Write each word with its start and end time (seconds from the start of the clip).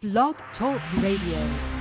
Blog 0.00 0.36
Talk 0.56 0.80
Radio. 1.02 1.77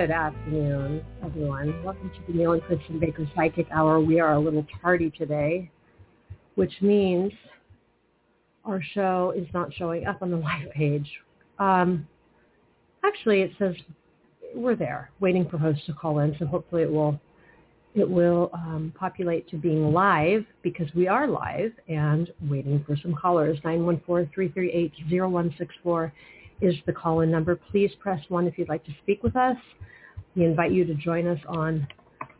Good 0.00 0.12
afternoon, 0.12 1.04
everyone. 1.22 1.84
Welcome 1.84 2.08
to 2.08 2.20
the 2.26 2.32
Neil 2.38 2.52
and 2.52 2.62
Kristin 2.62 2.98
Baker 2.98 3.28
Psychic 3.36 3.66
Hour. 3.70 4.00
We 4.00 4.18
are 4.18 4.32
a 4.32 4.40
little 4.40 4.66
tardy 4.80 5.10
today, 5.10 5.70
which 6.54 6.72
means 6.80 7.30
our 8.64 8.80
show 8.94 9.34
is 9.36 9.46
not 9.52 9.74
showing 9.74 10.06
up 10.06 10.22
on 10.22 10.30
the 10.30 10.36
live 10.38 10.70
page. 10.70 11.06
Um, 11.58 12.08
actually, 13.04 13.42
it 13.42 13.50
says 13.58 13.74
we're 14.54 14.74
there, 14.74 15.10
waiting 15.20 15.46
for 15.50 15.58
hosts 15.58 15.84
to 15.84 15.92
call 15.92 16.20
in. 16.20 16.34
So 16.38 16.46
hopefully, 16.46 16.80
it 16.80 16.90
will 16.90 17.20
it 17.94 18.08
will 18.08 18.48
um, 18.54 18.94
populate 18.98 19.50
to 19.50 19.56
being 19.56 19.92
live 19.92 20.46
because 20.62 20.88
we 20.94 21.08
are 21.08 21.28
live 21.28 21.72
and 21.88 22.32
waiting 22.48 22.82
for 22.86 22.96
some 22.96 23.14
callers. 23.14 23.58
914-338-0164 23.66 26.10
is 26.60 26.74
the 26.86 26.92
call-in 26.92 27.30
number. 27.30 27.56
Please 27.70 27.90
press 28.00 28.20
1 28.28 28.46
if 28.46 28.58
you'd 28.58 28.68
like 28.68 28.84
to 28.84 28.92
speak 29.02 29.22
with 29.22 29.36
us. 29.36 29.56
We 30.36 30.44
invite 30.44 30.72
you 30.72 30.84
to 30.84 30.94
join 30.94 31.26
us 31.26 31.40
on 31.48 31.86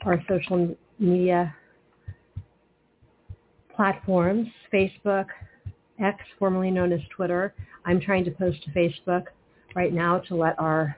our 0.04 0.22
social 0.28 0.76
media 0.98 1.54
platforms, 3.74 4.48
Facebook, 4.72 5.26
X, 6.02 6.18
formerly 6.38 6.70
known 6.70 6.92
as 6.92 7.00
Twitter. 7.14 7.54
I'm 7.84 8.00
trying 8.00 8.24
to 8.24 8.30
post 8.30 8.62
to 8.64 8.70
Facebook 8.70 9.24
right 9.74 9.92
now 9.92 10.18
to 10.28 10.34
let 10.34 10.58
our 10.58 10.96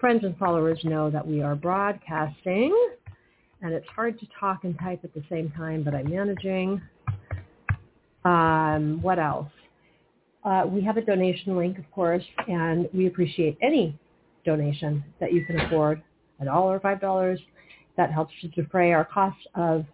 friends 0.00 0.24
and 0.24 0.36
followers 0.36 0.78
know 0.84 1.10
that 1.10 1.26
we 1.26 1.42
are 1.42 1.54
broadcasting. 1.54 2.76
And 3.62 3.72
it's 3.72 3.86
hard 3.88 4.18
to 4.20 4.26
talk 4.38 4.64
and 4.64 4.78
type 4.78 5.00
at 5.04 5.14
the 5.14 5.22
same 5.30 5.50
time, 5.56 5.82
but 5.82 5.94
I'm 5.94 6.10
managing. 6.10 6.80
Um, 8.24 9.00
what 9.02 9.18
else? 9.18 9.48
Uh, 10.46 10.64
we 10.64 10.80
have 10.80 10.96
a 10.96 11.00
donation 11.00 11.56
link, 11.56 11.76
of 11.76 11.90
course, 11.90 12.22
and 12.46 12.88
we 12.94 13.08
appreciate 13.08 13.58
any 13.60 13.98
donation 14.44 15.02
that 15.18 15.32
you 15.32 15.44
can 15.44 15.58
afford, 15.60 16.00
a 16.40 16.44
dollar, 16.44 16.78
five 16.78 17.00
dollars. 17.00 17.40
That 17.96 18.12
helps 18.12 18.32
to 18.42 18.48
defray 18.48 18.92
our 18.92 19.04
costs 19.04 19.40
of 19.56 19.84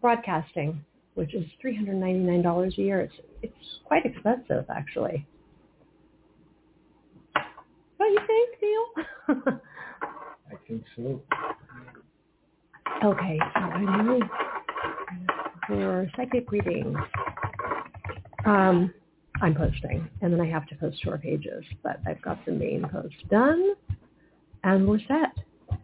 broadcasting, 0.00 0.82
which 1.14 1.32
is 1.34 1.44
$399 1.64 2.78
a 2.78 2.80
year. 2.80 3.00
It's, 3.02 3.14
it's 3.42 3.54
quite 3.84 4.04
expensive, 4.04 4.64
actually. 4.68 5.26
What 7.98 8.06
do 8.06 8.12
you 8.12 8.20
think, 8.26 9.36
Neil? 9.36 9.54
I 10.50 10.56
think 10.66 10.82
so. 10.96 11.22
okay, 13.04 13.38
so 13.54 13.60
I 13.60 14.02
move 14.02 14.22
for 15.66 16.10
psychic 16.16 16.50
readings. 16.50 16.96
Um, 18.46 18.92
I'm 19.40 19.54
posting, 19.54 20.08
and 20.20 20.32
then 20.32 20.40
I 20.40 20.46
have 20.50 20.66
to 20.68 20.74
post 20.76 21.02
to 21.02 21.10
our 21.10 21.18
pages, 21.18 21.64
but 21.82 22.00
I've 22.06 22.20
got 22.22 22.44
the 22.44 22.52
main 22.52 22.86
post 22.90 23.14
done, 23.30 23.74
and 24.64 24.88
we're 24.88 25.00
set. 25.00 25.32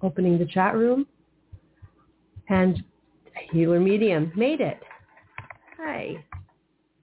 Opening 0.03 0.39
the 0.39 0.47
chat 0.47 0.75
room, 0.75 1.07
and 2.49 2.83
Healer 3.53 3.81
Medium 3.81 4.33
made 4.35 4.61
it. 4.61 4.81
Hi. 5.79 6.25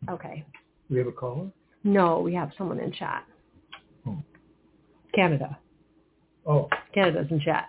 Okay. 0.09 0.45
We 0.89 0.97
have 0.97 1.07
a 1.07 1.12
caller? 1.12 1.51
No, 1.84 2.19
we 2.19 2.34
have 2.34 2.51
someone 2.57 2.79
in 2.79 2.91
chat. 2.91 3.23
Oh. 4.07 4.22
Canada. 5.13 5.57
Oh, 6.45 6.69
Canada's 6.94 7.28
in 7.29 7.39
chat. 7.39 7.68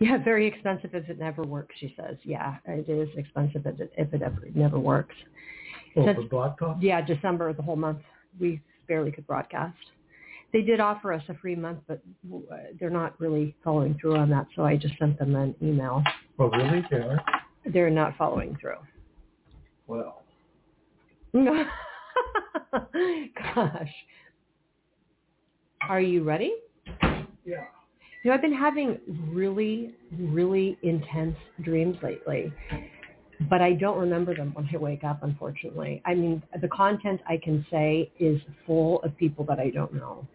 Yeah, 0.00 0.18
very 0.24 0.46
expensive 0.46 0.94
if 0.94 1.08
it 1.08 1.18
never 1.18 1.42
works, 1.42 1.74
she 1.78 1.94
says. 1.96 2.16
Yeah, 2.24 2.56
it 2.64 2.88
is 2.88 3.08
expensive 3.16 3.66
if 3.66 3.78
it, 3.78 3.92
if 3.96 4.12
it 4.12 4.22
ever 4.22 4.48
never 4.54 4.78
works. 4.78 5.14
Oh 5.96 6.04
That's- 6.06 6.26
for 6.28 6.54
Talk? 6.58 6.76
Yeah, 6.80 7.00
December, 7.04 7.52
the 7.52 7.62
whole 7.62 7.76
month, 7.76 7.98
we 8.40 8.60
barely 8.88 9.10
could 9.12 9.26
broadcast. 9.26 9.76
They 10.52 10.60
did 10.62 10.80
offer 10.80 11.12
us 11.14 11.22
a 11.28 11.34
free 11.34 11.54
month, 11.56 11.78
but 11.88 12.02
they're 12.78 12.90
not 12.90 13.18
really 13.18 13.54
following 13.64 13.96
through 14.00 14.16
on 14.16 14.28
that, 14.30 14.46
so 14.54 14.64
I 14.64 14.76
just 14.76 14.98
sent 14.98 15.18
them 15.18 15.34
an 15.34 15.54
email. 15.62 16.02
Oh, 16.38 16.50
really? 16.50 16.84
They 16.90 16.98
are? 16.98 17.22
They're 17.72 17.88
not 17.90 18.16
following 18.18 18.56
through. 18.60 18.76
Well, 19.86 20.22
Gosh. 23.54 23.90
Are 25.88 26.00
you 26.00 26.22
ready? 26.22 26.54
yeah. 27.44 27.64
You 28.24 28.30
know, 28.30 28.34
I've 28.34 28.42
been 28.42 28.52
having 28.54 28.98
really, 29.30 29.94
really 30.16 30.78
intense 30.82 31.36
dreams 31.62 31.96
lately, 32.02 32.52
but 33.48 33.60
I 33.60 33.72
don't 33.72 33.98
remember 33.98 34.34
them 34.34 34.52
when 34.54 34.68
I 34.72 34.76
wake 34.76 35.04
up, 35.04 35.22
unfortunately. 35.22 36.02
I 36.04 36.14
mean, 36.14 36.42
the 36.60 36.68
content 36.68 37.20
I 37.28 37.36
can 37.36 37.64
say 37.70 38.10
is 38.18 38.40
full 38.66 39.02
of 39.02 39.16
people 39.16 39.44
that 39.46 39.58
I 39.58 39.70
don't 39.70 39.94
know. 39.94 40.26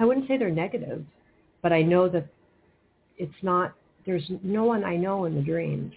I 0.00 0.04
wouldn't 0.04 0.28
say 0.28 0.36
they're 0.36 0.50
negative, 0.50 1.04
but 1.62 1.72
I 1.72 1.82
know 1.82 2.08
that 2.08 2.26
it's 3.16 3.32
not, 3.42 3.74
there's 4.06 4.30
no 4.42 4.64
one 4.64 4.84
I 4.84 4.96
know 4.96 5.24
in 5.24 5.34
the 5.34 5.42
dreams. 5.42 5.92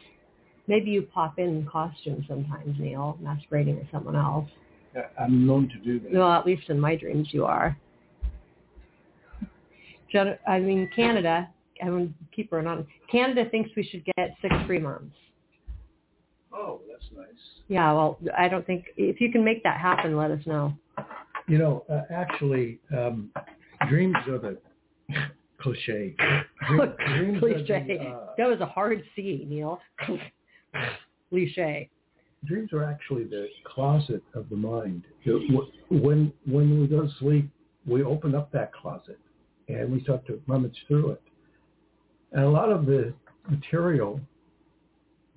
Maybe 0.67 0.91
you 0.91 1.03
pop 1.03 1.39
in 1.39 1.68
costume 1.72 2.25
sometimes, 2.28 2.79
Neil, 2.79 3.18
masquerading 3.22 3.78
as 3.79 3.85
someone 3.91 4.16
else. 4.16 4.50
I'm 5.19 5.45
known 5.45 5.69
to 5.69 5.78
do 5.78 6.00
that. 6.00 6.12
Well, 6.12 6.31
at 6.31 6.45
least 6.45 6.69
in 6.69 6.79
my 6.79 6.95
dreams 6.95 7.29
you 7.31 7.45
are. 7.45 7.78
I 10.47 10.59
mean, 10.59 10.89
Canada, 10.94 11.50
I 11.81 11.89
mean, 11.89 12.13
keep 12.35 12.51
her 12.51 12.59
on. 12.68 12.85
Canada 13.09 13.45
thinks 13.50 13.69
we 13.78 13.83
should 13.83 14.03
get 14.18 14.35
six 14.41 14.53
free 14.68 14.79
months. 14.79 15.16
Oh, 16.53 16.81
that's 16.89 17.06
nice. 17.16 17.28
Yeah, 17.67 17.91
well, 17.94 18.17
I 18.38 18.47
don't 18.47 18.66
think, 18.66 18.85
if 18.97 19.22
you 19.22 19.31
can 19.31 19.44
make 19.44 19.63
that 19.63 19.79
happen, 19.79 20.17
let 20.17 20.31
us 20.31 20.45
know. 20.45 20.73
You 21.47 21.57
know, 21.57 21.85
uh, 21.89 22.01
actually, 22.13 22.79
um, 22.95 23.31
dreams 23.89 24.16
are 24.28 24.38
the 24.38 24.57
cliche. 25.59 26.16
Dream- 26.67 26.94
dreams 27.07 27.38
are 27.38 27.39
Cliche. 27.39 27.85
the, 27.88 28.00
uh, 28.03 28.28
That 28.38 28.47
was 28.47 28.59
a 28.62 28.66
hard 28.66 29.03
C, 29.16 29.45
Neil. 29.50 29.79
Cliche. 31.29 31.89
dreams 32.45 32.73
are 32.73 32.83
actually 32.83 33.23
the 33.23 33.47
closet 33.63 34.23
of 34.33 34.50
the 34.50 34.56
mind. 34.56 35.03
When 35.89 36.33
when 36.45 36.79
we 36.81 36.88
go 36.88 37.01
to 37.03 37.09
sleep, 37.19 37.50
we 37.85 38.03
open 38.03 38.35
up 38.35 38.51
that 38.51 38.74
closet 38.74 39.19
and 39.68 39.92
we 39.92 40.01
start 40.03 40.25
to 40.27 40.42
rummage 40.48 40.77
through 40.88 41.12
it. 41.12 41.21
And 42.33 42.44
a 42.44 42.50
lot 42.50 42.71
of 42.71 42.86
the 42.86 43.13
material, 43.50 44.19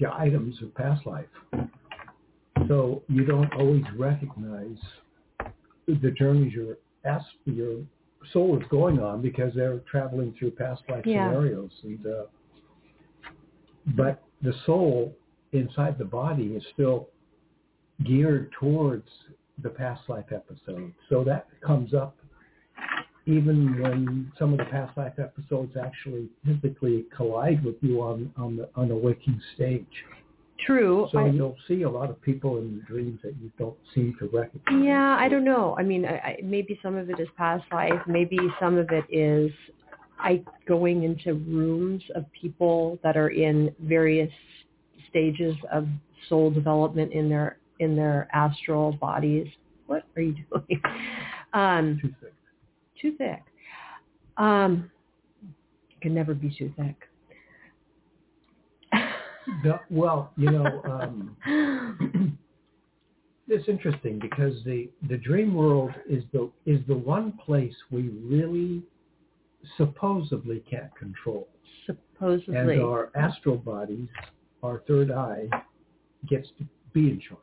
the 0.04 0.14
items 0.14 0.60
of 0.62 0.74
past 0.74 1.06
life. 1.06 1.26
So 2.68 3.02
you 3.08 3.24
don't 3.24 3.52
always 3.54 3.84
recognize 3.96 4.76
the 5.86 6.10
journeys 6.10 6.52
your 6.52 6.76
your 7.44 7.78
soul 8.32 8.58
is 8.58 8.66
going 8.70 8.98
on 9.00 9.20
because 9.22 9.52
they're 9.54 9.78
traveling 9.90 10.34
through 10.38 10.52
past 10.52 10.82
life 10.88 11.04
Yeah. 11.06 11.28
scenarios. 11.28 11.70
And 11.82 12.06
uh, 12.06 12.24
but 13.96 14.22
the 14.42 14.54
soul 14.66 15.14
inside 15.52 15.98
the 15.98 16.04
body 16.04 16.48
is 16.54 16.64
still 16.74 17.08
geared 18.04 18.50
towards 18.60 19.08
the 19.62 19.70
past 19.70 20.02
life 20.08 20.30
episode. 20.32 20.92
So 21.08 21.24
that 21.24 21.48
comes 21.60 21.94
up 21.94 22.16
even 23.26 23.81
when 23.81 24.32
some 24.38 24.53
of 24.53 24.59
the 24.59 24.65
past 24.67 24.97
life 24.97 25.15
episodes 25.19 25.76
actually 25.76 26.29
physically 26.44 27.06
collide 27.17 27.65
with 27.65 27.76
you 27.81 28.00
on 28.03 28.32
on 28.37 28.56
the 28.56 28.69
on 28.76 28.91
a 28.91 28.97
waking 28.97 29.41
stage. 29.55 29.87
True. 30.59 31.09
So 31.12 31.19
I- 31.19 31.29
you'll 31.29 31.56
see 31.67 31.82
a 31.82 31.91
lot 31.91 32.11
of 32.11 32.21
people 32.23 32.59
in 32.59 32.75
your 32.75 32.82
dreams 32.85 33.21
that 33.23 33.35
you 33.41 33.50
don't 33.59 33.76
seem 33.94 34.15
to 34.19 34.26
recognize. 34.26 34.85
Yeah, 34.85 35.17
I 35.19 35.29
don't 35.29 35.44
know. 35.44 35.75
I 35.79 35.82
mean, 35.82 36.05
I, 36.06 36.17
I, 36.19 36.38
maybe 36.43 36.79
some 36.82 36.97
of 36.97 37.11
it 37.11 37.19
is 37.19 37.29
past 37.37 37.65
life. 37.73 38.00
Maybe 38.06 38.38
some 38.61 38.76
of 38.76 38.88
it 38.91 39.05
is 39.11 39.50
I 40.19 40.43
going 40.67 41.03
into 41.03 41.35
rooms 41.35 42.03
of 42.15 42.25
people 42.32 42.99
that 43.03 43.17
are 43.17 43.31
in 43.31 43.75
various 43.81 44.31
stages 45.11 45.56
of 45.73 45.88
soul 46.29 46.50
development 46.50 47.12
in 47.12 47.29
their 47.29 47.59
in 47.81 47.97
their 47.97 48.29
astral 48.32 48.93
bodies. 48.93 49.49
What 49.87 50.05
are 50.17 50.23
you 50.23 50.37
doing? 50.53 50.82
Um, 51.53 52.00
thick. 52.21 52.33
Too 53.04 53.16
thick. 53.18 53.42
Um, 54.38 54.90
can 56.00 56.14
never 56.14 56.34
be 56.34 56.54
too 56.58 56.72
thick. 56.76 56.96
The- 59.62 59.80
well, 59.90 60.32
you 60.38 60.50
know, 60.50 60.82
um, 60.84 61.36
it's 63.48 63.68
interesting 63.68 64.18
because 64.18 64.54
the 64.64 64.88
the 65.08 65.18
dream 65.18 65.54
world 65.54 65.90
is 66.08 66.24
the 66.32 66.50
is 66.64 66.80
the 66.88 66.94
one 66.96 67.32
place 67.44 67.74
we 67.90 68.08
really 68.24 68.82
supposedly 69.76 70.62
can't 70.70 70.94
control, 70.96 71.48
Supposedly. 71.86 72.56
and 72.56 72.82
our 72.82 73.10
astral 73.14 73.56
bodies, 73.56 74.08
our 74.62 74.82
third 74.88 75.10
eye, 75.10 75.46
gets 76.26 76.48
to 76.58 76.64
be 76.94 77.10
in 77.10 77.20
charge. 77.20 77.40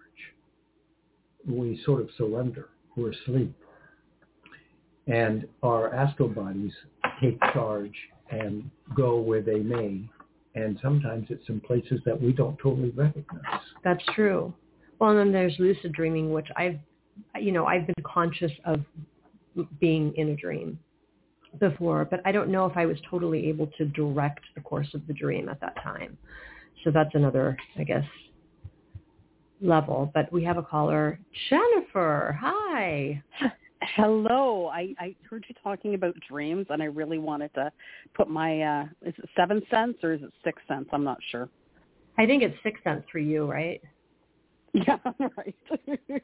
We 1.47 1.81
sort 1.85 2.01
of 2.01 2.09
surrender. 2.17 2.69
We're 2.95 3.11
asleep, 3.11 3.55
and 5.07 5.48
our 5.63 5.94
astral 5.94 6.30
bodies 6.30 6.74
take 7.21 7.39
charge 7.53 7.95
and 8.30 8.69
go 8.95 9.19
where 9.19 9.42
they 9.42 9.59
may. 9.59 10.07
And 10.53 10.77
sometimes 10.81 11.27
it's 11.30 11.48
in 11.48 11.62
places 11.62 12.01
that 12.06 12.21
we 12.21 12.33
don't 12.33 12.57
totally 12.59 12.89
recognize. 12.89 13.62
That's 13.83 14.03
true. 14.13 14.53
Well, 15.00 15.12
and 15.12 15.19
then 15.19 15.31
there's 15.31 15.56
lucid 15.59 15.94
dreaming, 15.94 16.31
which 16.33 16.48
I've, 16.56 16.77
you 17.39 17.51
know, 17.51 17.65
I've 17.65 17.88
been 17.88 18.03
conscious 18.03 18.51
of 18.65 18.81
being 19.80 20.13
in 20.15 20.30
a 20.30 20.36
dream 20.36 20.77
before, 21.59 22.06
but 22.06 22.21
I 22.25 22.31
don't 22.31 22.50
know 22.50 22.65
if 22.65 22.77
I 22.77 22.86
was 22.86 22.97
totally 23.09 23.47
able 23.47 23.68
to 23.77 23.86
direct 23.86 24.42
the 24.56 24.62
course 24.62 24.94
of 24.94 25.06
the 25.07 25.13
dream 25.13 25.50
at 25.50 25.59
that 25.62 25.75
time. 25.81 26.18
So 26.83 26.92
that's 26.92 27.13
another, 27.13 27.57
I 27.77 27.83
guess, 27.83 28.06
level. 29.62 30.12
But 30.13 30.31
we 30.31 30.44
have 30.44 30.57
a 30.57 30.63
caller, 30.63 31.19
Jennifer. 31.50 32.38
Hi. 32.39 33.24
Hello. 33.81 34.68
I, 34.68 34.94
I 35.00 35.16
heard 35.28 35.45
you 35.48 35.56
talking 35.63 35.95
about 35.95 36.16
dreams, 36.30 36.68
and 36.69 36.81
I 36.81 36.86
really 36.86 37.18
wanted 37.18 37.54
to 37.56 37.72
put 38.13 38.30
my 38.30 38.62
uh, 38.62 38.83
is 39.04 39.13
it 39.18 39.30
seven 39.36 39.62
cents 39.72 40.00
or 40.04 40.13
is 40.13 40.22
it 40.22 40.31
six 40.44 40.62
cents? 40.68 40.89
I'm 40.94 41.04
not 41.04 41.18
sure. 41.31 41.50
I 42.18 42.25
think 42.25 42.44
it's 42.44 42.56
six 42.63 42.80
cents 42.83 43.06
for 43.12 43.19
you, 43.19 43.50
right? 43.50 43.81
Yeah, 44.74 45.00
right. 45.38 45.56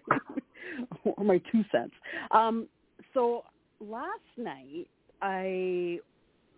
or 1.03 1.23
my 1.25 1.37
two 1.51 1.65
cents. 1.69 1.91
Um, 2.31 2.69
so 3.13 3.43
last 3.81 4.21
night, 4.37 4.87
I 5.21 5.99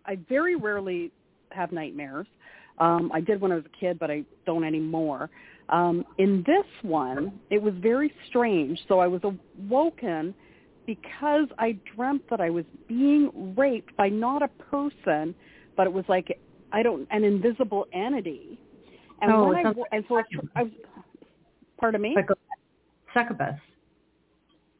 I 0.06 0.16
very 0.28 0.54
rarely 0.54 1.10
have 1.50 1.72
nightmares. 1.72 2.28
Um, 2.78 3.10
I 3.12 3.20
did 3.20 3.40
when 3.40 3.50
I 3.50 3.56
was 3.56 3.64
a 3.64 3.76
kid, 3.76 3.98
but 3.98 4.08
I 4.08 4.22
don't 4.46 4.62
anymore. 4.62 5.30
Um, 5.68 6.04
in 6.18 6.44
this 6.46 6.66
one, 6.82 7.40
it 7.50 7.60
was 7.60 7.74
very 7.78 8.12
strange. 8.28 8.78
So 8.86 9.00
I 9.00 9.08
was 9.08 9.20
awoken 9.24 10.32
because 10.90 11.46
I 11.56 11.78
dreamt 11.94 12.28
that 12.30 12.40
I 12.40 12.50
was 12.50 12.64
being 12.88 13.54
raped 13.56 13.96
by 13.96 14.08
not 14.08 14.42
a 14.42 14.48
person, 14.48 15.36
but 15.76 15.86
it 15.86 15.92
was 15.92 16.04
like 16.08 16.36
I 16.72 16.82
don't 16.82 17.06
an 17.12 17.22
invisible 17.22 17.86
entity. 17.92 18.58
And 19.22 19.30
Oh, 19.30 19.46
when 19.46 19.66
I 19.66 19.72
and 19.92 20.04
so 20.08 20.16
I 20.16 20.18
was, 20.18 20.24
tr- 20.32 20.40
I 20.56 20.62
was 20.64 20.72
pardon 21.78 22.02
me. 22.02 22.16
But 22.16 22.36
Succubus. 23.14 23.54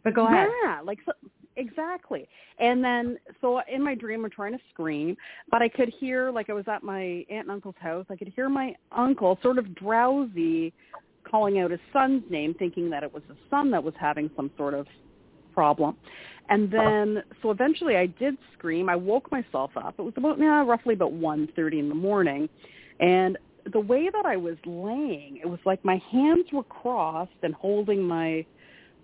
But 0.02 0.14
go 0.14 0.26
ahead. 0.26 0.48
Yeah, 0.64 0.80
like 0.82 0.98
so, 1.06 1.12
exactly. 1.54 2.26
And 2.58 2.82
then 2.82 3.16
so 3.40 3.60
in 3.72 3.80
my 3.80 3.94
dream 3.94 4.24
I'm 4.24 4.30
trying 4.32 4.52
to 4.52 4.64
scream, 4.72 5.16
but 5.48 5.62
I 5.62 5.68
could 5.68 5.92
hear 6.00 6.32
like 6.32 6.50
I 6.50 6.54
was 6.54 6.66
at 6.66 6.82
my 6.82 7.24
aunt 7.30 7.46
and 7.46 7.50
uncle's 7.52 7.76
house. 7.78 8.06
I 8.10 8.16
could 8.16 8.32
hear 8.34 8.48
my 8.48 8.74
uncle 8.90 9.38
sort 9.44 9.58
of 9.58 9.76
drowsy 9.76 10.72
calling 11.30 11.60
out 11.60 11.70
his 11.70 11.80
son's 11.92 12.24
name 12.30 12.52
thinking 12.58 12.90
that 12.90 13.04
it 13.04 13.14
was 13.14 13.22
his 13.28 13.36
son 13.48 13.70
that 13.70 13.84
was 13.84 13.94
having 14.00 14.28
some 14.34 14.50
sort 14.56 14.74
of 14.74 14.88
problem. 15.52 15.96
And 16.48 16.70
then 16.70 17.22
so 17.42 17.50
eventually 17.50 17.96
I 17.96 18.06
did 18.06 18.36
scream. 18.58 18.88
I 18.88 18.96
woke 18.96 19.30
myself 19.30 19.70
up. 19.76 19.94
It 19.98 20.02
was 20.02 20.14
about 20.16 20.38
yeah, 20.38 20.64
roughly 20.64 20.94
about 20.94 21.12
one 21.12 21.48
thirty 21.54 21.78
in 21.78 21.88
the 21.88 21.94
morning. 21.94 22.48
And 22.98 23.38
the 23.72 23.80
way 23.80 24.08
that 24.12 24.26
I 24.26 24.36
was 24.36 24.56
laying, 24.66 25.38
it 25.42 25.48
was 25.48 25.60
like 25.64 25.84
my 25.84 26.02
hands 26.10 26.46
were 26.52 26.64
crossed 26.64 27.30
and 27.42 27.54
holding 27.54 28.02
my 28.02 28.44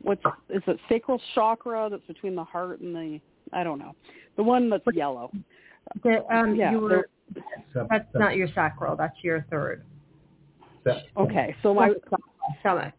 what's 0.02 0.22
is 0.50 0.62
it 0.66 0.78
sacral 0.88 1.20
chakra 1.34 1.88
that's 1.90 2.06
between 2.06 2.34
the 2.34 2.44
heart 2.44 2.80
and 2.80 2.94
the 2.94 3.20
I 3.52 3.62
don't 3.62 3.78
know 3.78 3.94
the 4.36 4.42
one 4.42 4.68
that's 4.68 4.84
yellow. 4.92 5.30
The, 6.02 6.24
um, 6.34 6.56
Yeah, 6.56 6.72
you 6.72 6.80
were, 6.80 7.08
Sub- 7.72 7.88
that's 7.88 8.04
sub- 8.12 8.20
not 8.20 8.36
your 8.36 8.48
sacral. 8.48 8.96
That's 8.96 9.16
your 9.22 9.46
third. 9.50 9.84
sub- 10.84 10.96
Okay, 11.16 11.54
so 11.62 11.72
my 11.72 11.92
Stomach. 12.60 12.94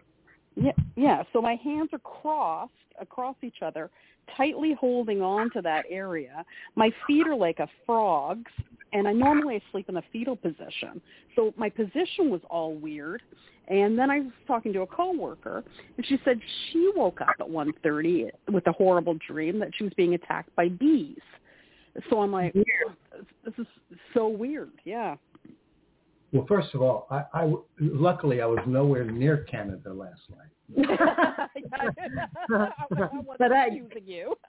Yeah 0.60 0.72
yeah 0.96 1.24
so 1.32 1.42
my 1.42 1.56
hands 1.56 1.90
are 1.94 2.00
crossed 2.00 2.72
across 3.00 3.36
each 3.44 3.62
other, 3.62 3.90
tightly 4.36 4.74
holding 4.80 5.22
on 5.22 5.52
to 5.52 5.62
that 5.62 5.86
area. 5.90 6.44
My 6.76 6.92
feet 7.06 7.28
are 7.28 7.36
like 7.36 7.60
a 7.60 7.68
frog's, 7.86 8.52
and 8.94 9.08
I 9.08 9.14
normally 9.14 9.56
I 9.56 9.62
sleep 9.72 9.90
in 9.90 9.96
the 9.96 10.04
fetal 10.12 10.36
position, 10.36 11.02
so 11.36 11.54
my 11.58 11.70
position 11.70 12.30
was 12.30 12.42
all 12.50 12.74
weird. 12.74 13.22
And 13.70 14.00
then 14.00 14.10
I 14.10 14.20
was 14.22 14.32
talking 14.48 14.72
to 14.74 14.82
a 14.82 14.88
coworker, 14.88 15.62
and 15.98 16.06
she 16.06 16.18
said 16.24 16.40
she 16.72 16.90
woke 16.96 17.20
up 17.20 17.36
at 17.40 17.50
one 17.50 17.74
thirty 17.84 18.30
with 18.52 18.66
a 18.68 18.72
horrible 18.72 19.18
dream 19.28 19.60
that 19.60 19.72
she 19.78 19.84
was 19.84 19.92
being 19.98 20.14
attacked 20.14 20.56
by 20.56 20.70
bees. 20.70 21.20
So 22.10 22.22
I'm 22.22 22.32
like, 22.32 22.54
this 22.54 23.54
is 23.58 23.68
so 24.14 24.28
weird. 24.28 24.72
Yeah. 24.86 25.16
Well, 26.34 26.46
first 26.48 26.74
of 26.76 26.82
all, 26.82 27.08
I 27.12 27.54
luckily 27.80 28.42
I 28.42 28.46
was 28.46 28.60
nowhere 28.68 29.06
near 29.06 29.38
Canada 29.50 29.94
last 29.94 30.22
night. 30.30 30.52
I 32.50 32.70
wasn't 32.92 33.38
But 33.40 33.52
I- 33.54 33.68
accusing 33.68 34.06
you. 34.06 34.36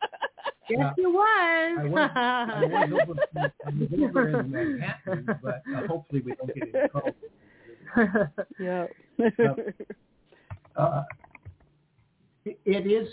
Yes, 0.71 0.93
you 0.99 1.11
was. 1.11 1.79
I 1.81 1.85
was, 1.87 2.11
I 2.15 2.85
was 2.91 3.01
over, 3.01 3.15
I 3.65 3.71
was 3.71 3.89
over 4.11 4.41
in 4.41 4.51
Manhattan, 4.51 5.27
but 5.43 5.63
uh, 5.75 5.87
hopefully 5.87 6.21
we 6.27 6.35
don't 6.35 6.55
get 6.55 6.69
in 6.75 6.91
trouble. 6.91 7.15
yeah. 8.61 8.87
Uh, 10.77 11.05
it, 12.45 12.61
it 12.67 12.87
is 12.87 13.09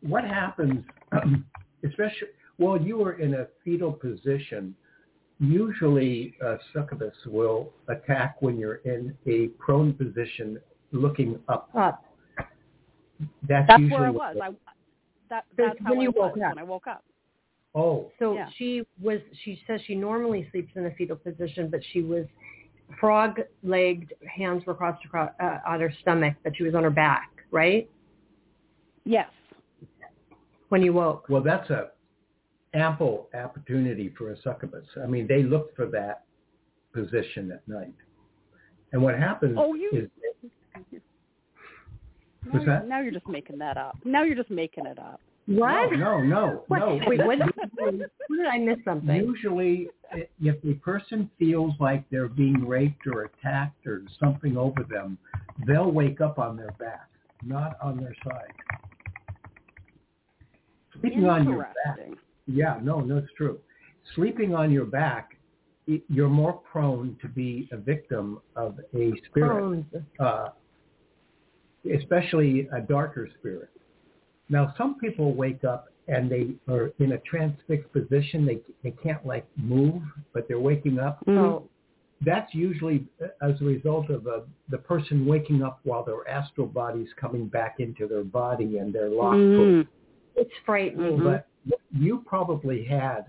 what 0.00 0.24
happens, 0.24 0.82
especially 1.84 2.28
while 2.56 2.80
you 2.80 3.02
are 3.04 3.20
in 3.20 3.34
a 3.34 3.48
fetal 3.62 3.92
position. 3.92 4.74
Usually, 5.40 6.34
uh, 6.44 6.56
succubus 6.72 7.14
will 7.26 7.72
attack 7.88 8.36
when 8.40 8.56
you're 8.56 8.76
in 8.84 9.16
a 9.26 9.48
prone 9.58 9.92
position, 9.92 10.58
looking 10.92 11.38
up. 11.48 11.68
Up. 11.74 12.04
That's, 13.48 13.66
That's 13.68 13.80
usually 13.80 13.98
where 14.00 14.06
I 14.08 14.10
was. 14.10 14.36
I 14.42 14.50
that 14.50 14.56
That's 15.30 15.44
that's 15.56 15.78
how 15.84 15.90
when 15.90 15.98
I 16.00 16.02
you 16.02 16.08
was 16.10 16.16
woke 16.16 16.30
up. 16.32 16.54
when 16.54 16.58
I 16.58 16.62
woke 16.62 16.86
up. 16.86 17.04
Oh, 17.74 18.10
So 18.20 18.34
Yeah. 18.34 18.48
she 18.56 18.82
was. 19.02 19.18
She 19.44 19.60
says 19.66 19.80
she 19.86 19.94
normally 19.96 20.46
sleeps 20.52 20.70
in 20.76 20.84
the 20.84 20.92
fetal 20.92 21.16
position, 21.16 21.68
but 21.68 21.80
she 21.92 22.02
was 22.02 22.26
frog-legged. 23.00 24.14
Hands 24.36 24.64
were 24.66 24.74
crossed 24.74 25.04
across 25.04 25.30
uh, 25.40 25.58
on 25.66 25.80
her 25.80 25.92
stomach, 26.00 26.34
but 26.44 26.56
she 26.56 26.62
was 26.62 26.74
on 26.74 26.84
her 26.84 26.90
back. 26.90 27.30
Right 27.50 27.88
Yes. 29.04 29.28
when 30.68 30.82
you 30.82 30.92
woke. 30.92 31.28
well, 31.28 31.42
that's 31.42 31.68
a 31.70 31.90
ample 32.74 33.28
opportunity 33.34 34.12
for 34.18 34.32
a 34.32 34.36
succubus. 34.42 34.84
I 35.02 35.06
mean, 35.06 35.26
they 35.26 35.42
look 35.42 35.74
for 35.76 35.86
that 35.86 36.24
position 36.92 37.50
at 37.52 37.66
night. 37.68 37.94
And 38.92 39.02
what 39.02 39.18
happens 39.18 39.56
Oh, 39.58 39.74
you- 39.74 39.90
is 39.92 40.08
Now 40.74 40.82
What's 42.50 42.66
you're, 42.66 42.74
that? 42.74 42.88
now 42.88 43.00
you're 43.00 43.12
just 43.12 43.26
making 43.28 43.58
that 43.58 43.76
up. 43.76 43.96
Now 44.04 44.22
you're 44.22 44.36
just 44.36 44.50
making 44.50 44.86
it 44.86 44.98
up. 44.98 45.20
What? 45.46 45.92
no, 45.92 46.20
no, 46.20 46.22
no, 46.22 46.64
What? 46.68 46.78
no. 46.78 47.00
Wait, 47.06 47.24
what? 47.24 47.38
Did, 47.38 47.98
did 47.98 48.46
I 48.50 48.58
miss 48.58 48.78
something? 48.84 49.14
Usually, 49.16 49.88
if 50.40 50.56
a 50.64 50.74
person 50.74 51.30
feels 51.38 51.72
like 51.80 52.08
they're 52.10 52.28
being 52.28 52.66
raped 52.66 53.06
or 53.06 53.24
attacked 53.24 53.86
or 53.86 54.02
something 54.20 54.56
over 54.56 54.84
them, 54.84 55.18
they'll 55.66 55.90
wake 55.90 56.20
up 56.22 56.38
on 56.38 56.56
their 56.56 56.72
back, 56.78 57.08
not 57.42 57.76
on 57.82 57.98
their 57.98 58.14
side. 58.24 58.52
Sleeping 61.00 61.26
on 61.26 61.46
your 61.48 61.68
back. 61.84 61.98
Interesting. 62.46 62.56
Yeah, 62.56 62.78
no, 62.82 63.00
no, 63.00 63.18
it's 63.18 63.32
true. 63.36 63.58
Sleeping 64.14 64.54
on 64.54 64.70
your 64.70 64.84
back, 64.84 65.36
i- 65.88 66.02
you're 66.08 66.28
more 66.28 66.52
prone 66.52 67.16
to 67.22 67.28
be 67.28 67.68
a 67.72 67.76
victim 67.76 68.40
of 68.56 68.78
a 68.94 69.12
spirit, 69.30 69.84
uh, 70.18 70.48
especially 71.94 72.68
a 72.72 72.80
darker 72.80 73.28
spirit. 73.38 73.70
Now, 74.48 74.74
some 74.76 74.98
people 74.98 75.34
wake 75.34 75.64
up 75.64 75.88
and 76.08 76.30
they 76.30 76.54
are 76.68 76.92
in 76.98 77.12
a 77.12 77.18
transfixed 77.18 77.90
position. 77.92 78.44
They 78.44 78.60
they 78.82 78.90
can't 79.02 79.24
like 79.26 79.46
move, 79.56 80.02
but 80.34 80.46
they're 80.48 80.60
waking 80.60 80.98
up. 80.98 81.22
Oh, 81.26 81.62
that's 82.20 82.54
usually 82.54 83.06
as 83.42 83.60
a 83.60 83.64
result 83.64 84.10
of 84.10 84.26
a, 84.26 84.44
the 84.68 84.78
person 84.78 85.24
waking 85.26 85.62
up 85.62 85.80
while 85.84 86.04
their 86.04 86.26
astral 86.28 86.66
body's 86.66 87.08
coming 87.18 87.46
back 87.48 87.80
into 87.80 88.06
their 88.06 88.22
body 88.24 88.78
and 88.78 88.92
they're 88.94 89.08
locked. 89.08 89.36
Mm. 89.38 89.88
It's 90.36 90.50
frightening. 90.66 91.16
But 91.18 91.24
what 91.24 91.46
you 91.92 92.22
probably 92.26 92.84
had 92.84 93.26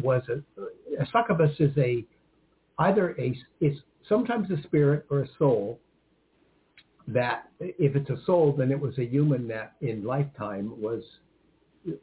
was 0.00 0.22
a, 0.28 1.02
a 1.02 1.06
succubus 1.12 1.54
is 1.58 1.76
a 1.76 2.04
either 2.78 3.14
a 3.18 3.36
it's 3.60 3.78
sometimes 4.08 4.50
a 4.50 4.62
spirit 4.62 5.06
or 5.10 5.20
a 5.20 5.28
soul 5.38 5.78
that 7.08 7.50
if 7.60 7.94
it's 7.96 8.08
a 8.10 8.24
soul 8.24 8.54
then 8.56 8.70
it 8.70 8.80
was 8.80 8.96
a 8.98 9.04
human 9.04 9.46
that 9.48 9.74
in 9.80 10.04
lifetime 10.04 10.72
was 10.80 11.02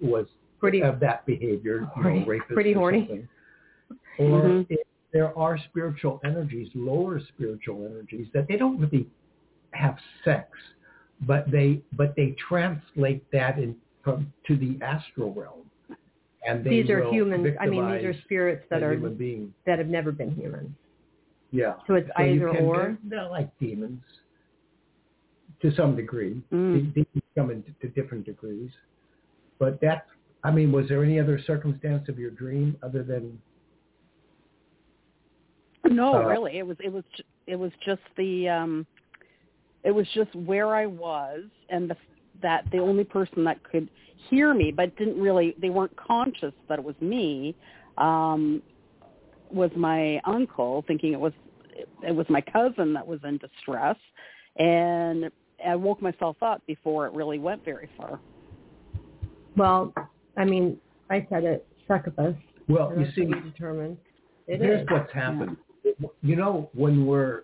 was 0.01 0.27
Pretty 0.59 0.83
of 0.83 0.99
that 0.99 1.25
behavior, 1.25 1.89
you 1.95 2.03
know, 2.03 2.25
Pretty 2.49 2.73
or 2.75 2.79
horny. 2.79 3.27
Or 4.17 4.41
Mhm. 4.41 4.65
if 4.69 4.85
there 5.11 5.37
are 5.37 5.57
spiritual 5.57 6.19
energies, 6.25 6.69
lower 6.75 7.19
spiritual 7.21 7.85
energies 7.85 8.29
that 8.33 8.47
they 8.47 8.57
don't 8.57 8.77
really 8.77 9.09
have 9.71 9.97
sex, 10.25 10.57
but 11.21 11.49
they 11.49 11.81
but 11.93 12.13
they 12.15 12.31
translate 12.31 13.23
that 13.31 13.57
in 13.57 13.79
from 14.03 14.31
to 14.47 14.57
the 14.57 14.77
astral 14.81 15.33
realm. 15.33 15.68
And 16.47 16.63
they 16.63 16.69
these 16.81 16.89
are 16.89 17.03
humans. 17.11 17.55
I 17.59 17.67
mean, 17.67 17.85
these 17.91 18.05
are 18.05 18.15
spirits 18.25 18.63
that 18.69 18.81
are 18.83 18.93
human 18.93 19.15
being. 19.15 19.53
that 19.65 19.77
have 19.77 19.87
never 19.87 20.11
been 20.11 20.31
human. 20.35 20.75
Yeah. 21.51 21.73
So 21.87 21.95
it's 21.95 22.09
So 22.17 22.23
either 22.23 22.51
can- 22.53 22.65
or. 22.65 22.97
They're, 23.03 23.19
they're 23.21 23.29
like 23.29 23.49
demons 23.59 24.01
to 25.61 25.73
some 25.75 25.95
degree. 25.95 26.41
Mm. 26.53 26.93
They, 26.95 27.05
they 27.13 27.21
come 27.35 27.51
in 27.51 27.63
to 27.81 27.87
different 27.89 28.25
degrees. 28.25 28.71
But 29.59 29.81
that, 29.81 30.05
I 30.45 30.51
mean, 30.51 30.71
was 30.71 30.87
there 30.87 31.03
any 31.03 31.19
other 31.19 31.39
circumstance 31.45 32.07
of 32.07 32.17
your 32.17 32.31
dream 32.31 32.77
other 32.81 33.03
than 33.03 33.37
No, 35.89 36.15
Uh, 36.15 36.25
really, 36.27 36.57
it 36.59 36.65
was 36.65 36.77
it 36.79 36.91
was 36.93 37.03
ju- 37.15 37.23
it 37.47 37.55
was 37.57 37.71
just 37.85 38.01
the 38.15 38.47
um, 38.47 38.85
it 39.83 39.91
was 39.91 40.07
just 40.13 40.33
where 40.35 40.75
I 40.75 40.85
was, 40.85 41.41
and 41.69 41.89
the 41.89 41.97
that 42.41 42.65
the 42.71 42.79
only 42.79 43.03
person 43.03 43.43
that 43.45 43.63
could 43.63 43.89
hear 44.29 44.53
me, 44.53 44.71
but 44.71 44.95
didn't 44.97 45.19
really 45.19 45.55
they 45.61 45.69
weren't 45.69 45.95
conscious 45.95 46.53
that 46.67 46.79
it 46.79 46.85
was 46.85 46.95
me, 47.01 47.55
um, 47.97 48.61
was 49.51 49.71
my 49.75 50.19
uncle, 50.25 50.83
thinking 50.87 51.13
it 51.13 51.19
was 51.19 51.33
it 52.05 52.13
was 52.13 52.25
my 52.29 52.41
cousin 52.41 52.93
that 52.93 53.05
was 53.05 53.19
in 53.23 53.37
distress, 53.37 53.97
and 54.57 55.31
I 55.65 55.75
woke 55.75 56.01
myself 56.01 56.37
up 56.41 56.61
before 56.67 57.07
it 57.07 57.13
really 57.13 57.39
went 57.39 57.63
very 57.65 57.89
far. 57.97 58.19
Well, 59.55 59.93
I 60.37 60.45
mean, 60.45 60.77
I 61.09 61.25
said 61.29 61.43
it, 61.43 61.67
succubus. 61.87 62.35
Well, 62.67 62.93
you 62.97 63.07
see, 63.15 63.25
what 63.25 63.43
we 63.43 63.49
determined. 63.49 63.97
It 64.47 64.61
here's 64.61 64.81
is. 64.81 64.87
what's 64.89 65.11
happened. 65.13 65.57
You 66.21 66.35
know, 66.35 66.69
when 66.73 67.05
we're 67.05 67.43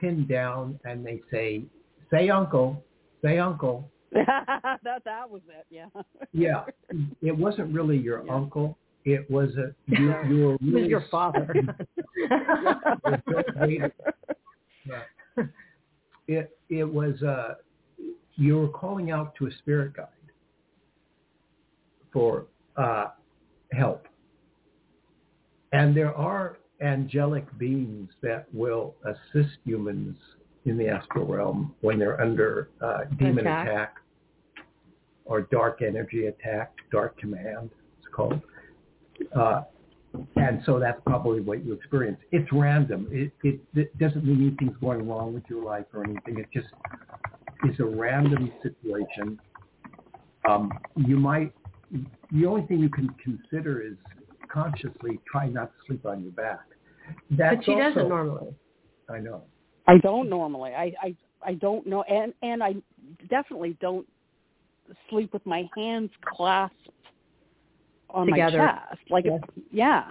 pinned 0.00 0.28
down 0.28 0.78
and 0.84 1.04
they 1.04 1.22
say, 1.30 1.62
"Say 2.10 2.28
uncle, 2.28 2.84
say 3.22 3.38
uncle," 3.38 3.88
that 4.12 5.02
that 5.04 5.28
was 5.30 5.42
it, 5.48 5.66
yeah. 5.70 5.86
yeah, 6.32 6.64
it 7.22 7.36
wasn't 7.36 7.72
really 7.74 7.96
your 7.98 8.24
Yeah. 8.24 8.34
uncle. 8.34 8.78
It 9.04 9.30
was 9.30 9.50
a 9.56 9.74
you, 9.86 10.14
you 10.28 10.44
were 10.46 10.54
It 10.54 10.62
was 10.62 10.72
really 10.72 10.88
your 10.88 11.04
father. 11.10 11.48
Yeah. 14.88 15.02
it 16.28 16.58
it 16.68 16.84
was 16.84 17.20
uh 17.22 17.54
you 18.36 18.58
were 18.58 18.68
calling 18.68 19.10
out 19.10 19.34
to 19.36 19.46
a 19.46 19.50
spirit 19.58 19.94
guide 19.94 20.06
for 22.12 22.46
uh 22.76 23.06
help 23.72 24.06
and 25.72 25.96
there 25.96 26.14
are 26.14 26.58
angelic 26.80 27.46
beings 27.58 28.10
that 28.22 28.46
will 28.54 28.94
assist 29.04 29.56
humans 29.64 30.16
in 30.66 30.76
the 30.76 30.88
astral 30.88 31.26
realm 31.26 31.74
when 31.80 31.98
they're 31.98 32.20
under 32.20 32.68
uh, 32.80 33.04
demon 33.18 33.38
Attack. 33.38 33.68
attack 33.68 33.94
or 35.24 35.42
dark 35.42 35.80
energy 35.82 36.26
attack 36.26 36.72
dark 36.92 37.16
command 37.18 37.70
it's 37.98 38.08
called 38.12 38.40
uh, 39.34 39.62
and 40.36 40.62
so 40.64 40.78
that's 40.78 41.00
probably 41.04 41.40
what 41.40 41.64
you 41.64 41.72
experience. 41.72 42.18
It's 42.32 42.48
random. 42.52 43.08
It, 43.10 43.32
it, 43.42 43.60
it 43.74 43.96
doesn't 43.98 44.24
mean 44.24 44.46
anything's 44.46 44.76
going 44.80 45.08
wrong 45.08 45.34
with 45.34 45.44
your 45.48 45.64
life 45.64 45.86
or 45.92 46.04
anything. 46.04 46.38
It 46.38 46.48
just 46.52 46.68
is 47.64 47.78
a 47.80 47.84
random 47.84 48.52
situation. 48.62 49.38
Um, 50.48 50.72
you 50.96 51.16
might, 51.16 51.52
the 52.32 52.46
only 52.46 52.66
thing 52.66 52.78
you 52.78 52.88
can 52.88 53.08
consider 53.22 53.82
is 53.82 53.94
consciously 54.48 55.20
try 55.30 55.48
not 55.48 55.72
to 55.72 55.86
sleep 55.86 56.06
on 56.06 56.22
your 56.22 56.32
back. 56.32 56.60
That's 57.30 57.56
but 57.56 57.64
she 57.64 57.72
also, 57.72 57.88
doesn't 57.94 58.08
normally. 58.08 58.54
I 59.08 59.18
know. 59.18 59.42
I 59.86 59.98
don't 59.98 60.28
normally. 60.28 60.72
I, 60.74 60.92
I 61.02 61.16
I 61.42 61.54
don't 61.54 61.86
know, 61.86 62.02
and 62.02 62.32
and 62.42 62.62
I 62.62 62.74
definitely 63.28 63.76
don't 63.80 64.06
sleep 65.10 65.32
with 65.32 65.44
my 65.46 65.68
hands 65.76 66.10
clasped 66.24 66.88
on 68.10 68.26
Together. 68.26 68.58
my 68.58 68.66
chest. 68.66 69.00
Like 69.10 69.24
Yes. 69.26 69.40
yeah, 69.70 70.04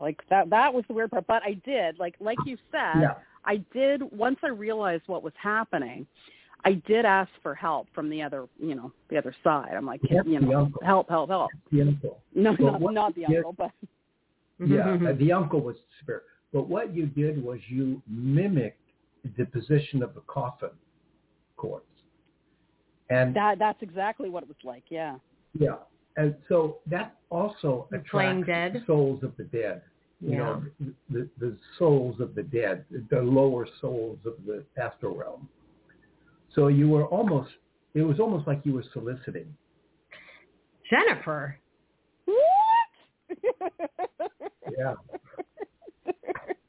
like 0.00 0.20
that. 0.30 0.48
That 0.50 0.72
was 0.72 0.84
the 0.88 0.94
weird 0.94 1.10
part. 1.10 1.26
But 1.26 1.42
I 1.42 1.54
did, 1.64 1.98
like 1.98 2.14
like 2.20 2.38
you 2.44 2.56
said, 2.70 3.00
Yeah. 3.02 3.14
I 3.44 3.58
did. 3.72 4.02
Once 4.12 4.38
I 4.42 4.48
realized 4.48 5.04
what 5.06 5.22
was 5.22 5.32
happening, 5.40 6.06
I 6.64 6.72
did 6.86 7.04
ask 7.04 7.30
for 7.42 7.54
help 7.54 7.88
from 7.94 8.10
the 8.10 8.20
other, 8.22 8.46
you 8.58 8.74
know, 8.74 8.92
the 9.10 9.16
other 9.16 9.34
side. 9.44 9.72
I'm 9.76 9.86
like, 9.86 10.00
That's 10.10 10.26
you 10.26 10.40
know, 10.40 10.70
help, 10.82 11.08
help, 11.10 11.28
help. 11.30 11.50
The 11.72 11.82
uncle. 11.82 12.20
No, 12.34 12.56
Well, 12.58 12.72
not, 12.72 12.80
what 12.80 12.94
not 12.94 13.14
the 13.14 13.26
uncle, 13.26 13.52
but 13.52 13.70
Yeah, 14.60 14.66
Mhm. 14.96 15.08
uh, 15.08 15.12
the 15.18 15.32
uncle 15.40 15.60
was 15.60 15.76
the 15.76 15.82
spirit. 16.02 16.24
But 16.52 16.68
what 16.68 16.94
you 16.94 17.06
did 17.06 17.42
was 17.42 17.58
you 17.68 18.00
mimicked 18.08 18.80
the 19.36 19.44
position 19.46 20.02
of 20.02 20.14
the 20.14 20.22
coffin 20.22 20.70
corpse. 21.56 21.84
And 23.10 23.34
that 23.36 23.58
that's 23.58 23.82
exactly 23.82 24.28
what 24.30 24.42
it 24.42 24.48
was 24.48 24.56
like. 24.64 24.84
Yeah. 24.90 25.16
Yeah, 25.58 25.76
and 26.16 26.34
so 26.48 26.78
that 26.86 27.16
also 27.30 27.88
The 27.90 27.98
attracts 27.98 28.46
dead? 28.46 28.84
souls 28.86 29.22
of 29.22 29.36
the 29.36 29.44
dead. 29.44 29.82
You 30.20 30.30
Yeah. 30.32 30.36
know, 30.38 30.62
the, 31.10 31.28
the 31.38 31.56
souls 31.78 32.20
of 32.20 32.34
the 32.34 32.42
dead, 32.42 32.84
the 33.10 33.20
lower 33.22 33.66
souls 33.80 34.18
of 34.26 34.34
the 34.46 34.64
astral 34.82 35.16
realm. 35.16 35.48
So 36.54 36.68
you 36.68 36.88
were 36.88 37.06
almost, 37.06 37.50
it 37.94 38.02
was 38.02 38.18
almost 38.20 38.46
like 38.46 38.60
you 38.64 38.72
were 38.74 38.84
soliciting. 38.92 39.54
Jennifer. 40.90 41.56
What? 42.24 42.36
Yeah. 44.78 44.94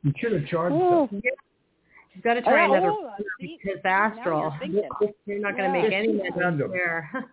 You 0.10 0.13
should 0.30 0.32
have 0.42 0.50
charged 0.50 0.75
Oh. 0.78 1.08
them. 1.08 1.22
You've 2.16 2.24
got 2.24 2.34
to 2.34 2.42
try 2.42 2.66
Oh, 2.68 2.74
another 2.74 2.92
oh, 2.92 3.12
see, 3.39 3.60
his 3.62 3.78
astral. 3.86 4.54
you're. 4.66 4.84
You're 5.25 5.39
not 5.39 5.56
going 5.56 5.72
to 5.72 5.78
Yeah. 5.78 5.84
make 5.84 5.94
any 5.94 6.08
Just 6.18 6.24
men 6.24 6.34
random. 6.38 6.68
up 6.72 6.74
there. 6.74 7.25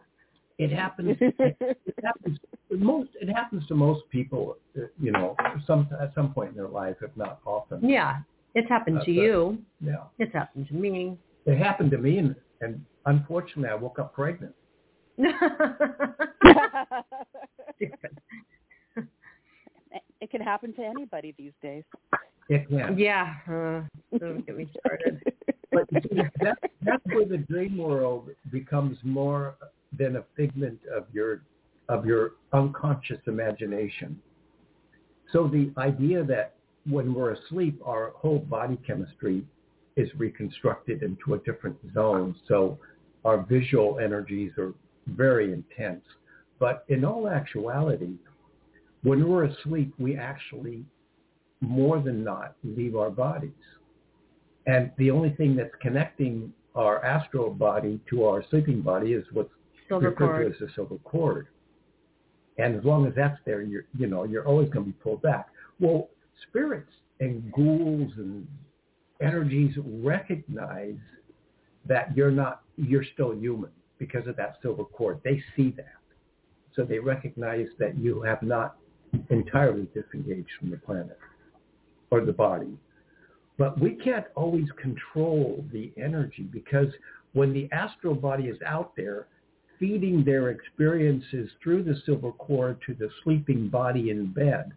It 0.59 0.71
happens. 0.71 1.17
It 1.21 1.95
happens. 2.05 2.39
Most. 2.71 3.11
It 3.21 3.29
happens 3.29 3.67
to 3.69 3.75
most 3.75 4.09
people. 4.11 4.57
uh, 4.77 4.83
You 5.01 5.13
know, 5.13 5.35
some 5.67 5.89
at 6.01 6.15
some 6.15 6.33
point 6.35 6.51
in 6.51 6.57
their 6.57 6.69
life, 6.69 6.97
if 7.03 7.11
not 7.17 7.41
often. 7.47 7.87
yeah, 7.89 8.21
it's 8.55 8.69
happened 8.69 8.97
That's 8.97 9.07
to 9.07 9.13
it. 9.13 9.15
you. 9.15 9.59
Yeah. 9.81 10.05
It's 10.19 10.33
happened 10.35 10.69
to 10.69 10.75
me. 10.75 11.17
It 11.47 11.57
happened 11.59 11.91
to 11.93 11.99
me, 11.99 12.19
and, 12.19 12.35
and 12.61 12.85
unfortunately, 13.07 13.69
I 13.71 13.75
woke 13.75 13.99
up 13.99 14.13
pregnant. 14.15 14.55
Stupid. 20.17 20.23
it 20.25 20.31
can 20.31 20.41
happen 20.41 20.73
to 20.75 20.83
anybody 20.83 21.35
these 21.37 21.53
days. 21.63 21.85
It 22.49 22.69
can. 22.69 22.99
Yeah. 22.99 23.35
Uh, 23.49 23.83
don't 24.19 24.45
get 24.47 24.57
me 24.57 24.69
started. 24.79 25.23
But 25.73 25.89
see, 25.91 26.21
that, 26.41 26.57
that's 26.81 27.05
where 27.07 27.27
the 27.27 27.39
dream 27.39 27.77
world 27.77 28.31
becomes 28.51 28.97
more 29.03 29.57
than 29.99 30.17
a 30.17 30.25
figment 30.35 30.79
of 30.95 31.05
your 31.13 31.43
of 31.89 32.07
your 32.07 32.33
unconscious 32.53 33.19
imagination. 33.27 34.19
So 35.33 35.49
the 35.49 35.73
idea 35.77 36.25
that 36.25 36.55
when 36.89 37.13
we're 37.13 37.33
asleep, 37.33 37.81
our 37.85 38.13
whole 38.15 38.39
body 38.39 38.79
chemistry 38.87 39.45
is 39.97 40.09
reconstructed 40.17 41.03
into 41.03 41.35
a 41.35 41.39
different 41.39 41.77
zone. 41.93 42.35
So 42.49 42.79
our 43.25 43.43
visual 43.43 43.99
energies 43.99 44.53
are 44.59 44.73
very 45.09 45.53
intense. 45.53 46.05
But 46.59 46.85
in 46.89 47.05
all 47.05 47.29
actuality, 47.29 48.15
when 49.07 49.29
we're 49.29 49.45
asleep, 49.45 49.95
we 49.99 50.17
actually 50.17 50.85
more 51.61 52.01
than 52.01 52.25
not 52.25 52.57
leave 52.65 52.97
our 52.97 53.09
bodies. 53.09 53.53
And 54.67 54.91
the 54.99 55.13
only 55.13 55.31
thing 55.31 55.55
that's 55.55 55.71
connecting 55.81 56.53
our 56.75 57.05
astral 57.05 57.51
body 57.51 58.01
to 58.11 58.25
our 58.25 58.45
sleeping 58.51 58.83
body 58.83 59.13
is 59.13 59.25
what's 59.33 59.49
Silver 59.87 60.11
referred 60.11 60.27
cord. 60.27 60.43
to 60.59 60.65
as 60.65 60.69
the 60.69 60.75
silver 60.75 60.97
cord. 61.05 61.47
And 62.59 62.75
as 62.75 62.85
long 62.85 63.07
as 63.07 63.13
that's 63.15 63.39
there, 63.47 63.63
you're 63.63 63.85
you 63.97 64.09
know 64.09 64.25
you're 64.25 64.45
always 64.45 64.69
going 64.71 64.87
to 64.87 64.91
be 64.91 64.99
pulled 65.01 65.23
back. 65.23 65.47
Well, 65.79 66.09
spirits 66.49 66.91
and 67.21 67.53
ghouls 67.53 68.11
and 68.17 68.45
energies 69.23 69.77
recognize 70.03 70.99
that 71.87 72.17
you're 72.17 72.33
not 72.33 72.63
you're 72.77 73.05
still 73.15 73.33
human 73.33 73.71
because 74.01 74.27
of 74.27 74.35
that 74.35 74.57
silver 74.63 74.85
cord. 74.85 75.21
They 75.23 75.41
see 75.55 75.73
that, 75.77 76.01
so 76.75 76.83
they 76.83 76.99
recognize 76.99 77.69
that 77.79 77.97
you 77.97 78.21
have 78.23 78.43
not 78.43 78.79
entirely 79.31 79.89
disengaged 79.95 80.51
from 80.59 80.71
the 80.71 80.77
planet. 80.79 81.19
or 82.11 82.25
the 82.25 82.33
body. 82.33 82.79
But 83.59 83.81
we 83.81 83.95
can't 83.95 84.27
always 84.37 84.69
control 84.81 85.65
the 85.73 85.93
energy 85.97 86.45
because 86.53 86.89
when 87.33 87.53
the 87.53 87.69
astral 87.73 88.15
body 88.15 88.45
is 88.45 88.59
out 88.65 88.93
there, 88.97 89.27
feeding 89.79 90.25
their 90.25 90.51
experiences 90.51 91.51
through 91.63 91.83
the 91.83 91.97
silver 92.07 92.33
cord 92.33 92.79
to 92.87 92.95
the 92.95 93.09
sleeping 93.25 93.69
body 93.69 94.11
in 94.11 94.33
bed, 94.33 94.73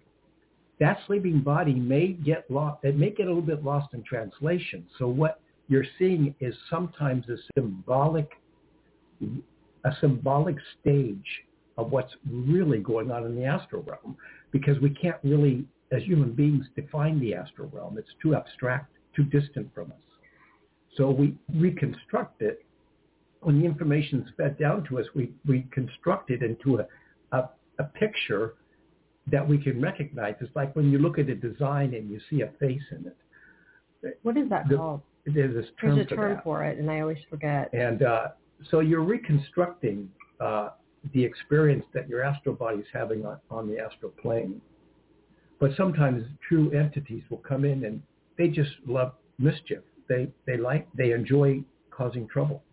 that 0.79 0.99
sleeping 1.07 1.41
body 1.41 1.73
may 1.73 2.07
get 2.13 2.49
lost. 2.49 2.83
It 2.83 2.97
may 2.97 3.11
get 3.11 3.27
a 3.27 3.29
little 3.29 3.41
bit 3.41 3.63
lost 3.63 3.93
in 3.93 4.03
translation. 4.03 4.85
So 4.97 5.07
what 5.07 5.41
you're 5.67 5.85
seeing 5.97 6.33
is 6.39 6.55
sometimes 6.69 7.25
a 7.29 7.37
symbolic, 7.55 8.29
a 9.21 9.91
symbolic 9.99 10.55
stage 10.81 11.43
of 11.79 11.91
what's 11.91 12.13
really 12.29 12.79
going 12.79 13.09
on 13.11 13.25
in 13.25 13.35
the 13.35 13.45
astral 13.45 13.83
realm, 13.83 14.15
because 14.51 14.79
we 14.79 14.89
can't 14.89 15.17
really, 15.23 15.65
as 15.91 16.01
human 16.03 16.31
beings, 16.33 16.65
define 16.75 17.19
the 17.19 17.33
astral 17.33 17.69
realm. 17.69 17.97
It's 17.97 18.13
too 18.21 18.35
abstract, 18.35 18.91
too 19.15 19.23
distant 19.23 19.73
from 19.73 19.91
us. 19.91 20.05
So 20.97 21.09
we 21.09 21.35
reconstruct 21.55 22.41
it 22.41 22.65
when 23.41 23.59
the 23.59 23.65
information 23.65 24.21
is 24.21 24.27
fed 24.37 24.57
down 24.59 24.83
to 24.89 24.99
us, 24.99 25.05
we, 25.15 25.31
we 25.47 25.65
construct 25.71 26.29
it 26.29 26.43
into 26.43 26.79
a, 26.79 26.85
a, 27.31 27.49
a 27.79 27.83
picture 27.83 28.55
that 29.31 29.47
we 29.47 29.57
can 29.57 29.81
recognize. 29.81 30.35
It's 30.41 30.53
like 30.55 30.75
when 30.75 30.91
you 30.91 30.99
look 30.99 31.19
at 31.19 31.29
a 31.29 31.35
design 31.35 31.93
and 31.93 32.09
you 32.09 32.19
see 32.29 32.41
a 32.41 32.47
face 32.59 32.81
in 32.91 33.05
it. 33.07 34.19
What 34.23 34.37
is 34.37 34.49
that 34.49 34.67
The- 34.67 34.77
called? 34.77 35.01
There's 35.25 35.53
this 35.53 35.65
term 35.79 35.95
There's 35.95 36.07
a 36.07 36.09
for 36.09 36.15
term 36.15 36.33
that. 36.35 36.43
for 36.43 36.63
it, 36.63 36.79
and 36.79 36.89
I 36.89 37.01
always 37.01 37.17
forget. 37.29 37.71
And 37.73 38.01
uh, 38.01 38.29
so 38.71 38.79
you're 38.79 39.03
reconstructing 39.03 40.09
uh, 40.39 40.69
the 41.13 41.23
experience 41.23 41.85
that 41.93 42.09
your 42.09 42.23
astral 42.23 42.55
body 42.55 42.79
is 42.79 42.85
having 42.93 43.25
on, 43.25 43.37
on 43.49 43.67
the 43.67 43.79
astral 43.79 44.11
plane. 44.21 44.61
But 45.59 45.71
sometimes 45.75 46.23
true 46.47 46.71
entities 46.71 47.23
will 47.29 47.37
come 47.39 47.65
in 47.65 47.85
and 47.85 48.01
they 48.37 48.47
just 48.47 48.71
love 48.87 49.13
mischief. 49.37 49.79
They 50.07 50.29
they 50.45 50.57
like 50.57 50.87
they 50.93 51.11
enjoy 51.11 51.63
causing 51.91 52.27
trouble. 52.27 52.63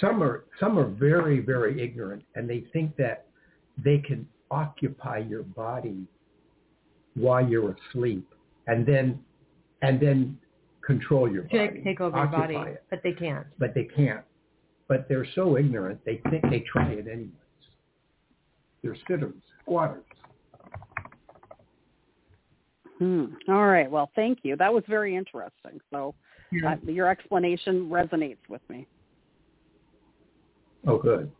Some 0.00 0.22
are 0.22 0.44
some 0.58 0.78
are 0.78 0.88
very 0.88 1.40
very 1.40 1.82
ignorant 1.82 2.22
and 2.34 2.48
they 2.48 2.64
think 2.72 2.96
that 2.96 3.26
they 3.82 3.98
can 3.98 4.26
occupy 4.50 5.18
your 5.18 5.42
body 5.42 6.06
while 7.14 7.46
you're 7.46 7.76
asleep 7.90 8.26
and 8.66 8.86
then 8.86 9.18
and 9.82 10.00
then 10.00 10.38
control 10.84 11.30
your 11.30 11.42
body. 11.42 11.58
Take, 11.58 11.84
take 11.84 12.00
over 12.00 12.16
your 12.16 12.26
body, 12.26 12.54
it 12.54 12.84
but 12.88 13.00
they 13.02 13.12
can't. 13.12 13.46
but 13.58 13.74
they 13.74 13.84
can't. 13.84 14.24
But 14.88 15.08
they're 15.08 15.26
so 15.34 15.56
ignorant, 15.56 16.00
they 16.04 16.20
think 16.30 16.42
they 16.48 16.60
try 16.60 16.92
it 16.92 17.06
anyways. 17.08 17.32
They're 18.82 18.96
sitters, 19.08 19.34
squatters. 19.62 20.04
Hmm. 22.98 23.26
All 23.48 23.66
right. 23.66 23.90
Well, 23.90 24.10
thank 24.14 24.38
you. 24.42 24.56
That 24.56 24.72
was 24.72 24.84
very 24.88 25.16
interesting. 25.16 25.80
So 25.90 26.14
uh, 26.66 26.76
your 26.86 27.08
explanation 27.08 27.90
resonates 27.90 28.38
with 28.48 28.62
me. 28.68 28.86
Oh, 30.86 30.98
good. 30.98 31.30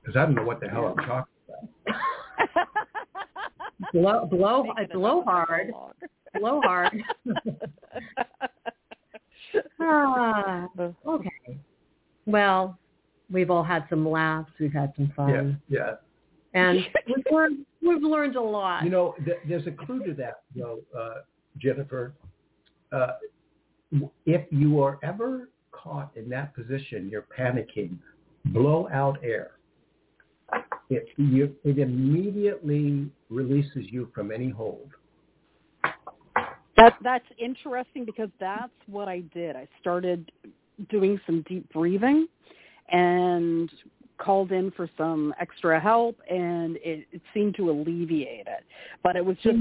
Because 0.00 0.16
I 0.16 0.26
don't 0.26 0.34
know 0.34 0.44
what 0.44 0.60
the 0.60 0.68
hell 0.68 0.86
I'm 0.86 1.06
talking 1.06 1.34
about. 1.48 2.66
blow, 3.92 4.26
blow, 4.26 4.62
Making 4.62 4.84
it 4.84 4.92
blow 4.92 5.22
hard, 5.22 5.72
blow 6.38 6.60
hard. 6.64 7.02
Ah, 9.80 10.68
okay. 10.76 11.58
Well, 12.30 12.78
we've 13.30 13.50
all 13.50 13.64
had 13.64 13.86
some 13.88 14.08
laughs. 14.08 14.50
We've 14.58 14.72
had 14.72 14.92
some 14.96 15.12
fun, 15.16 15.60
yeah. 15.68 15.94
and 16.54 16.78
we've 17.06 17.24
learned 17.30 17.66
we've 17.82 18.02
learned 18.02 18.36
a 18.36 18.42
lot. 18.42 18.84
You 18.84 18.90
know, 18.90 19.14
th- 19.24 19.38
there's 19.48 19.66
a 19.66 19.72
clue 19.72 20.04
to 20.06 20.14
that, 20.14 20.42
though, 20.54 20.80
uh, 20.98 21.22
Jennifer. 21.58 22.14
Uh, 22.92 23.12
if 24.26 24.42
you 24.50 24.82
are 24.82 24.98
ever 25.02 25.48
caught 25.72 26.10
in 26.16 26.28
that 26.28 26.54
position, 26.54 27.08
you're 27.10 27.26
panicking, 27.36 27.96
blow 28.46 28.88
out 28.92 29.18
air. 29.22 29.52
It, 30.88 31.06
you, 31.16 31.54
it 31.64 31.78
immediately 31.78 33.08
releases 33.28 33.84
you 33.90 34.10
from 34.14 34.32
any 34.32 34.50
hold. 34.50 34.90
That 36.76 36.96
that's 37.02 37.26
interesting 37.38 38.04
because 38.04 38.30
that's 38.40 38.72
what 38.86 39.06
I 39.06 39.20
did. 39.34 39.54
I 39.54 39.68
started 39.80 40.32
doing 40.88 41.20
some 41.26 41.44
deep 41.48 41.70
breathing 41.72 42.26
and 42.90 43.70
called 44.18 44.52
in 44.52 44.70
for 44.72 44.88
some 44.96 45.34
extra 45.40 45.80
help 45.80 46.16
and 46.30 46.76
it, 46.76 47.06
it 47.12 47.22
seemed 47.32 47.54
to 47.56 47.70
alleviate 47.70 48.46
it. 48.46 48.64
But 49.02 49.16
it 49.16 49.24
was 49.24 49.36
just 49.42 49.58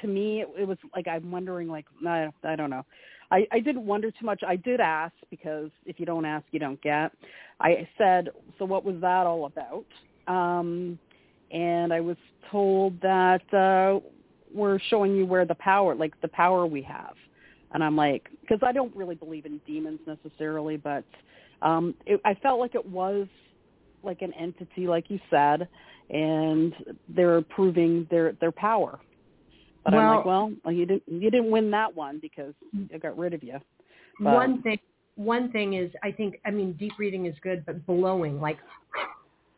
to 0.00 0.06
me 0.08 0.42
it, 0.42 0.48
it 0.58 0.64
was 0.66 0.78
like 0.94 1.06
I'm 1.08 1.30
wondering 1.30 1.68
like 1.68 1.86
I, 2.06 2.28
I 2.44 2.56
don't 2.56 2.70
know. 2.70 2.84
I, 3.32 3.46
I 3.52 3.60
didn't 3.60 3.86
wonder 3.86 4.10
too 4.10 4.26
much. 4.26 4.42
I 4.46 4.56
did 4.56 4.80
ask 4.80 5.14
because 5.30 5.70
if 5.86 6.00
you 6.00 6.06
don't 6.06 6.24
ask 6.24 6.44
you 6.50 6.58
don't 6.58 6.80
get. 6.82 7.12
I 7.60 7.88
said, 7.96 8.30
So 8.58 8.64
what 8.64 8.84
was 8.84 8.96
that 9.00 9.26
all 9.26 9.46
about? 9.46 9.84
Um 10.26 10.98
and 11.50 11.92
I 11.92 12.00
was 12.00 12.16
told 12.50 13.00
that 13.00 13.54
uh 13.54 14.00
we're 14.52 14.80
showing 14.88 15.14
you 15.14 15.26
where 15.26 15.44
the 15.44 15.54
power, 15.54 15.94
like 15.94 16.20
the 16.20 16.28
power 16.28 16.66
we 16.66 16.82
have. 16.82 17.14
And 17.72 17.84
I'm 17.84 17.96
like, 17.96 18.28
because 18.40 18.58
I 18.62 18.72
don't 18.72 18.94
really 18.96 19.14
believe 19.14 19.46
in 19.46 19.60
demons 19.66 20.00
necessarily, 20.06 20.76
but 20.76 21.04
um, 21.62 21.94
it, 22.06 22.20
I 22.24 22.34
felt 22.34 22.58
like 22.58 22.74
it 22.74 22.84
was 22.84 23.26
like 24.02 24.22
an 24.22 24.32
entity, 24.34 24.86
like 24.86 25.10
you 25.10 25.20
said, 25.30 25.68
and 26.08 26.74
they're 27.08 27.42
proving 27.42 28.06
their 28.10 28.32
their 28.40 28.52
power. 28.52 28.98
But 29.84 29.94
I'm 29.94 30.16
like, 30.16 30.24
well, 30.26 30.52
you 30.66 30.86
didn't 30.86 31.02
you 31.06 31.30
didn't 31.30 31.50
win 31.50 31.70
that 31.70 31.94
one 31.94 32.18
because 32.20 32.54
I 32.92 32.98
got 32.98 33.16
rid 33.16 33.34
of 33.34 33.42
you. 33.42 33.58
But- 34.18 34.34
one 34.34 34.62
thing, 34.62 34.78
one 35.16 35.52
thing 35.52 35.74
is, 35.74 35.90
I 36.02 36.12
think, 36.12 36.40
I 36.44 36.50
mean, 36.50 36.72
deep 36.74 36.96
breathing 36.96 37.26
is 37.26 37.34
good, 37.42 37.64
but 37.66 37.84
blowing, 37.86 38.40
like 38.40 38.58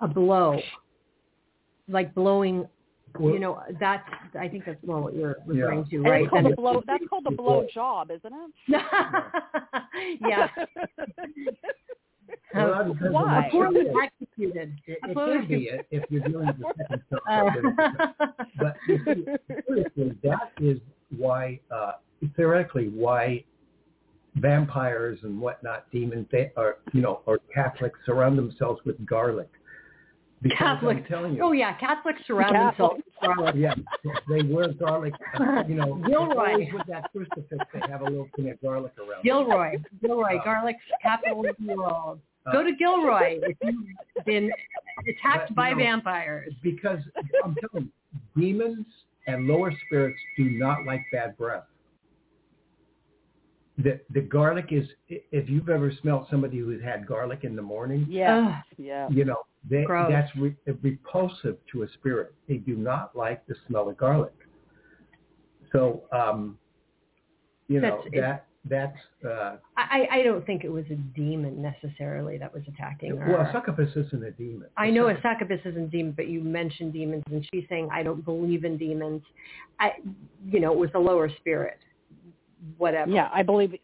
a 0.01 0.09
blow, 0.09 0.61
like 1.88 2.14
blowing, 2.14 2.59
Well- 2.59 2.68
you 3.20 3.38
know, 3.38 3.61
that's, 3.81 4.09
I 4.38 4.48
think 4.48 4.64
that's 4.66 4.83
more 4.85 5.01
what 5.01 5.14
you're 5.14 5.37
referring 5.46 5.85
to, 5.90 6.01
right? 6.03 6.22
it's 6.22 6.31
called 6.31 6.57
blow. 6.57 6.83
That's 6.87 7.05
called 7.09 7.25
the 7.25 7.31
blow 7.31 7.66
job, 7.72 8.11
isn't 8.11 8.33
it? 8.33 8.83
yeah. 10.20 10.48
Well, 12.55 12.72
that 12.72 12.88
depends 12.88 13.03
on 13.07 13.12
what 13.12 13.27
Why? 13.27 13.48
Poorly 13.51 13.81
executed. 14.03 14.75
It, 14.87 14.98
it 15.03 15.14
can 15.14 15.46
be 15.48 15.68
if- 15.68 15.87
if 15.90 16.11
you're 16.11 16.22
dealing 16.22 16.46
with 16.46 16.59
the 16.59 16.72
second 16.79 17.03
self. 17.11 17.22
Uh, 17.29 18.27
But 18.59 18.77
you 18.88 18.98
see, 19.96 20.12
that 20.22 20.53
is 20.61 20.79
why, 21.16 21.61
uh, 21.70 21.92
theoretically, 22.37 22.88
why 22.88 23.44
vampires 24.37 25.18
and 25.22 25.40
whatnot, 25.40 25.90
demons, 25.92 26.27
they 26.33 26.53
are, 26.57 26.79
you 26.92 27.03
know, 27.03 27.20
or 27.27 27.38
Catholics 27.55 27.98
surround 28.07 28.38
themselves 28.38 28.81
with 28.85 29.05
garlic. 29.07 29.51
Because 30.42 30.78
I'm 30.83 31.05
telling 31.05 31.35
you, 31.35 31.42
oh 31.42 31.52
yeah, 31.52 31.74
Catholics 31.78 32.20
surround 32.26 32.52
Catholics. 32.55 33.02
themselves 33.20 33.57
yeah, 33.57 33.74
they 34.28 34.42
wear 34.42 34.72
garlic. 34.72 35.14
uh, 35.38 35.62
You 35.68 35.76
know, 35.76 36.02
Gilroy. 36.07 36.66
with 36.72 36.87
that 36.88 37.11
crucifix, 37.12 37.64
they 37.72 37.81
have 37.88 38.00
a 38.00 38.05
little 38.05 38.28
thing 38.35 38.50
of 38.50 38.61
garlic 38.61 38.92
around. 38.98 39.22
Gilroy, 39.22 39.76
Gilroy, 40.00 40.38
garlic 40.44 40.76
capital 41.00 41.46
of 41.48 41.57
the 41.64 41.74
world. 41.76 42.18
Uh, 42.44 42.52
Go 42.52 42.64
to 42.64 42.72
Gilroy 42.74 43.38
if 43.42 43.57
you've 43.62 44.24
been 44.26 44.50
attacked 45.09 45.50
But, 45.50 45.57
by 45.57 45.70
know, 45.70 45.76
vampires. 45.78 46.52
Because 46.62 46.98
I'm 47.44 47.55
telling 47.61 47.90
you, 48.35 48.42
demons 48.42 48.87
and 49.28 49.46
lower 49.46 49.72
spirits 49.87 50.18
do 50.37 50.50
not 50.50 50.85
like 50.85 51.02
bad 51.12 51.37
breath. 51.38 51.64
The 53.78 54.00
the 54.12 54.20
garlic 54.20 54.66
is 54.70 54.87
if 55.08 55.48
you've 55.48 55.68
ever 55.70 55.92
smelled 56.02 56.26
somebody 56.30 56.58
who's 56.58 56.82
had 56.82 57.06
garlic 57.06 57.40
in 57.44 57.56
the 57.56 57.62
morning, 57.62 58.06
Yeah. 58.08 58.48
Ugh. 58.58 58.64
Yeah. 58.76 59.08
you 59.11 59.24
know 59.24 59.37
they, 59.68 59.85
that's 59.88 60.30
re, 60.37 60.54
repulsive 60.82 61.56
to 61.70 61.85
a 61.85 61.88
spirit. 61.94 62.35
They 62.48 62.56
do 62.56 62.74
not 62.76 63.14
like 63.16 63.46
the 63.46 63.54
smell 63.68 63.88
of 63.88 63.96
garlic. 63.96 64.35
So 65.72 66.02
um, 66.12 66.58
you 67.68 67.80
know 67.80 68.02
That's- 68.04 68.20
that 68.20 68.46
that's 68.68 68.98
uh, 69.28 69.56
I, 69.76 70.06
I 70.12 70.22
don't 70.22 70.46
think 70.46 70.62
it 70.62 70.70
was 70.70 70.85
a 70.90 70.94
demon 70.94 71.61
necessarily 71.61 72.38
that 72.38 72.54
was 72.54 72.62
attacking 72.68 73.16
her. 73.16 73.32
well, 73.32 73.40
a 73.40 73.50
succubus 73.52 73.90
isn't 73.96 74.22
a 74.22 74.30
demon. 74.30 74.68
I 74.76 74.88
know 74.88 75.08
a 75.08 75.16
succubus 75.20 75.58
isn't 75.64 75.82
a 75.82 75.88
demon, 75.88 76.12
but 76.12 76.28
you 76.28 76.40
mentioned 76.42 76.92
demons, 76.92 77.24
and 77.32 77.44
she's 77.52 77.64
saying 77.68 77.88
I 77.90 78.04
don't 78.04 78.24
believe 78.24 78.64
in 78.64 78.76
demons. 78.78 79.22
I, 79.80 79.94
you 80.46 80.61
know, 80.61 80.72
it 80.72 80.78
was 80.78 80.90
a 80.94 80.98
lower 81.00 81.28
spirit, 81.40 81.78
whatever. 82.79 83.11
Yeah, 83.11 83.29
I 83.33 83.42
believe. 83.42 83.75
It. 83.75 83.81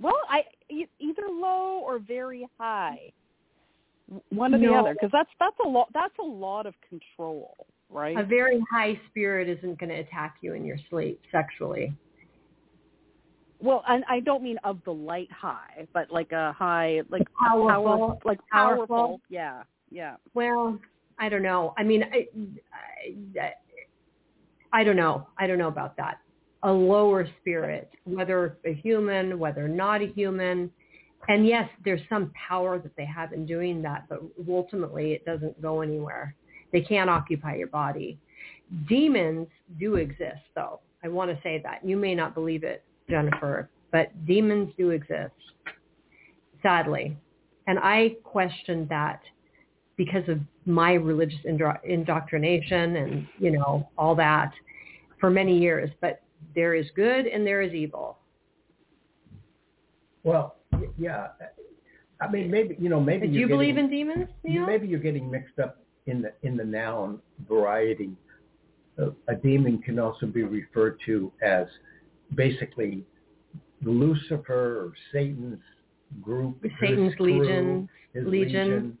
Well, 0.00 0.18
I 0.28 0.42
either 0.70 1.22
low 1.30 1.80
or 1.84 1.98
very 1.98 2.48
high, 2.58 3.12
one 4.30 4.54
or 4.54 4.58
the 4.58 4.72
other, 4.74 4.92
because 4.94 5.10
that's 5.12 5.30
that's 5.38 5.56
a 5.64 5.68
lot. 5.68 5.88
That's 5.94 6.14
a 6.18 6.24
lot 6.26 6.66
of 6.66 6.74
control, 6.88 7.54
right? 7.90 8.18
A 8.18 8.24
very 8.24 8.62
high 8.72 8.98
spirit 9.10 9.48
isn't 9.48 9.78
going 9.78 9.90
to 9.90 9.96
attack 10.00 10.36
you 10.40 10.54
in 10.54 10.64
your 10.64 10.78
sleep 10.90 11.20
sexually. 11.30 11.92
well, 13.60 13.82
and 13.88 14.04
I 14.08 14.20
don't 14.20 14.42
mean 14.42 14.58
of 14.64 14.78
the 14.84 14.92
light 14.92 15.30
high, 15.32 15.86
but 15.92 16.10
like 16.10 16.32
a 16.32 16.52
high, 16.52 17.00
like 17.08 17.22
Powerful. 17.40 17.68
power, 17.68 18.18
like 18.24 18.38
Powerful. 18.52 18.86
powerful. 18.86 19.20
Yeah, 19.28 19.62
yeah. 19.90 20.16
Well, 20.34 20.78
I 21.18 21.28
don't 21.28 21.42
know. 21.42 21.72
I 21.78 21.82
mean, 21.84 22.02
I, 22.02 22.26
I, 23.40 23.52
I 24.72 24.84
don't 24.84 24.96
know. 24.96 25.28
I 25.38 25.46
don't 25.46 25.58
know 25.58 25.68
about 25.68 25.96
that. 25.98 26.18
A 26.64 26.72
lower 26.72 27.28
spirit, 27.40 27.90
whether 28.04 28.58
a 28.64 28.74
human, 28.74 29.38
whether 29.38 29.68
not 29.68 30.02
a 30.02 30.06
human. 30.06 30.70
And 31.28 31.46
yes, 31.46 31.68
there's 31.84 32.00
some 32.08 32.32
power 32.48 32.78
that 32.78 32.96
they 32.96 33.06
have 33.06 33.32
in 33.32 33.46
doing 33.46 33.80
that, 33.82 34.06
but 34.08 34.20
ultimately 34.48 35.12
it 35.12 35.24
doesn't 35.24 35.60
go 35.62 35.80
anywhere. 35.80 36.34
They 36.72 36.80
can't 36.80 37.08
occupy 37.08 37.56
your 37.56 37.68
body. 37.68 38.18
Demons 38.88 39.46
do 39.78 39.94
exist, 39.96 40.42
though. 40.54 40.80
I 41.04 41.08
want 41.08 41.30
to 41.30 41.38
say 41.42 41.60
that. 41.62 41.86
You 41.86 41.96
may 41.96 42.14
not 42.14 42.34
believe 42.34 42.64
it, 42.64 42.82
Jennifer, 43.08 43.68
but 43.92 44.26
demons 44.26 44.72
do 44.76 44.90
exist, 44.90 45.32
sadly. 46.62 47.16
And 47.66 47.78
I 47.78 48.16
questioned 48.24 48.88
that 48.88 49.20
because 49.96 50.28
of 50.28 50.40
my 50.66 50.94
religious 50.94 51.38
indro- 51.48 51.82
indoctrination 51.84 52.96
and, 52.96 53.28
you 53.38 53.52
know, 53.52 53.88
all 53.96 54.14
that 54.16 54.52
for 55.20 55.30
many 55.30 55.56
years. 55.58 55.90
But 56.00 56.23
there 56.54 56.74
is 56.74 56.86
good 56.94 57.26
and 57.26 57.46
there 57.46 57.62
is 57.62 57.72
evil. 57.72 58.18
Well, 60.22 60.56
yeah. 60.98 61.28
I 62.20 62.30
mean, 62.30 62.50
maybe 62.50 62.76
you 62.80 62.88
know, 62.88 63.00
maybe 63.00 63.26
Do 63.26 63.34
you 63.34 63.46
getting, 63.46 63.58
believe 63.58 63.76
in 63.76 63.90
demons? 63.90 64.28
Neil? 64.44 64.66
maybe 64.66 64.86
you're 64.86 65.00
getting 65.00 65.30
mixed 65.30 65.58
up 65.58 65.78
in 66.06 66.22
the 66.22 66.32
in 66.42 66.56
the 66.56 66.64
noun 66.64 67.20
variety. 67.48 68.10
A, 68.98 69.08
a 69.28 69.34
demon 69.34 69.78
can 69.78 69.98
also 69.98 70.26
be 70.26 70.42
referred 70.42 70.98
to 71.06 71.32
as 71.42 71.66
basically 72.34 73.04
Lucifer 73.82 74.86
or 74.86 74.92
Satan's 75.12 75.60
group, 76.22 76.64
Satan's 76.80 77.14
crew, 77.16 77.40
legion. 77.40 77.88
his 78.12 78.26
legion. 78.26 78.98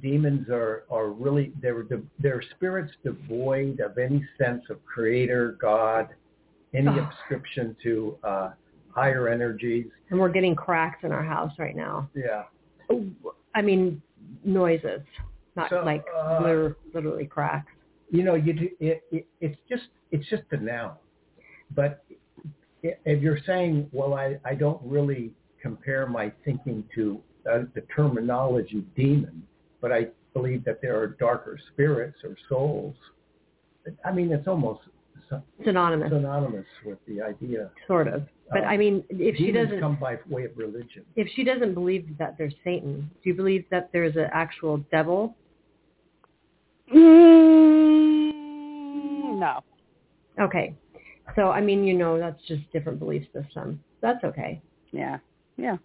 Demons 0.00 0.48
are 0.48 0.84
are 0.90 1.08
really 1.08 1.52
they're 1.60 1.84
they're 2.20 2.42
spirits 2.54 2.92
devoid 3.04 3.80
of 3.80 3.98
any 3.98 4.24
sense 4.38 4.62
of 4.70 4.84
creator, 4.86 5.58
God, 5.60 6.08
any 6.74 6.88
Oh. 6.88 7.08
subscription 7.10 7.76
to 7.82 8.18
uh, 8.24 8.50
higher 8.94 9.28
energies. 9.28 9.86
And 10.10 10.18
we're 10.20 10.28
getting 10.30 10.54
cracks 10.54 11.04
in 11.04 11.12
our 11.12 11.22
house 11.24 11.52
right 11.58 11.76
now. 11.76 12.08
Yeah. 12.14 12.44
I 13.54 13.62
mean, 13.62 14.00
noises, 14.44 15.02
not 15.56 15.70
So, 15.70 15.82
like 15.84 16.04
uh, 16.16 16.40
liter- 16.42 16.76
literally 16.94 17.26
cracks. 17.26 17.72
you 18.10 18.22
know, 18.24 18.34
you 18.34 18.52
do, 18.52 18.68
it, 18.80 19.02
it, 19.12 19.26
it's 19.40 19.58
just 19.68 19.84
it's 20.10 20.28
just 20.28 20.42
a 20.50 20.56
noun. 20.56 20.94
But 21.74 22.04
if 22.82 23.22
you're 23.22 23.38
saying, 23.46 23.88
well, 23.92 24.14
I, 24.14 24.38
I 24.44 24.54
don't 24.54 24.80
really 24.84 25.32
compare 25.62 26.06
my 26.08 26.32
thinking 26.44 26.82
to 26.96 27.20
uh, 27.50 27.58
the 27.74 27.82
terminology 27.94 28.84
demon, 28.96 29.42
but 29.80 29.92
I 29.92 30.08
believe 30.34 30.64
that 30.64 30.80
there 30.82 30.98
are 31.00 31.06
darker 31.06 31.58
spirits 31.72 32.18
or 32.24 32.36
souls. 32.48 32.96
I 34.04 34.10
mean, 34.12 34.32
it's 34.32 34.48
almost 34.48 34.80
Synonymous, 35.64 36.10
synonymous 36.10 36.66
with 36.84 36.98
the 37.06 37.22
idea. 37.22 37.70
sort 37.86 38.08
of. 38.08 38.26
But 38.50 38.64
Uh, 38.64 38.66
I 38.66 38.76
mean, 38.76 39.04
if 39.10 39.36
she 39.36 39.52
doesn't, 39.52 39.80
come 39.80 39.96
by 39.96 40.18
way 40.28 40.44
of 40.44 40.56
religion. 40.56 41.04
if 41.16 41.28
she 41.34 41.44
doesn't 41.44 41.74
believe 41.74 42.06
that 42.18 42.36
there's 42.36 42.54
Satan, 42.64 43.10
do 43.22 43.30
you 43.30 43.34
believe 43.34 43.64
that 43.70 43.90
there's 43.92 44.16
an 44.16 44.28
actual 44.32 44.78
devil? 44.90 45.36
Mm, 46.92 48.32
no. 49.38 49.60
Okay. 50.40 50.74
So 51.36 51.50
I 51.50 51.60
mean, 51.60 51.84
you 51.84 51.94
know, 51.94 52.18
that's 52.18 52.40
just 52.48 52.62
different 52.72 52.98
belief 52.98 53.24
system. 53.32 53.82
That's 54.00 54.22
okay. 54.24 54.60
Yeah. 54.92 55.18
Yeah. 55.56 55.76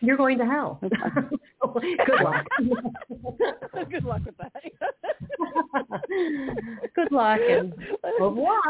You're 0.00 0.16
going 0.16 0.38
to 0.38 0.46
hell. 0.46 0.80
Okay. 0.82 0.96
Good 2.06 2.20
luck. 2.22 2.46
Good 3.90 4.04
luck 4.04 4.22
with 4.24 4.36
that. 4.38 4.52
Good 6.94 7.12
luck 7.12 7.40
and 7.48 7.74
au 8.04 8.28
revoir. 8.28 8.60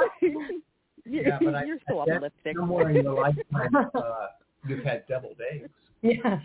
Yeah, 1.06 1.38
but 1.42 1.54
I- 1.54 1.64
you're 1.64 1.78
still 1.84 1.98
I 1.98 2.02
on 2.02 2.08
the 2.08 2.12
bet 2.14 2.22
lipstick. 2.22 2.56
Somewhere 2.56 2.90
in 2.90 3.04
your 3.04 3.14
lifetime, 3.14 3.74
uh, 3.94 4.26
you've 4.68 4.84
had 4.84 5.06
deviled 5.06 5.40
eggs. 5.52 5.68
Yes, 6.02 6.40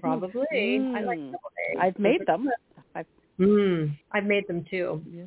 probably. 0.00 0.44
I 0.52 1.00
like 1.02 1.18
Mm. 1.18 1.32
deviled 1.32 1.52
eggs. 1.70 1.80
I've 1.80 1.98
made 1.98 2.26
them. 2.26 2.48
I've 2.94 3.06
Mm, 3.40 3.98
I've 4.12 4.26
made 4.26 4.46
them 4.46 4.64
too. 4.70 5.02
yeah. 5.10 5.24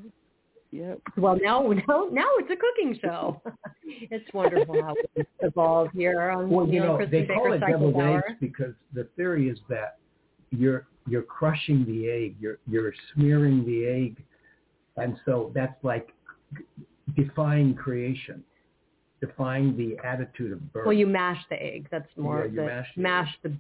Yep. 0.72 1.00
Well, 1.18 1.38
now, 1.42 1.62
now, 1.88 2.08
now 2.12 2.28
it's 2.38 2.52
a 2.52 2.56
cooking 2.56 2.98
show. 3.04 3.42
it's 3.86 4.34
wonderful 4.34 4.82
how 4.82 4.96
we 5.16 5.24
evolve 5.42 5.90
here 5.94 6.30
on 6.30 6.50
Well, 6.50 6.66
you 6.66 6.74
Neil 6.74 6.84
know, 6.86 6.98
Kristin 6.98 7.12
they 7.12 7.26
call 7.26 7.44
Baker 7.44 7.56
it 7.56 7.60
Psychic 7.62 7.76
deviled 7.76 8.02
eggs 8.02 8.38
because 8.42 8.74
the 8.94 9.08
theory 9.16 9.50
is 9.50 9.58
that 9.70 9.98
you're 10.52 10.88
you're 11.10 11.24
crushing 11.24 11.86
the 11.86 12.10
egg, 12.10 12.36
you're 12.40 12.60
you're 12.68 12.94
smearing 13.14 13.66
the 13.66 13.86
egg, 13.86 14.24
and 14.98 15.18
so 15.26 15.52
that's 15.56 15.82
like 15.84 16.10
defying 17.16 17.74
creation, 17.74 18.44
defying 19.22 19.76
the 19.78 19.98
attitude 20.06 20.52
of 20.52 20.74
birth. 20.74 20.86
Well, 20.86 20.94
you 20.94 21.08
mash 21.08 21.42
the 21.50 21.62
egg. 21.62 21.88
That's 21.92 22.10
more 22.18 22.40
Yeah, 22.42 22.46
of 22.46 22.56
the 22.56 22.62
mash 22.66 22.88
the 22.96 23.02
mash 23.02 23.38
the 23.42 23.58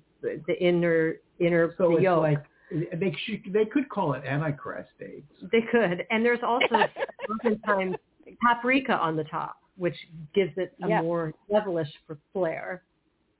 the 0.47 0.61
inner 0.63 1.15
inner 1.39 1.73
so 1.77 1.89
the 1.89 1.95
it's 1.95 2.03
yolk. 2.03 2.23
like 2.23 2.43
they 2.71 3.15
should, 3.25 3.41
they 3.53 3.65
could 3.65 3.87
call 3.89 4.13
it 4.13 4.23
antichrist 4.25 4.89
eggs. 5.01 5.23
They 5.51 5.61
could, 5.71 6.05
and 6.11 6.25
there's 6.25 6.43
also 6.43 6.83
oftentimes 7.29 7.95
paprika 8.41 8.93
on 8.93 9.15
the 9.15 9.23
top, 9.25 9.57
which 9.77 9.95
gives 10.33 10.51
it 10.57 10.73
a 10.83 10.89
Yeah. 10.89 11.01
more 11.01 11.33
devilish 11.49 11.91
for 12.05 12.17
flair. 12.33 12.83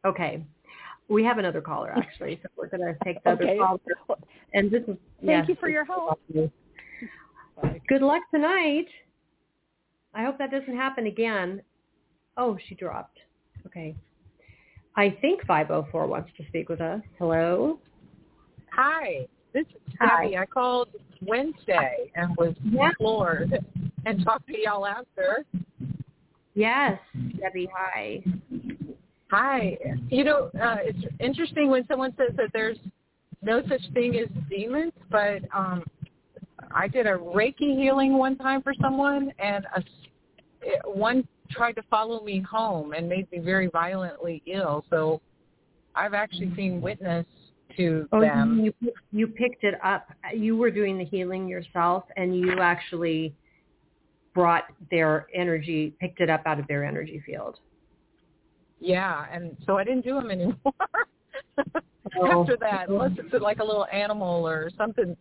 Okay, 0.06 0.44
we 1.10 1.24
have 1.24 1.38
another 1.40 1.62
caller 1.62 1.92
actually, 1.96 2.40
so 2.42 2.50
we're 2.56 2.68
gonna 2.68 2.96
take 3.04 3.22
the 3.24 3.32
Okay. 3.32 3.60
other 3.60 3.80
caller. 4.06 4.20
And 4.54 4.72
this 4.72 4.84
is 4.84 4.98
Thank 5.18 5.30
yes, 5.30 5.50
you 5.50 5.56
for 5.56 5.70
your 5.70 5.84
help. 5.84 6.20
Good 7.88 8.02
luck 8.02 8.24
tonight. 8.32 8.88
I 10.14 10.24
hope 10.24 10.38
that 10.38 10.52
doesn't 10.52 10.76
happen 10.76 11.08
again. 11.08 11.62
Oh, 12.38 12.58
she 12.68 12.76
dropped. 12.76 13.20
Okay. 13.66 13.96
I 14.96 15.10
think 15.22 15.46
504 15.46 16.08
wants 16.08 16.32
to 16.38 16.46
speak 16.48 16.70
with 16.70 16.82
us. 16.82 17.02
Hello. 17.20 17.80
Hi, 18.78 19.26
this 19.54 19.66
is 19.66 19.94
Hi. 20.00 20.26
Debbie. 20.26 20.38
I 20.38 20.46
called 20.46 20.90
Wednesday 21.26 22.12
and 22.14 22.38
was 22.38 22.56
Yeah. 22.64 22.92
floored 23.00 23.52
and 24.06 24.24
talked 24.24 24.48
to 24.48 24.60
y'all 24.60 24.86
after. 24.86 25.44
Yes, 26.54 27.00
Debbie. 27.40 27.68
Hi. 27.74 28.24
Hi. 29.32 29.78
You 30.10 30.24
know, 30.24 30.52
uh, 30.62 30.78
it's 30.82 31.16
interesting 31.20 31.70
when 31.70 31.88
someone 31.88 32.16
says 32.18 32.36
that 32.36 32.52
there's 32.54 32.78
no 33.42 33.64
such 33.68 33.82
thing 33.96 34.16
as 34.20 34.28
demons, 34.48 34.94
but 35.10 35.42
um, 35.56 35.84
I 36.70 36.88
did 36.88 37.08
a 37.08 37.18
Reiki 37.18 37.76
healing 37.76 38.16
one 38.16 38.38
time 38.38 38.62
for 38.62 38.76
someone, 38.80 39.34
and 39.40 39.66
a, 39.76 39.84
one 40.88 41.28
tried 41.50 41.74
to 41.74 41.84
follow 41.90 42.24
me 42.24 42.42
home 42.42 42.94
and 42.94 43.10
made 43.10 43.32
me 43.32 43.40
very 43.40 43.68
violently 43.68 44.44
ill. 44.46 44.86
So 44.92 45.20
I've 45.96 46.14
actually 46.14 46.54
seen 46.56 46.80
witness 46.80 47.26
to 47.78 48.08
Oh, 48.12 48.22
them. 48.22 48.60
you 48.60 48.74
you 49.12 49.28
picked 49.28 49.64
it 49.64 49.76
up. 49.84 50.08
You 50.34 50.58
were 50.58 50.72
doing 50.72 50.98
the 50.98 51.06
healing 51.06 51.48
yourself, 51.48 52.04
and 52.18 52.36
you 52.38 52.60
actually 52.60 53.34
brought 54.34 54.66
their 54.92 55.28
energy, 55.34 55.96
picked 56.00 56.20
it 56.22 56.30
up 56.30 56.42
out 56.46 56.60
of 56.60 56.68
their 56.68 56.84
energy 56.84 57.22
field. 57.26 57.60
Yeah, 58.80 59.26
and 59.32 59.58
so 59.66 59.78
I 59.78 59.84
didn't 59.84 60.04
do 60.06 60.14
them 60.16 60.30
anymore 60.32 60.56
Oh. 62.16 62.42
after 62.42 62.58
that, 62.58 62.90
unless 62.90 63.12
it's 63.18 63.34
like 63.42 63.60
a 63.60 63.64
little 63.64 63.88
animal 63.92 64.48
or 64.48 64.70
something. 64.78 65.16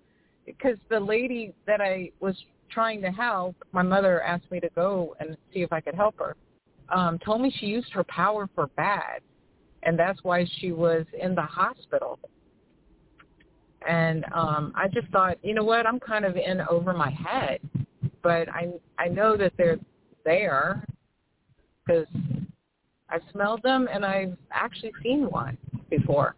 Because 0.44 0.76
the 0.88 1.00
lady 1.00 1.54
that 1.66 1.80
I 1.80 2.10
was 2.20 2.36
trying 2.70 3.00
to 3.02 3.10
help, 3.10 3.56
my 3.72 3.82
mother 3.82 4.22
asked 4.22 4.50
me 4.50 4.60
to 4.60 4.68
go 4.74 5.16
and 5.18 5.36
see 5.52 5.62
if 5.62 5.72
I 5.72 5.80
could 5.80 5.94
help 5.94 6.18
her. 6.18 6.36
Um, 6.88 7.18
told 7.18 7.40
me 7.40 7.52
she 7.58 7.66
used 7.66 7.90
her 7.92 8.04
power 8.04 8.48
for 8.54 8.68
bad, 8.68 9.20
and 9.82 9.98
that's 9.98 10.22
why 10.22 10.46
she 10.60 10.70
was 10.72 11.04
in 11.20 11.34
the 11.34 11.42
hospital. 11.42 12.18
And 13.86 14.24
um, 14.34 14.72
I 14.74 14.88
just 14.88 15.08
thought, 15.08 15.38
you 15.42 15.54
know 15.54 15.64
what? 15.64 15.86
I'm 15.86 16.00
kind 16.00 16.24
of 16.24 16.36
in 16.36 16.60
over 16.62 16.92
my 16.92 17.10
head, 17.10 17.60
but 18.22 18.48
I 18.48 18.72
I 18.98 19.08
know 19.08 19.36
that 19.36 19.52
they're 19.56 19.78
there 20.24 20.84
because 21.86 22.06
I've 23.08 23.22
smelled 23.32 23.62
them 23.62 23.88
and 23.92 24.04
I've 24.04 24.36
actually 24.50 24.92
seen 25.02 25.30
one 25.30 25.56
before. 25.88 26.34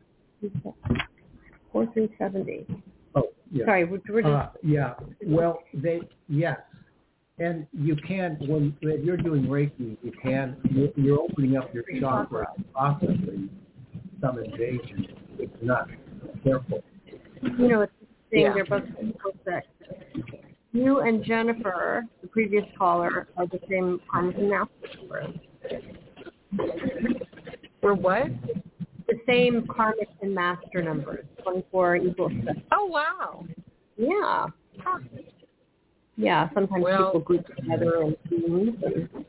Four 1.73 1.87
three 1.93 2.09
seventy. 2.19 2.67
Oh, 3.15 3.31
yeah. 3.51 3.65
Sorry, 3.65 3.85
we're, 3.85 4.01
we're 4.09 4.23
just 4.23 4.33
Uh, 4.33 4.49
yeah. 4.63 4.95
Well, 5.27 5.61
they 5.75 6.01
yes, 6.29 6.59
and 7.39 7.67
you 7.73 7.97
can 7.97 8.37
when, 8.47 8.77
when 8.83 9.05
you're 9.05 9.17
doing 9.17 9.45
Reiki, 9.47 9.97
you 10.03 10.13
can 10.23 10.57
you- 10.71 10.93
you're 10.97 11.21
opening 11.21 11.57
up 11.57 11.73
your 11.75 11.85
chakra, 12.01 12.47
possibly 12.75 13.49
some 14.21 14.39
invasion. 14.39 15.07
It's 15.39 15.53
not 15.63 15.89
careful. 16.45 16.83
You 17.43 17.69
know, 17.69 17.83
it's 17.83 17.93
interesting. 18.01 18.41
Yeah. 18.41 18.53
They're 18.55 18.65
both 18.67 18.89
so 19.23 19.33
sick. 19.45 19.65
You 20.73 21.01
and 21.01 21.25
Jennifer, 21.25 22.05
the 22.21 22.29
previous 22.29 22.65
caller, 22.77 23.29
are 23.37 23.47
the 23.47 23.61
same 23.71 24.01
Carmen 24.11 24.51
Master 24.51 24.99
number. 25.01 25.33
For 27.81 27.95
what? 27.95 28.27
The 29.07 29.15
same 29.27 29.67
karmic 29.75 30.09
and 30.21 30.35
master 30.35 30.83
numbers, 30.83 31.25
24 31.43 31.97
equals 31.97 32.33
6. 32.45 32.59
Oh 32.73 32.87
wow. 32.87 33.47
Yeah. 33.97 34.47
Yeah, 36.17 36.49
sometimes 36.53 36.83
Well- 36.83 37.07
people 37.07 37.21
group 37.21 37.47
together 37.57 38.03
in 38.03 38.17
teams. 38.29 38.77
And... 38.85 39.25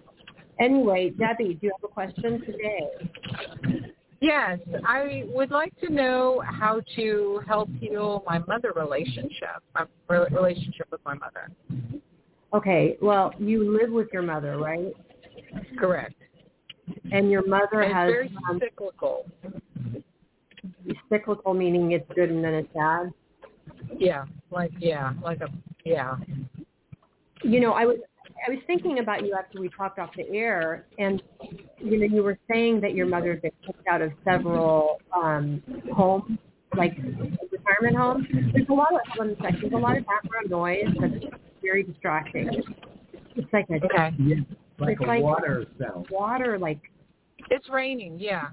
Anyway, 0.60 1.12
Debbie, 1.12 1.54
do 1.54 1.68
you 1.68 1.72
have 1.80 1.90
a 1.90 1.94
question 1.94 2.42
today? 2.42 3.79
Yes, 4.22 4.60
I 4.86 5.24
would 5.28 5.50
like 5.50 5.74
to 5.80 5.92
know 5.92 6.44
how 6.46 6.82
to 6.98 7.42
help 7.48 7.70
heal 7.80 8.24
my 8.28 8.40
mother 8.40 8.74
relationship, 8.76 9.64
my 9.74 9.86
re- 10.10 10.28
relationship 10.32 10.88
with 10.92 11.00
my 11.06 11.14
mother. 11.14 11.50
Okay, 12.54 12.98
well, 13.02 13.34
you 13.40 13.78
live 13.80 13.92
with 13.92 14.08
your 14.12 14.24
mother, 14.24 14.58
right? 14.58 14.94
Correct. 15.78 16.16
And 17.12 17.32
your 17.32 17.48
mother 17.48 17.82
And 17.82 17.92
it's 17.92 17.94
has 17.94 18.12
very 18.12 18.32
um, 18.50 18.60
cyclical. 18.60 19.26
cyclical, 21.10 21.54
meaning 21.54 21.92
it's 21.92 22.10
good 22.14 22.30
and 22.30 22.44
then 22.44 22.54
it's 22.56 22.74
bad. 22.74 23.12
Yeah, 23.98 24.26
like 24.52 24.72
yeah, 24.80 25.14
like 25.24 25.42
a 25.42 25.48
yeah. 25.86 26.16
You 27.44 27.60
know, 27.62 27.72
I 27.72 27.86
was 27.86 27.98
I 28.48 28.52
was 28.52 28.60
thinking 28.68 29.00
about 29.00 29.26
you 29.26 29.34
after 29.38 29.60
we 29.60 29.70
talked 29.70 30.00
off 30.00 30.12
the 30.16 30.28
air, 30.36 30.86
and 30.98 31.22
you 31.78 32.00
know, 32.00 32.06
you 32.06 32.24
were 32.24 32.38
saying 32.50 32.82
that 32.82 32.94
your 32.94 33.06
mother 33.06 33.32
had 33.34 33.42
been 33.42 33.52
kicked 33.66 33.88
out 33.88 34.02
of 34.02 34.12
several 34.24 35.00
um, 35.16 35.62
homes, 35.94 36.38
like 36.78 36.98
retirement 37.52 37.98
homes. 37.98 38.26
There's 38.54 38.68
a 38.70 38.74
lot 38.74 38.94
of 38.94 39.00
hold 39.14 39.30
on 39.30 39.36
a 39.36 39.42
sec, 39.42 39.60
there's 39.62 39.74
a 39.74 39.78
lot 39.78 39.98
of 39.98 40.06
background 40.06 40.50
noise 40.50 40.86
that's 41.00 41.26
very 41.62 41.84
distracting. 41.84 42.50
It's 43.36 43.48
like 43.54 43.66
a 43.70 43.76
Okay. 43.86 44.16
Yeah, 44.20 44.36
like 44.80 44.94
It's 44.94 45.02
a 45.02 45.06
like- 45.08 45.24
water 45.24 45.66
sound. 45.80 46.08
water, 46.10 46.58
like 46.60 46.80
It's 47.50 47.68
raining. 47.70 48.20
Yeah. 48.20 48.50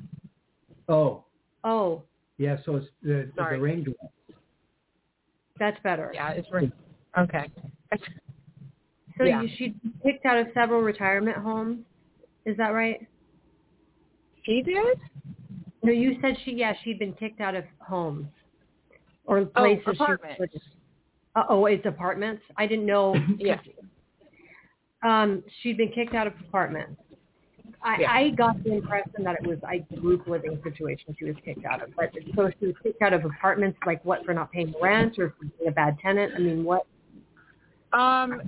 Oh, 0.88 1.24
oh, 1.64 2.02
yeah. 2.38 2.56
So 2.64 2.76
it's 2.76 2.86
the 3.02 3.30
Sorry. 3.36 3.56
the 3.56 3.62
raindrops. 3.62 3.98
that's 5.58 5.78
better. 5.82 6.10
Yeah, 6.14 6.30
it's 6.30 6.48
raining. 6.52 6.72
Okay. 7.18 7.50
So 9.18 9.24
Yeah. 9.24 9.42
you, 9.42 9.48
she 9.56 9.74
kicked 10.02 10.26
out 10.26 10.38
of 10.38 10.48
several 10.54 10.82
retirement 10.82 11.36
homes. 11.38 11.84
Is 12.44 12.56
that 12.58 12.70
right? 12.70 13.06
She 14.44 14.62
did? 14.62 14.98
No, 15.82 15.92
you 15.92 16.18
said 16.20 16.36
she. 16.44 16.52
Yeah, 16.52 16.74
she'd 16.84 16.98
been 16.98 17.12
kicked 17.14 17.40
out 17.40 17.54
of 17.54 17.64
homes 17.80 18.26
or 19.24 19.38
Oh, 19.38 19.48
places. 19.54 19.84
she 19.84 19.90
apartments. 19.92 20.54
Uh, 21.34 21.44
oh, 21.48 21.66
it's 21.66 21.84
apartments. 21.86 22.42
I 22.56 22.66
didn't 22.66 22.86
know. 22.86 23.14
Yeah. 23.38 23.58
Um, 25.02 25.42
she'd 25.60 25.76
been 25.76 25.92
kicked 25.92 26.14
out 26.14 26.26
of 26.26 26.32
apartments. 26.48 27.00
I, 27.82 28.00
Yeah. 28.00 28.10
I 28.12 28.30
got 28.30 28.62
the 28.64 28.72
impression 28.74 29.22
that 29.24 29.36
it 29.40 29.46
was 29.46 29.58
a 29.70 29.78
group 29.96 30.26
living 30.26 30.58
situation 30.64 31.14
she 31.18 31.26
was 31.26 31.36
kicked 31.44 31.64
out 31.64 31.82
of. 31.82 31.94
But 31.94 32.12
so 32.34 32.50
she 32.58 32.66
was 32.66 32.74
kicked 32.82 33.02
out 33.02 33.12
of 33.12 33.24
apartments, 33.24 33.78
like 33.86 34.04
what 34.04 34.24
for 34.24 34.32
not 34.34 34.50
paying 34.50 34.72
rent 34.80 35.18
or 35.18 35.30
for 35.38 35.44
being 35.58 35.68
a 35.68 35.72
bad 35.72 35.98
tenant. 36.00 36.32
I 36.34 36.38
mean, 36.38 36.64
what? 36.64 36.86
Um, 37.92 38.40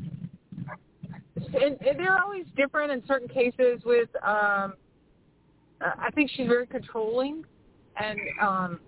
and, 1.54 1.78
and 1.80 1.98
they're 1.98 2.20
always 2.20 2.44
different 2.56 2.90
in 2.92 3.02
certain 3.06 3.28
cases. 3.28 3.80
With 3.84 4.08
um, 4.22 4.74
uh, 5.80 5.92
I 5.98 6.10
think 6.14 6.30
she's 6.34 6.46
very 6.46 6.66
controlling, 6.66 7.44
and 7.96 8.18
um, 8.40 8.80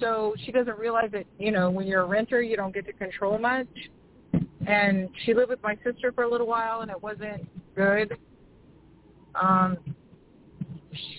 so 0.00 0.34
she 0.44 0.52
doesn't 0.52 0.78
realize 0.78 1.10
that 1.12 1.26
you 1.38 1.50
know 1.50 1.70
when 1.70 1.86
you're 1.86 2.02
a 2.02 2.06
renter, 2.06 2.42
you 2.42 2.56
don't 2.56 2.74
get 2.74 2.86
to 2.86 2.92
control 2.92 3.38
much. 3.38 3.68
And 4.66 5.10
she 5.24 5.34
lived 5.34 5.50
with 5.50 5.62
my 5.62 5.76
sister 5.84 6.10
for 6.12 6.24
a 6.24 6.30
little 6.30 6.46
while, 6.46 6.80
and 6.80 6.90
it 6.90 7.02
wasn't 7.02 7.46
good. 7.76 8.16
Um, 9.34 9.76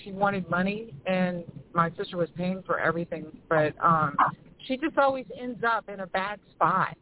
she 0.03 0.11
wanted 0.11 0.49
money, 0.49 0.93
and 1.05 1.43
my 1.73 1.91
sister 1.97 2.17
was 2.17 2.29
paying 2.35 2.63
for 2.65 2.79
everything, 2.79 3.25
but 3.49 3.73
um, 3.83 4.15
she 4.65 4.77
just 4.77 4.97
always 4.97 5.25
ends 5.39 5.63
up 5.67 5.89
in 5.89 5.99
a 5.99 6.07
bad 6.07 6.39
spot. 6.55 6.97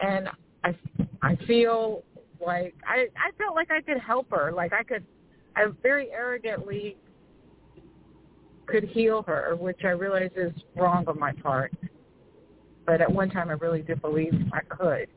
And 0.00 0.28
I 0.64 0.74
I 1.22 1.36
feel 1.46 2.02
like 2.44 2.74
I 2.86 3.06
I 3.16 3.30
felt 3.38 3.54
like 3.54 3.70
I 3.70 3.80
could 3.80 3.98
help 3.98 4.30
her. 4.30 4.52
Like 4.52 4.72
I 4.72 4.82
could 4.82 5.04
I 5.56 5.66
very 5.82 6.10
arrogantly 6.10 6.96
could 8.66 8.84
heal 8.84 9.22
her, 9.26 9.56
which 9.58 9.80
I 9.84 9.90
realize 9.90 10.30
is 10.36 10.52
wrong 10.76 11.04
on 11.06 11.18
my 11.18 11.32
part. 11.32 11.72
But 12.84 13.00
at 13.00 13.10
one 13.10 13.30
time 13.30 13.48
I 13.48 13.54
really 13.54 13.82
did 13.82 14.00
believe 14.02 14.32
I 14.52 14.60
could. 14.60 15.08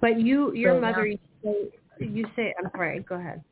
But 0.00 0.20
you, 0.20 0.52
your 0.54 0.76
So 0.76 0.80
mother, 0.80 0.98
now- 0.98 1.04
you 1.04 1.18
say, 1.42 2.04
you 2.06 2.26
say. 2.36 2.54
I'm 2.58 2.70
sorry. 2.72 3.00
Go 3.08 3.16
ahead. 3.16 3.42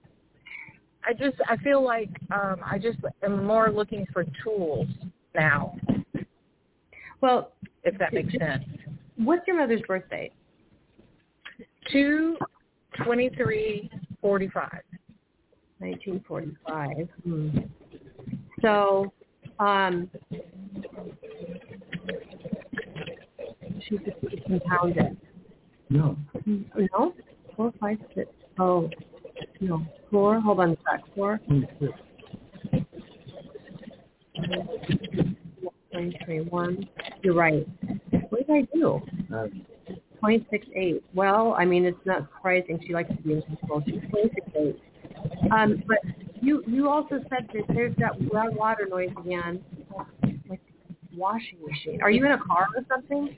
I 1.07 1.13
just 1.13 1.37
I 1.49 1.57
feel 1.59 1.83
like 1.83 2.11
um 2.33 2.57
I 2.65 2.79
just 2.79 2.99
am 3.23 3.45
more 3.45 3.71
looking 3.71 4.07
for 4.13 4.25
tools 4.43 4.87
now, 5.35 5.77
Well, 7.21 7.53
if 7.85 7.97
that 7.99 8.13
makes 8.13 8.33
sense. 8.39 8.65
what's 9.17 9.47
your 9.47 9.57
mother's 9.59 9.83
birthday? 9.87 10.31
Two 11.93 12.37
twenty 13.05 13.31
three 13.31 13.91
forty 14.21 14.49
five. 14.49 14.83
1945. 15.81 17.09
Hmm. 17.23 17.59
So, 18.63 19.13
um, 19.61 20.11
she's 23.89 24.01
just 24.01 24.45
compounded. 24.45 25.17
No. 25.89 26.17
No? 26.45 27.15
Four, 27.57 27.73
five, 27.81 27.99
six. 28.15 28.29
Oh, 28.59 28.91
no. 29.61 29.87
Four? 30.11 30.41
Hold 30.41 30.61
on 30.61 30.71
a 30.71 30.77
sec. 30.77 31.05
Four, 31.15 31.41
twenty-three, 35.93 36.41
one. 36.43 36.89
You're 37.23 37.35
right. 37.35 37.67
What 38.31 38.47
did 38.47 38.51
I 38.51 38.63
do? 38.75 39.01
Uh, 39.35 39.47
26, 40.21 40.67
8. 40.75 41.05
Well, 41.15 41.55
I 41.59 41.65
mean, 41.65 41.85
it's 41.85 41.99
not 42.05 42.29
surprising. 42.35 42.81
She 42.87 42.93
likes 42.93 43.11
to 43.11 43.17
be 43.23 43.35
in 43.35 43.43
control. 43.43 43.83
She's 43.87 44.01
26, 44.11 44.47
8. 44.57 44.81
Um, 45.53 45.83
but 45.87 45.99
you 46.41 46.63
you 46.67 46.89
also 46.89 47.21
said 47.29 47.49
that 47.53 47.65
there's 47.75 47.95
that 47.99 48.21
loud 48.33 48.55
water 48.55 48.87
noise 48.89 49.11
again, 49.21 49.61
like 50.49 50.61
washing 51.17 51.59
machine. 51.67 52.01
Are 52.03 52.11
you 52.11 52.25
in 52.25 52.33
a 52.33 52.39
car 52.39 52.67
or 52.77 52.85
something? 52.89 53.37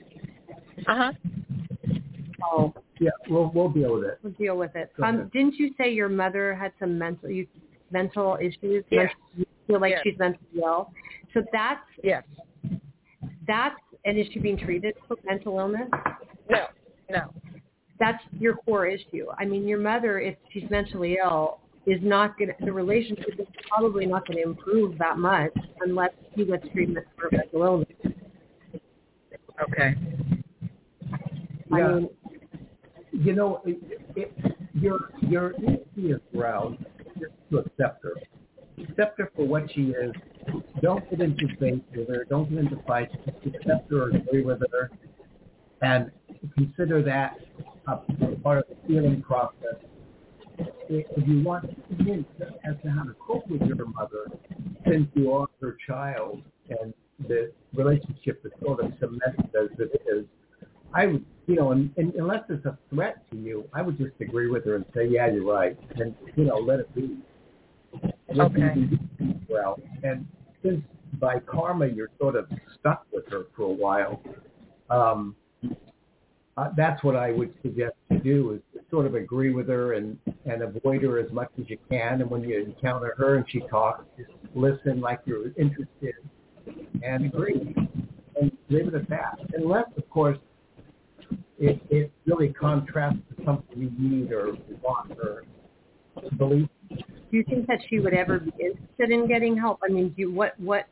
Uh 0.87 0.95
huh. 0.95 1.11
Oh, 2.43 2.73
yeah, 2.99 3.09
we'll 3.29 3.51
we'll 3.53 3.69
deal 3.69 3.93
with 3.95 4.03
it. 4.05 4.19
we'll 4.21 4.33
deal 4.33 4.57
with 4.57 4.75
it. 4.75 4.91
Go 4.97 5.03
Um, 5.03 5.15
ahead. 5.15 5.31
didn't 5.31 5.55
you 5.55 5.73
say 5.77 5.91
your 5.91 6.09
mother 6.09 6.53
had 6.53 6.71
some 6.79 6.97
mental 6.97 7.29
you, 7.29 7.47
mental 7.91 8.37
issues? 8.39 8.83
Yes. 8.91 9.11
You 9.35 9.45
feel 9.67 9.79
like 9.79 9.91
Yes. 9.91 10.01
she's 10.03 10.19
mentally 10.19 10.47
ill. 10.63 10.91
So 11.33 11.43
that's 11.51 11.81
Yes. 12.03 12.23
that's 13.47 13.79
and 14.05 14.17
is 14.17 14.27
she 14.33 14.39
being 14.39 14.57
treated 14.57 14.95
for 15.07 15.15
mental 15.25 15.57
illness? 15.59 15.89
No. 16.51 16.65
No. 17.09 17.33
That's 17.99 18.23
your 18.39 18.55
core 18.57 18.87
issue. 18.87 19.27
I 19.37 19.45
mean, 19.45 19.67
your 19.67 19.79
mother, 19.79 20.19
if 20.19 20.35
she's 20.51 20.69
mentally 20.69 21.17
ill, 21.23 21.59
is 21.85 21.99
not 22.01 22.37
going 22.37 22.49
to, 22.49 22.65
the 22.65 22.71
relationship 22.71 23.39
is 23.39 23.47
probably 23.69 24.05
not 24.05 24.27
going 24.27 24.37
to 24.37 24.43
improve 24.43 24.97
that 24.99 25.17
much 25.17 25.51
unless 25.81 26.11
she 26.35 26.45
gets 26.45 26.67
treatment 26.73 27.05
for 27.17 27.29
mental 27.31 27.63
illness. 27.63 27.87
Okay. 29.63 29.95
I 31.71 31.77
Yeah. 31.79 31.87
mean, 31.87 32.09
You 33.13 33.33
know, 33.33 33.61
it, 33.65 33.77
it, 34.15 34.31
your 34.73 35.11
your 35.21 35.53
easy 35.59 36.11
is 36.11 36.21
round 36.33 36.83
just 37.19 37.33
to 37.49 37.57
accept 37.59 38.03
her. 38.03 38.13
Accept 38.81 39.19
her 39.19 39.29
for 39.35 39.45
what 39.45 39.69
she 39.73 39.91
is. 39.91 40.13
Don't 40.81 41.07
get 41.09 41.19
into 41.21 41.45
debate 41.47 41.83
with 41.95 42.07
her. 42.07 42.25
Don't 42.29 42.49
get 42.49 42.59
into 42.59 42.77
fights. 42.87 43.13
Just 43.25 43.55
accept 43.55 43.91
her 43.91 44.03
or 44.03 44.09
agree 44.09 44.43
with 44.43 44.61
her, 44.71 44.89
and 45.81 46.09
consider 46.55 47.01
that 47.03 47.37
part 47.85 48.59
of 48.59 48.65
the 48.69 48.87
healing 48.87 49.21
process. 49.21 49.75
If 50.89 51.05
if 51.17 51.27
you 51.27 51.41
want 51.43 51.69
hints 51.99 52.29
as 52.63 52.75
to 52.83 52.89
how 52.91 53.03
to 53.03 53.15
cope 53.25 53.47
with 53.47 53.61
your 53.61 53.85
mother, 53.87 54.25
since 54.87 55.07
you 55.13 55.31
are 55.31 55.47
her 55.61 55.77
child 55.87 56.41
and 56.69 56.93
the 57.27 57.51
relationship 57.73 58.41
is 58.45 58.51
sort 58.63 58.83
of 58.83 58.91
cemented 58.99 59.49
as 59.55 59.69
it 59.79 60.01
is, 60.11 60.25
I 60.93 61.05
would, 61.07 61.25
you 61.47 61.55
know, 61.55 61.71
and, 61.71 61.91
and 61.97 62.13
unless 62.15 62.43
it's 62.49 62.65
a 62.65 62.77
threat 62.89 63.23
to 63.31 63.37
you, 63.37 63.65
I 63.73 63.81
would 63.81 63.97
just 63.97 64.13
agree 64.19 64.49
with 64.49 64.65
her 64.65 64.75
and 64.75 64.85
say, 64.93 65.07
yeah, 65.07 65.27
you're 65.27 65.45
right, 65.45 65.77
and 65.95 66.13
you 66.35 66.45
know, 66.45 66.57
let 66.57 66.79
it 66.79 66.93
be. 66.93 67.17
Let 68.33 68.51
Okay. 68.51 68.73
be 68.73 68.99
Well, 69.49 69.79
and 70.03 70.25
since 70.63 70.81
by 71.19 71.39
karma 71.39 71.87
you're 71.87 72.09
sort 72.19 72.35
of 72.35 72.47
stuck 72.79 73.05
with 73.11 73.27
her 73.29 73.45
for 73.55 73.63
a 73.63 73.73
while, 73.73 74.21
um, 74.89 75.35
uh, 76.57 76.69
that's 76.75 77.03
what 77.03 77.15
I 77.15 77.31
would 77.31 77.53
suggest 77.61 77.93
to 78.11 78.19
do 78.19 78.51
is 78.51 78.81
sort 78.89 79.05
of 79.05 79.15
agree 79.15 79.53
with 79.53 79.67
her 79.69 79.93
and 79.93 80.17
and 80.45 80.61
avoid 80.61 81.01
her 81.03 81.17
as 81.17 81.31
much 81.31 81.49
as 81.59 81.69
you 81.69 81.77
can. 81.89 82.21
And 82.21 82.29
when 82.29 82.43
you 82.43 82.61
encounter 82.61 83.13
her 83.17 83.35
and 83.35 83.45
she 83.49 83.61
talks, 83.69 84.03
just 84.17 84.31
listen 84.53 84.99
like 84.99 85.21
you're 85.25 85.47
interested 85.57 86.15
and 87.03 87.25
agree 87.25 87.73
and 88.39 88.51
leave 88.69 88.87
it 88.87 88.95
at 88.95 89.09
that. 89.09 89.39
Unless, 89.53 89.85
of 89.97 90.09
course, 90.09 90.37
it, 91.57 91.81
it 91.89 92.11
really 92.25 92.49
contrasts 92.49 93.17
to 93.29 93.45
something 93.45 93.79
you 93.79 93.91
need 93.97 94.31
or 94.31 94.57
want 94.81 95.11
or 95.23 95.43
believe. 96.37 96.67
do 96.89 96.97
you 97.31 97.43
think 97.43 97.67
that 97.67 97.79
she 97.89 97.99
would 97.99 98.13
ever 98.13 98.39
be 98.39 98.51
interested 98.59 99.11
in 99.11 99.27
getting 99.27 99.55
help? 99.57 99.79
I 99.87 99.91
mean, 99.91 100.09
do 100.09 100.21
you, 100.21 100.31
what, 100.31 100.59
what, 100.59 100.87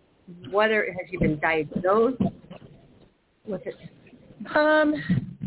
what 0.49 0.71
are, 0.71 0.85
has 0.85 1.09
she 1.09 1.17
been 1.17 1.39
diagnosed 1.39 2.21
with 3.45 3.61
it? 3.65 3.75
Um, 4.55 4.93
N- 5.09 5.38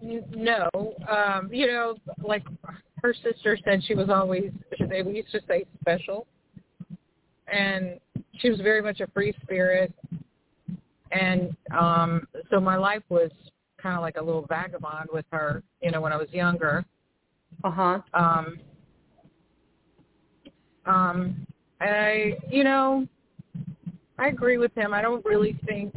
No, 0.00 0.68
um, 1.08 1.48
you 1.52 1.66
know, 1.66 1.96
like 2.22 2.44
her 3.02 3.14
sister 3.14 3.58
said, 3.64 3.82
she 3.84 3.94
was 3.94 4.10
always. 4.10 4.50
They 4.88 5.02
we 5.02 5.16
used 5.16 5.32
to 5.32 5.40
say 5.48 5.64
special, 5.80 6.26
and 7.50 7.98
she 8.38 8.50
was 8.50 8.60
very 8.60 8.82
much 8.82 9.00
a 9.00 9.06
free 9.08 9.34
spirit, 9.42 9.92
and 11.12 11.56
um, 11.76 12.26
so 12.50 12.60
my 12.60 12.76
life 12.76 13.02
was 13.08 13.30
kind 13.78 13.96
of 13.96 14.02
like 14.02 14.16
a 14.16 14.22
little 14.22 14.44
vagabond 14.46 15.08
with 15.12 15.24
her. 15.32 15.62
You 15.80 15.90
know, 15.90 16.00
when 16.00 16.12
I 16.12 16.16
was 16.16 16.28
younger. 16.30 16.84
Uh 17.64 17.70
huh. 17.70 18.00
Um, 18.12 18.58
um, 20.84 21.46
I, 21.80 22.36
you 22.50 22.64
know, 22.64 23.06
I 24.18 24.28
agree 24.28 24.58
with 24.58 24.74
him. 24.74 24.94
I 24.94 25.02
don't 25.02 25.24
really 25.24 25.58
think. 25.66 25.94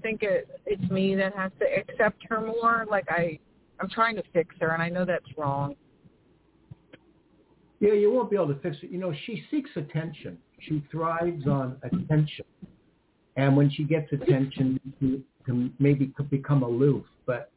I 0.00 0.02
think 0.02 0.22
it, 0.22 0.48
it's 0.64 0.90
me 0.90 1.14
that 1.16 1.34
has 1.36 1.52
to 1.60 1.66
accept 1.66 2.22
her 2.30 2.40
more. 2.40 2.86
Like 2.90 3.04
I, 3.10 3.38
I'm 3.80 3.90
trying 3.90 4.16
to 4.16 4.22
fix 4.32 4.54
her, 4.60 4.70
and 4.70 4.82
I 4.82 4.88
know 4.88 5.04
that's 5.04 5.26
wrong. 5.36 5.74
Yeah, 7.80 7.92
you 7.92 8.10
won't 8.10 8.30
be 8.30 8.36
able 8.36 8.48
to 8.48 8.60
fix 8.60 8.78
it. 8.82 8.90
You 8.90 8.98
know, 8.98 9.12
she 9.26 9.44
seeks 9.50 9.68
attention. 9.76 10.38
She 10.60 10.82
thrives 10.90 11.46
on 11.46 11.76
attention. 11.82 12.46
And 13.36 13.54
when 13.56 13.70
she 13.70 13.84
gets 13.84 14.10
attention, 14.12 14.80
she 15.00 15.22
can 15.44 15.72
maybe 15.78 16.12
become 16.30 16.62
aloof. 16.62 17.04
But 17.26 17.50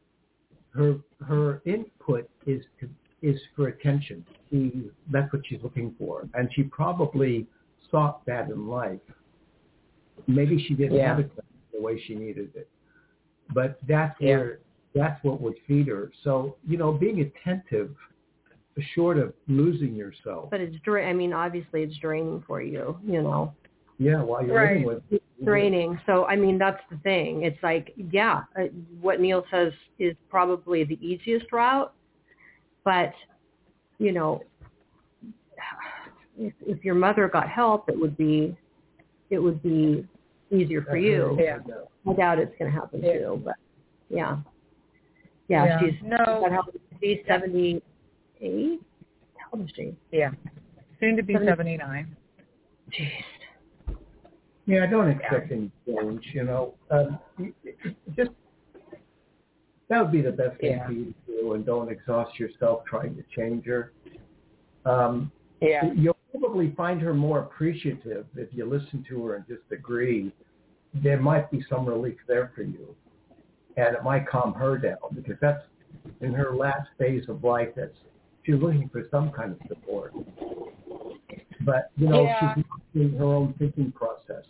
her 0.74 0.96
her 1.26 1.62
input 1.64 2.28
is 2.46 2.62
to, 2.80 2.90
is 3.22 3.40
for 3.56 3.68
attention. 3.68 4.24
She 4.50 4.90
that's 5.10 5.32
what 5.32 5.42
she's 5.48 5.60
looking 5.62 5.94
for, 5.98 6.28
and 6.34 6.50
she 6.54 6.64
probably 6.64 7.46
sought 7.90 8.24
that 8.26 8.50
in 8.50 8.68
life. 8.68 9.00
Maybe 10.26 10.62
she 10.68 10.74
didn't 10.74 10.96
Yeah. 10.98 11.08
have 11.08 11.20
it 11.20 11.30
the 11.74 11.80
way 11.82 12.00
she 12.06 12.14
needed 12.14 12.50
it, 12.54 12.68
but 13.52 13.78
that's 13.86 14.18
Yeah. 14.20 14.36
where 14.36 14.58
that's 14.94 15.22
what 15.24 15.40
would 15.40 15.58
feed 15.66 15.88
her. 15.88 16.12
So 16.22 16.56
you 16.66 16.76
know, 16.76 16.92
being 16.92 17.20
attentive, 17.20 17.94
short 18.94 19.18
of 19.18 19.34
losing 19.48 19.94
yourself. 19.94 20.50
But 20.50 20.60
it's 20.60 20.76
dra- 20.80 21.08
I 21.08 21.12
mean, 21.12 21.32
obviously 21.32 21.82
it's 21.82 21.96
draining 21.98 22.42
for 22.46 22.62
you. 22.62 22.96
You 23.04 23.22
know, 23.22 23.54
Yeah, 23.98 24.22
while 24.22 24.44
you're 24.44 24.60
living 24.60 24.86
Right. 24.86 25.02
with 25.10 25.20
draining. 25.44 26.00
So 26.06 26.24
I 26.26 26.36
mean, 26.36 26.58
that's 26.58 26.82
the 26.90 26.96
thing. 26.98 27.42
It's 27.42 27.62
like, 27.62 27.92
yeah, 28.10 28.44
uh, 28.58 28.64
what 29.00 29.20
Neil 29.20 29.44
says 29.50 29.72
is 29.98 30.16
probably 30.28 30.84
the 30.84 30.98
easiest 31.06 31.52
route, 31.52 31.92
but 32.84 33.12
you 33.98 34.12
know, 34.12 34.42
if, 36.38 36.52
if 36.66 36.84
your 36.84 36.94
mother 36.94 37.28
got 37.28 37.48
help, 37.48 37.88
it 37.88 37.98
would 37.98 38.16
be, 38.16 38.56
it 39.30 39.38
would 39.38 39.62
be 39.62 40.06
easier 40.50 40.82
for 40.82 40.96
you. 40.96 41.36
Yeah. 41.40 41.58
I 42.08 42.12
doubt 42.14 42.38
it's 42.38 42.54
going 42.58 42.70
to 42.72 42.78
happen 42.78 43.02
Yeah. 43.02 43.12
too, 43.18 43.42
but 43.44 43.54
yeah, 44.08 44.38
yeah, 45.48 45.64
Yeah. 45.64 45.80
she's 45.80 45.94
No. 46.02 46.16
got 46.24 46.52
help. 46.52 46.66
She's 47.02 47.18
seventy 47.26 47.82
eight. 48.40 48.80
How 49.36 49.58
old 49.58 49.64
is 49.64 49.72
she? 49.74 49.94
Yeah. 50.12 50.30
Soon 51.00 51.16
to 51.16 51.22
be 51.22 51.34
79. 51.34 52.16
Jeez. 52.90 53.08
Yeah, 54.66 54.84
I 54.84 54.86
don't 54.86 55.10
expect 55.10 55.50
any 55.52 55.70
change. 55.86 56.24
You 56.32 56.44
know, 56.44 56.74
um, 56.90 57.18
you- 57.38 57.54
you- 57.62 57.94
just 58.16 58.30
that 59.88 60.00
would 60.02 60.12
be 60.12 60.22
the 60.22 60.32
best 60.32 60.58
thing 60.60 60.72
Yeah. 60.72 60.86
for 60.86 60.92
you 60.92 61.04
to 61.06 61.14
do, 61.26 61.52
and 61.52 61.66
don't 61.66 61.90
exhaust 61.90 62.38
yourself 62.38 62.84
trying 62.86 63.14
to 63.16 63.22
change 63.24 63.66
her. 63.66 63.92
Um, 64.86 65.30
Yeah. 65.60 65.92
You'll 65.92 66.16
probably 66.40 66.72
find 66.76 67.00
her 67.00 67.14
more 67.14 67.40
appreciative 67.40 68.26
if 68.36 68.48
you 68.52 68.64
listen 68.64 69.04
to 69.08 69.24
her 69.24 69.36
and 69.36 69.46
just 69.46 69.62
agree. 69.70 70.32
There 71.02 71.20
might 71.20 71.50
be 71.50 71.64
some 71.68 71.86
relief 71.86 72.16
there 72.28 72.52
for 72.54 72.62
you, 72.62 72.94
and 73.76 73.96
it 73.96 74.04
might 74.04 74.28
calm 74.28 74.54
her 74.54 74.78
down 74.78 74.96
because 75.14 75.36
that's 75.40 75.64
in 76.20 76.32
her 76.32 76.54
last 76.54 76.88
phase 76.98 77.24
of 77.28 77.42
life. 77.42 77.70
That's 77.76 77.96
she's 78.44 78.56
looking 78.56 78.88
for 78.90 79.06
some 79.10 79.30
kind 79.32 79.52
of 79.52 79.58
support. 79.68 80.12
But 81.62 81.90
you 81.96 82.08
know, 82.08 82.24
Yeah. 82.24 82.54
she's 82.54 82.64
in 82.94 83.16
her 83.16 83.24
own 83.24 83.54
thinking 83.54 83.90
process, 83.92 84.44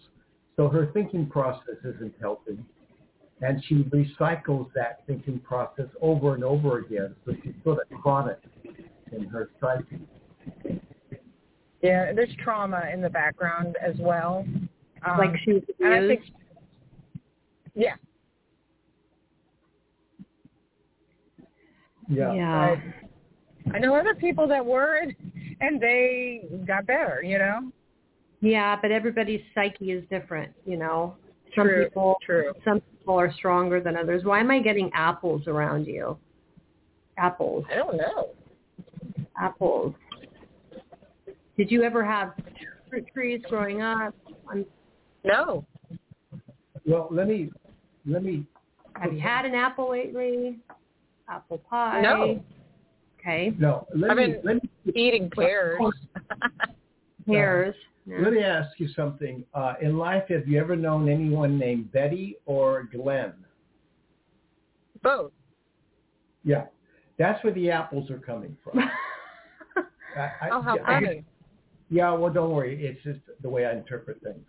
so 0.56 0.68
her 0.68 0.86
thinking 0.92 1.26
process 1.26 1.76
isn't 1.82 2.14
healthy, 2.20 2.58
and 3.40 3.64
she 3.64 3.84
recycles 3.84 4.70
that 4.74 5.06
thinking 5.06 5.38
process 5.40 5.88
over 6.02 6.34
and 6.34 6.44
over 6.44 6.78
again. 6.78 7.14
So 7.24 7.32
she's 7.42 7.54
sort 7.62 7.78
of 7.90 7.98
chronic 8.00 8.38
in 9.12 9.24
her 9.26 9.48
psyche. 9.60 10.00
Yeah. 11.84 12.12
There's 12.12 12.34
trauma 12.42 12.82
in 12.92 13.00
the 13.00 13.10
background 13.10 13.76
as 13.86 13.94
well. 13.98 14.46
Um, 15.06 15.18
like 15.18 15.30
she 15.44 15.52
was 15.52 15.62
and 15.80 15.94
I 15.94 16.08
think, 16.08 16.22
yeah. 17.74 17.94
Yeah. 22.08 22.32
yeah. 22.32 22.76
I 23.72 23.78
know 23.78 23.94
other 23.94 24.14
people 24.14 24.46
that 24.48 24.64
were, 24.64 24.96
and, 24.96 25.14
and 25.60 25.80
they 25.80 26.44
got 26.66 26.86
better. 26.86 27.22
You 27.24 27.38
know. 27.38 27.72
Yeah, 28.40 28.76
but 28.80 28.90
everybody's 28.90 29.40
psyche 29.54 29.90
is 29.90 30.04
different, 30.10 30.52
you 30.66 30.76
know. 30.76 31.16
Some 31.56 31.66
True, 31.66 31.84
people 31.84 32.16
true. 32.24 32.52
some 32.64 32.80
people 32.80 33.18
are 33.18 33.32
stronger 33.32 33.80
than 33.80 33.96
others. 33.96 34.24
Why 34.24 34.40
am 34.40 34.50
I 34.50 34.60
getting 34.60 34.90
apples 34.92 35.46
around 35.46 35.86
you? 35.86 36.18
Apples. 37.16 37.64
I 37.70 37.76
don't 37.76 37.96
know. 37.96 38.30
Apples. 39.38 39.94
Did 41.56 41.70
you 41.70 41.82
ever 41.82 42.04
have 42.04 42.32
fruit 42.88 43.04
trees 43.12 43.40
growing 43.48 43.80
up? 43.82 44.14
I'm, 44.50 44.64
No. 45.24 45.64
Well, 46.86 47.08
let 47.10 47.28
me 47.28 47.50
let 48.06 48.22
me 48.22 48.44
have 48.96 49.12
you 49.12 49.20
had 49.20 49.44
an 49.46 49.54
apple 49.54 49.90
lately? 49.90 50.58
Apple 51.28 51.58
pie? 51.58 52.00
No. 52.02 52.44
Okay. 53.18 53.54
no 53.58 53.86
let 53.94 54.10
I've 54.10 54.16
me 54.18 54.26
been- 54.26 54.40
let 54.44 54.62
me 54.62 54.70
Eating 54.94 55.30
pears. 55.30 55.80
Pears. 57.26 57.74
Yeah. 58.04 58.18
let 58.20 58.34
me 58.34 58.40
ask 58.42 58.78
you 58.78 58.86
something. 58.88 59.42
Uh, 59.54 59.74
in 59.80 59.96
life, 59.96 60.24
have 60.28 60.46
you 60.46 60.60
ever 60.60 60.76
known 60.76 61.08
anyone 61.08 61.58
named 61.58 61.90
Betty 61.90 62.36
or 62.44 62.82
Glenn? 62.94 63.32
Both. 65.02 65.32
Yeah, 66.44 66.66
that's 67.18 67.42
where 67.42 67.54
the 67.54 67.70
apples 67.70 68.10
are 68.10 68.18
coming 68.18 68.58
from. 68.62 68.78
I, 70.16 70.20
I, 70.20 70.48
Oh, 70.52 70.60
how 70.60 70.76
yeah, 70.76 70.84
funny. 70.84 71.24
Yeah, 71.94 72.10
well, 72.12 72.32
don't 72.32 72.50
worry. 72.50 72.84
It's 72.84 73.00
just 73.04 73.20
the 73.40 73.48
way 73.48 73.66
I 73.66 73.72
interpret 73.72 74.20
things. 74.20 74.44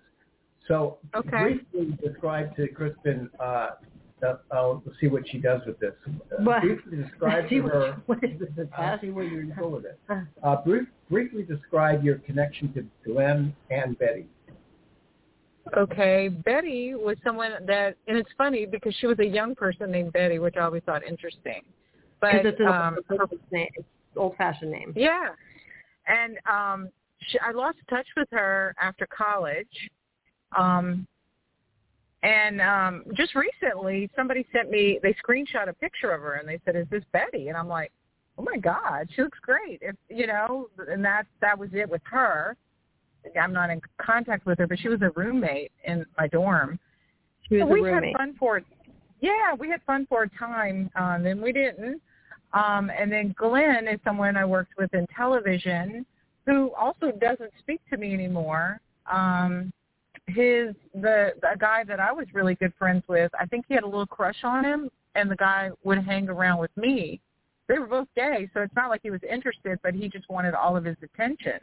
So 0.67 0.97
Okay. 1.15 1.37
briefly 1.43 1.95
describe 2.03 2.55
to 2.55 2.67
Kristin. 2.69 3.29
Uh, 3.39 3.69
uh, 4.25 4.37
I'll 4.51 4.81
see 4.99 5.07
what 5.07 5.29
she 5.29 5.37
does 5.37 5.61
with 5.67 5.79
this. 5.79 5.93
Uh, 6.07 6.41
What? 6.43 6.63
briefly 6.63 7.03
describe 7.03 7.47
to 7.49 7.61
her. 7.61 8.01
what 8.07 8.23
is 8.23 8.39
this, 8.39 8.49
a 8.57 8.81
I'll 8.81 8.99
see 8.99 9.11
where 9.11 9.25
you 9.25 9.53
go 9.59 9.67
with 9.67 9.85
it. 9.85 9.99
Uh, 10.41 10.55
brief, 10.63 10.87
briefly 11.07 11.43
describe 11.43 12.03
your 12.03 12.15
connection 12.15 12.73
to 12.73 12.83
Glenn 13.05 13.55
and 13.69 13.95
Betty. 13.99 14.25
Okay, 15.77 16.29
Betty 16.29 16.95
was 16.95 17.17
someone 17.23 17.51
that, 17.67 17.95
and 18.07 18.17
it's 18.17 18.29
funny 18.39 18.65
because 18.65 18.95
she 18.99 19.05
was 19.05 19.19
a 19.19 19.25
young 19.25 19.53
person 19.53 19.91
named 19.91 20.13
Betty, 20.13 20.39
which 20.39 20.55
I 20.57 20.61
always 20.61 20.81
thought 20.83 21.03
interesting. 21.03 21.61
But 22.21 22.43
Because 22.43 22.53
it's 22.53 22.59
an 22.61 22.67
um, 22.67 22.97
old-fashioned 24.15 24.71
name. 24.71 24.93
yeah, 24.95 25.27
and 26.07 26.37
um, 26.49 26.89
she, 27.19 27.39
I 27.39 27.51
lost 27.51 27.77
touch 27.89 28.07
with 28.15 28.27
her 28.31 28.75
after 28.81 29.07
college, 29.07 29.67
um, 30.57 31.07
and 32.23 32.61
um, 32.61 33.03
just 33.15 33.33
recently 33.35 34.09
somebody 34.15 34.45
sent 34.51 34.69
me. 34.69 34.99
They 35.01 35.15
screenshot 35.25 35.69
a 35.69 35.73
picture 35.73 36.11
of 36.11 36.21
her 36.21 36.35
and 36.35 36.47
they 36.47 36.59
said, 36.65 36.75
"Is 36.75 36.87
this 36.89 37.03
Betty?" 37.11 37.49
And 37.49 37.57
I'm 37.57 37.67
like, 37.67 37.91
"Oh 38.37 38.43
my 38.43 38.57
God, 38.57 39.07
she 39.15 39.21
looks 39.21 39.39
great." 39.41 39.79
If 39.81 39.95
you 40.09 40.27
know, 40.27 40.69
and 40.87 41.03
that 41.05 41.25
that 41.41 41.57
was 41.57 41.69
it 41.73 41.89
with 41.89 42.01
her. 42.05 42.55
I'm 43.41 43.53
not 43.53 43.71
in 43.71 43.81
contact 43.99 44.45
with 44.45 44.59
her, 44.59 44.67
but 44.67 44.77
she 44.77 44.87
was 44.87 45.01
a 45.01 45.09
roommate 45.15 45.71
in 45.83 46.05
my 46.15 46.27
dorm. 46.27 46.77
She 47.49 47.55
was 47.55 47.63
So 47.63 47.69
a 47.69 47.73
we 47.73 47.81
roommate. 47.81 48.15
had 48.15 48.17
fun 48.17 48.35
for 48.37 48.61
yeah, 49.21 49.53
we 49.57 49.69
had 49.69 49.81
fun 49.83 50.05
for 50.07 50.23
a 50.23 50.29
time, 50.37 50.89
um, 50.95 51.23
then 51.23 51.41
we 51.41 51.51
didn't. 51.51 52.01
Um, 52.53 52.91
and 52.97 53.11
then 53.11 53.33
Glenn 53.37 53.87
is 53.87 53.99
someone 54.03 54.37
I 54.37 54.45
worked 54.45 54.73
with 54.77 54.93
in 54.93 55.07
television 55.15 56.05
who 56.45 56.71
also 56.79 57.11
doesn't 57.11 57.51
speak 57.59 57.81
to 57.89 57.97
me 57.97 58.13
anymore. 58.13 58.79
Um, 59.11 59.71
his 60.27 60.73
the 60.93 61.33
the 61.41 61.55
guy 61.59 61.83
that 61.83 61.99
I 61.99 62.11
was 62.11 62.25
really 62.33 62.55
good 62.55 62.73
friends 62.79 63.03
with, 63.07 63.31
I 63.39 63.45
think 63.45 63.65
he 63.67 63.73
had 63.73 63.83
a 63.83 63.87
little 63.87 64.07
crush 64.07 64.43
on 64.43 64.63
him, 64.63 64.89
and 65.15 65.29
the 65.29 65.35
guy 65.35 65.69
would 65.83 66.03
hang 66.03 66.29
around 66.29 66.59
with 66.59 66.75
me. 66.75 67.19
They 67.67 67.79
were 67.79 67.87
both 67.87 68.07
gay, 68.15 68.49
so 68.53 68.61
it's 68.61 68.75
not 68.75 68.89
like 68.89 69.01
he 69.03 69.11
was 69.11 69.21
interested, 69.29 69.79
but 69.83 69.93
he 69.93 70.07
just 70.07 70.29
wanted 70.29 70.53
all 70.53 70.77
of 70.77 70.85
his 70.85 70.97
attention. 71.03 71.59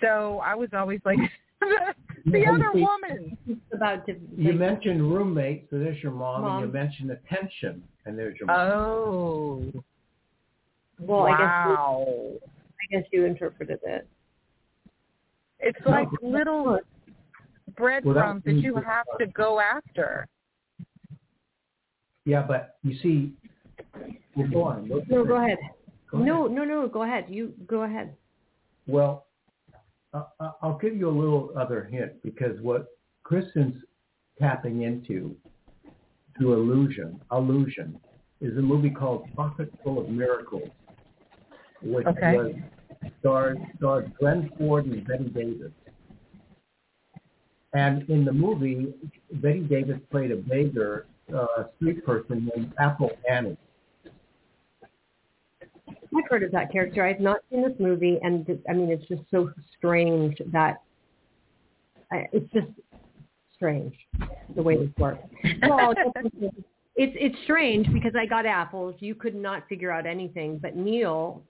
So 0.00 0.40
I 0.44 0.54
was 0.54 0.68
always 0.72 1.00
like 1.04 1.18
the, 1.60 1.94
the 2.30 2.46
other 2.46 2.70
see- 2.74 2.80
woman. 2.80 3.36
About 3.72 4.06
to, 4.06 4.16
You 4.36 4.52
mentioned 4.52 5.02
roommate, 5.12 5.66
so 5.70 5.78
there's 5.78 6.00
your 6.02 6.12
mom, 6.12 6.44
and 6.44 6.60
you 6.60 6.66
Mom. 6.66 6.72
mentioned 6.72 7.10
attention, 7.10 7.82
and 8.04 8.16
there's 8.18 8.38
your 8.38 8.46
mom. 8.46 8.58
Oh. 8.60 9.72
well, 11.00 11.26
I 11.26 11.30
guess 11.30 11.40
wow. 11.40 12.32
I 12.82 12.86
guess 12.90 13.04
you 13.12 13.24
interpreted 13.24 13.80
it. 13.84 14.08
It's 15.60 15.78
No. 15.84 15.90
like 15.90 16.08
little 16.22 16.78
breadcrumbs 17.76 18.44
that 18.44 18.50
means 18.52 18.64
you 18.64 18.74
have 18.76 19.06
to 19.18 19.26
go 19.28 19.58
after. 19.60 20.26
Yeah, 22.24 22.42
but 22.46 22.76
you 22.82 22.94
see, 22.96 23.32
Well, 24.36 24.48
go 24.48 24.62
on. 24.64 24.88
What- 24.88 25.08
No, 25.08 25.24
go 25.24 25.36
ahead. 25.36 25.58
Go 26.10 26.18
ahead. 26.18 26.26
No, 26.26 26.46
no, 26.46 26.64
no. 26.64 26.86
Go 26.88 27.02
ahead. 27.02 27.30
You 27.30 27.54
go 27.66 27.82
ahead. 27.82 28.14
Well, 28.86 29.26
I- 30.12 30.24
I- 30.40 30.52
I'll 30.62 30.78
give 30.78 30.94
you 30.96 31.08
a 31.08 31.10
little 31.10 31.56
other 31.56 31.84
hint 31.84 32.22
because 32.22 32.60
what 32.60 32.88
Kristin's 33.24 33.82
tapping 34.38 34.82
into 34.82 35.36
through 36.36 36.52
illusion, 36.54 37.20
illusion, 37.32 37.98
is 38.40 38.56
a 38.58 38.62
movie 38.62 38.90
called 38.90 39.26
Pocket 39.34 39.72
Full 39.82 39.98
of 39.98 40.10
Miracles, 40.10 40.68
which 41.92 42.06
Okay. 42.06 42.36
was 42.36 42.54
stars 43.20 43.58
starred 43.76 44.12
Glenn 44.18 44.50
Ford 44.58 44.86
and 44.86 45.06
Bette 45.06 45.24
Davis. 45.24 45.72
And 47.72 48.08
in 48.08 48.24
the 48.24 48.32
movie, 48.32 48.94
Bette 49.32 49.60
Davis 49.60 50.00
played 50.10 50.32
a 50.32 50.36
beggar, 50.36 51.06
uh, 51.34 51.64
street 51.76 52.04
person 52.04 52.50
named 52.54 52.72
Apple 52.78 53.10
Annie. 53.28 53.56
I've 56.16 56.30
heard 56.30 56.42
of 56.42 56.52
that 56.52 56.72
character. 56.72 57.04
I've 57.04 57.20
not 57.20 57.40
seen 57.50 57.62
this 57.62 57.78
movie, 57.78 58.18
and 58.22 58.46
I 58.68 58.72
mean, 58.72 58.90
it's 58.90 59.06
just 59.06 59.22
so 59.30 59.52
strange 59.76 60.40
that 60.52 60.80
I, 62.10 62.26
it's 62.32 62.50
just 62.52 62.68
strange 63.54 63.94
the 64.54 64.62
way 64.62 64.76
this 64.76 64.90
works. 64.98 65.26
Well, 65.68 65.94
it's 66.98 67.14
it's 67.18 67.36
strange 67.44 67.92
because 67.92 68.12
I 68.18 68.24
got 68.24 68.46
apples. 68.46 68.94
You 69.00 69.14
could 69.14 69.34
not 69.34 69.68
figure 69.68 69.90
out 69.90 70.06
anything, 70.06 70.58
but 70.58 70.76
Neil 70.76 71.42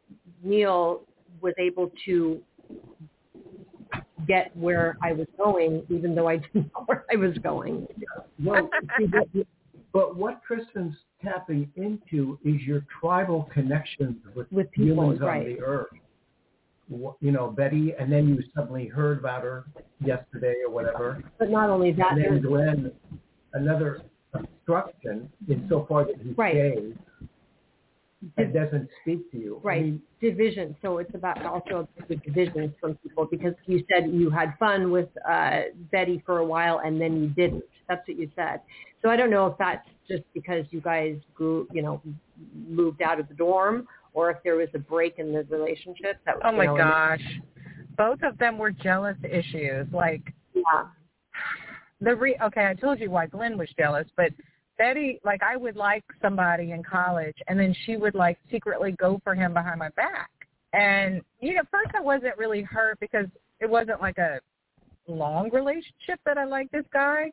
Neil 0.43 1.03
was 1.41 1.55
able 1.59 1.93
to 2.05 2.41
get 4.27 4.57
where 4.57 4.97
I 5.03 5.13
was 5.13 5.27
going, 5.37 5.85
even 5.89 6.15
though 6.15 6.29
I 6.29 6.39
didn't 6.39 6.71
know 6.75 6.83
where 6.87 7.05
I 7.13 7.17
was 7.17 7.37
going. 7.39 7.87
Well, 8.43 8.69
see, 8.99 9.07
but, 9.07 9.29
but 9.93 10.17
what 10.17 10.41
Kristin's 10.49 10.97
tapping 11.23 11.71
into 11.77 12.39
is 12.45 12.61
your 12.63 12.85
tribal 13.01 13.49
connections 13.53 14.17
with, 14.35 14.51
With 14.51 14.71
people, 14.73 15.11
humans 15.11 15.23
on 15.23 15.45
the 15.45 15.61
earth. 15.61 15.89
You 17.21 17.33
know, 17.33 17.49
Betty, 17.49 17.95
and 17.99 18.13
then 18.13 18.29
you 18.29 18.43
suddenly 18.55 18.87
heard 18.87 19.19
about 19.19 19.43
her 19.43 19.65
yesterday 20.05 20.55
or 20.65 20.73
whatever. 20.73 21.23
But 21.37 21.51
not 21.51 21.69
only 21.69 21.91
that, 21.93 22.13
and 22.13 22.25
then 22.25 22.43
Glenn, 22.43 22.93
another 23.55 24.03
obstruction 24.33 25.31
insofar 25.49 26.05
that 26.05 26.17
he's 26.23 26.39
Right. 26.39 26.55
gay 26.55 26.95
and 28.37 28.53
doesn't 28.53 28.89
speak 29.03 29.31
to 29.33 29.39
you. 29.39 29.61
I 29.63 29.67
Right. 29.67 29.83
mean, 29.83 30.03
division. 30.21 30.77
So 30.83 30.99
it's 30.99 31.15
about 31.15 31.45
also 31.45 31.89
the 32.09 32.17
divisions 32.17 32.75
from 32.81 32.97
people 32.97 33.27
because 33.31 33.55
you 33.67 33.85
said 33.91 34.11
you 34.11 34.31
had 34.31 34.55
fun 34.59 34.91
with 34.91 35.09
uh, 35.29 35.63
Betty 35.93 36.23
for 36.25 36.39
a 36.39 36.45
while 36.45 36.81
and 36.85 37.01
then 37.01 37.21
you 37.23 37.29
didn't. 37.29 37.65
That's 37.89 38.07
what 38.09 38.19
you 38.19 38.31
said. 38.35 38.61
So 39.03 39.11
I 39.11 39.17
don't 39.17 39.31
know 39.31 39.47
if 39.47 39.59
that's 39.59 39.87
just 40.09 40.25
because 40.35 40.65
you 40.71 40.81
guys 40.81 41.17
grew, 41.35 41.69
you 41.73 41.83
know, 41.83 42.03
moved 42.69 43.03
out 43.03 43.21
of 43.21 43.29
the 43.29 43.35
dorm 43.35 43.87
or 44.15 44.31
if 44.31 44.39
there 44.43 44.57
was 44.57 44.69
a 44.75 44.79
break 44.79 45.19
in 45.19 45.33
the 45.33 45.45
relationship. 45.45 46.19
That 46.25 46.37
was, 46.37 46.43
Oh 46.45 46.51
you 46.53 46.57
my 46.57 46.67
know, 46.67 46.77
gosh. 46.77 47.23
Both 47.97 48.23
of 48.23 48.39
them 48.39 48.59
were 48.59 48.71
jealous 48.73 49.17
issues. 49.23 49.87
Like 49.93 50.33
Yeah. 50.55 50.87
the 52.01 52.15
re 52.15 52.37
okay, 52.43 52.67
I 52.67 52.75
told 52.75 52.99
you 52.99 53.11
why 53.11 53.27
Glenn 53.27 53.57
was 53.57 53.69
jealous, 53.79 54.07
but 54.17 54.33
Betty 54.79 55.21
like 55.25 55.43
I 55.43 55.57
would 55.57 55.77
like 55.77 56.05
somebody 56.21 56.73
in 56.73 56.83
college 56.83 57.37
and 57.49 57.59
then 57.59 57.75
she 57.85 57.97
would 57.97 58.15
like 58.15 58.39
secretly 58.51 58.93
go 58.93 59.21
for 59.25 59.35
him 59.35 59.53
behind 59.53 59.79
my 59.79 59.91
back. 59.91 60.31
And 60.73 61.23
you 61.41 61.55
know, 61.55 61.63
first 61.71 61.91
I 61.97 62.01
wasn't 62.01 62.37
really 62.37 62.63
hurt 62.63 62.99
because 63.01 63.27
it 63.61 63.69
wasn't 63.69 64.01
like 64.01 64.19
a 64.19 64.41
long 65.09 65.51
relationship 65.51 66.21
that 66.25 66.39
I 66.39 66.45
liked 66.45 66.73
this 66.73 66.85
guy. 66.93 67.31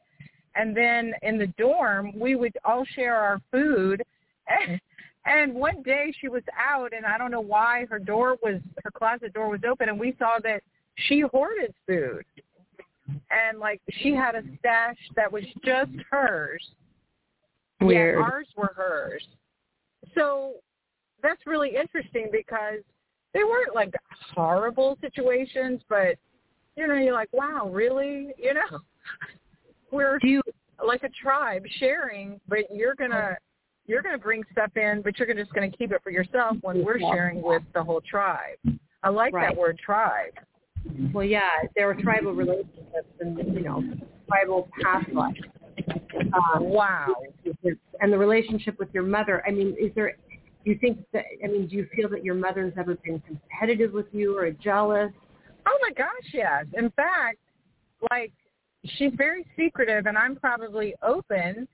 And 0.56 0.78
then 0.78 1.14
in 1.24 1.38
the 1.38 1.48
dorm 1.58 2.18
we 2.18 2.36
would 2.36 2.58
all 2.64 2.86
share 2.96 3.16
our 3.16 3.42
food 3.52 4.04
and 5.26 5.54
one 5.54 5.82
day 5.84 6.14
she 6.20 6.28
was 6.28 6.44
out 6.58 6.92
and 6.94 7.06
I 7.06 7.18
don't 7.18 7.32
know 7.32 7.42
why 7.42 7.86
her 7.90 8.00
door 8.00 8.38
was 8.42 8.62
her 8.84 8.92
closet 8.92 9.34
door 9.34 9.50
was 9.50 9.62
open 9.70 9.90
and 9.90 10.00
we 10.00 10.16
saw 10.20 10.38
that 10.44 10.62
she 10.96 11.22
hoarded 11.22 11.74
food 11.88 12.24
and 13.08 13.60
like 13.60 13.82
she 14.02 14.14
had 14.14 14.36
a 14.36 14.44
stash 14.60 14.98
that 15.16 15.32
was 15.32 15.44
just 15.64 15.92
hers. 16.10 16.64
Weird. 17.86 18.20
Yeah, 18.20 18.24
ours 18.26 18.48
were 18.56 18.74
hers. 18.76 19.24
So 20.16 20.56
that's 21.22 21.42
really 21.46 21.76
interesting 21.76 22.30
because 22.32 22.80
they 23.34 23.44
weren't 23.44 23.74
like 23.74 23.94
horrible 24.36 24.98
situations, 25.02 25.82
but 25.90 26.18
you 26.76 26.88
know, 26.88 26.96
you're 26.96 27.14
like, 27.14 27.30
wow, 27.32 27.70
really? 27.72 28.34
You 28.38 28.56
know, 28.56 28.80
we're 29.92 30.20
Do 30.20 30.28
you 30.28 30.42
like 30.86 31.04
a 31.04 31.10
tribe 31.10 31.64
sharing, 31.80 32.40
but 32.48 32.60
you're 32.72 32.96
gonna 32.96 33.38
you're 33.86 34.02
gonna 34.02 34.18
bring 34.18 34.44
stuff 34.52 34.76
in, 34.76 35.02
but 35.04 35.18
you're 35.18 35.34
just 35.34 35.54
gonna 35.54 35.70
keep 35.72 35.92
it 35.92 36.02
for 36.04 36.12
yourself 36.12 36.58
when 36.62 36.84
we're 36.84 37.00
sharing 37.00 37.42
with 37.42 37.64
the 37.74 37.84
whole 37.84 38.02
tribe. 38.02 38.58
I 39.04 39.10
like 39.10 39.34
Right. 39.34 39.50
that 39.50 39.58
word 39.58 39.78
tribe. 39.80 40.34
well, 41.14 41.24
yeah, 41.26 41.50
there 41.76 41.88
were 41.88 41.96
tribal 41.96 42.34
relationships 42.34 43.08
and 43.20 43.38
you 43.38 43.62
know, 43.62 43.84
tribal 44.28 44.70
past 44.82 45.10
life. 45.14 45.38
Um, 46.34 46.64
Wow. 46.64 47.16
and 48.02 48.14
the 48.14 48.18
relationship 48.18 48.78
with 48.80 48.90
your 48.94 49.04
mother. 49.04 49.44
I 49.48 49.52
mean, 49.52 49.76
is 49.80 49.92
there? 49.96 50.16
Do 50.64 50.72
you 50.72 50.78
think 50.80 51.00
that? 51.12 51.26
I 51.44 51.48
mean, 51.48 51.68
do 51.68 51.76
you 51.76 51.88
feel 51.96 52.10
that 52.10 52.24
your 52.24 52.36
mother's 52.36 52.74
ever 52.78 52.96
been 52.96 53.20
competitive 53.22 53.94
with 53.94 54.08
you 54.12 54.38
or 54.38 54.50
jealous? 54.52 55.12
Oh 55.66 55.78
my 55.82 55.94
gosh, 55.96 56.34
yes. 56.34 56.66
In 56.74 56.90
fact, 56.92 57.38
like 58.12 58.34
she's 58.86 59.12
very 59.16 59.46
secretive 59.56 60.06
and 60.06 60.18
I'm 60.18 60.36
probably 60.36 60.94
open 61.02 61.68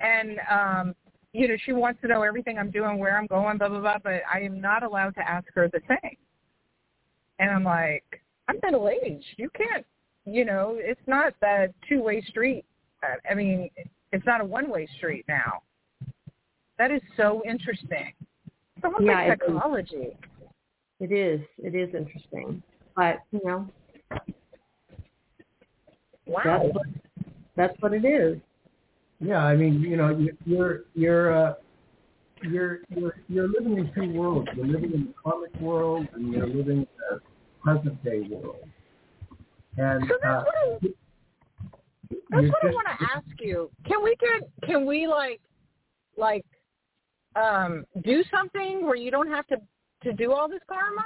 and 0.00 0.40
um 0.50 0.94
you 1.34 1.48
know, 1.48 1.56
she 1.64 1.72
wants 1.72 1.98
to 2.02 2.08
know 2.08 2.22
everything 2.22 2.58
I'm 2.58 2.70
doing, 2.70 2.98
where 2.98 3.16
I'm 3.16 3.26
going, 3.26 3.56
blah 3.58 3.68
blah 3.68 3.80
blah, 3.80 3.98
but 4.02 4.22
I 4.32 4.40
am 4.40 4.60
not 4.60 4.82
allowed 4.82 5.14
to 5.14 5.28
ask 5.28 5.46
her 5.54 5.68
the 5.68 5.80
same. 5.88 6.16
And 7.38 7.50
I'm 7.50 7.64
like, 7.64 8.04
I'm 8.48 8.56
middle 8.62 8.88
aged. 8.88 9.24
You 9.36 9.48
can't 9.56 9.86
you 10.24 10.44
know, 10.44 10.76
it's 10.78 11.00
not 11.06 11.34
that 11.40 11.72
two 11.88 12.02
way 12.02 12.22
street. 12.22 12.64
I- 13.02 13.16
I 13.30 13.34
mean, 13.34 13.70
it's 14.12 14.24
not 14.26 14.40
a 14.40 14.44
one 14.44 14.68
way 14.68 14.86
street 14.96 15.24
now. 15.28 15.62
That 16.78 16.90
is 16.90 17.02
so 17.16 17.42
interesting. 17.44 18.12
It's 18.76 18.84
almost 18.84 19.04
Yeah, 19.04 19.14
like 19.14 19.28
it 19.28 19.42
is. 19.42 19.54
psychology. 19.54 20.16
It 21.00 21.12
is. 21.12 21.40
It 21.58 21.74
is 21.74 21.94
interesting, 21.94 22.62
but 22.96 23.18
you 23.32 23.40
know, 23.44 23.68
Wow. 26.26 26.42
that's 26.44 26.74
what, 26.74 26.86
that's 27.56 27.82
what 27.82 27.92
it 27.92 28.04
is. 28.04 28.38
Yeah, 29.20 29.44
I 29.44 29.56
mean, 29.56 29.80
you 29.80 29.96
know, 29.96 30.10
you- 30.16 30.36
you're 30.46 30.84
you're 30.94 31.32
uh, 31.32 31.54
you're 32.42 32.80
you're 32.90 33.16
you're 33.28 33.48
living 33.48 33.78
in 33.78 33.92
two 33.94 34.12
worlds. 34.12 34.48
You're 34.54 34.66
living 34.66 34.92
in 34.92 35.06
the 35.06 35.12
karmic 35.22 35.54
world, 35.60 36.08
and 36.14 36.32
you're 36.32 36.46
living 36.46 36.78
in 36.78 36.88
the 37.10 37.20
present 37.62 38.02
day 38.04 38.20
world. 38.22 38.56
And 39.78 40.04
So 40.08 40.18
that's 40.22 40.42
uh, 40.42 40.44
what 40.44 40.54
I 40.56 40.78
That's 42.30 42.46
what 42.46 42.64
I 42.64 42.66
want 42.68 42.86
to 42.98 43.06
ask 43.14 43.40
you. 43.40 43.70
Can 43.86 44.02
we 44.02 44.16
get? 44.16 44.48
Can 44.66 44.86
we 44.86 45.06
like, 45.06 45.40
like, 46.16 46.44
um, 47.36 47.84
do 48.04 48.22
something 48.30 48.84
where 48.84 48.96
you 48.96 49.10
don't 49.10 49.28
have 49.28 49.46
to 49.48 49.56
to 50.04 50.12
do 50.12 50.32
all 50.32 50.48
this 50.48 50.60
karma? 50.68 51.04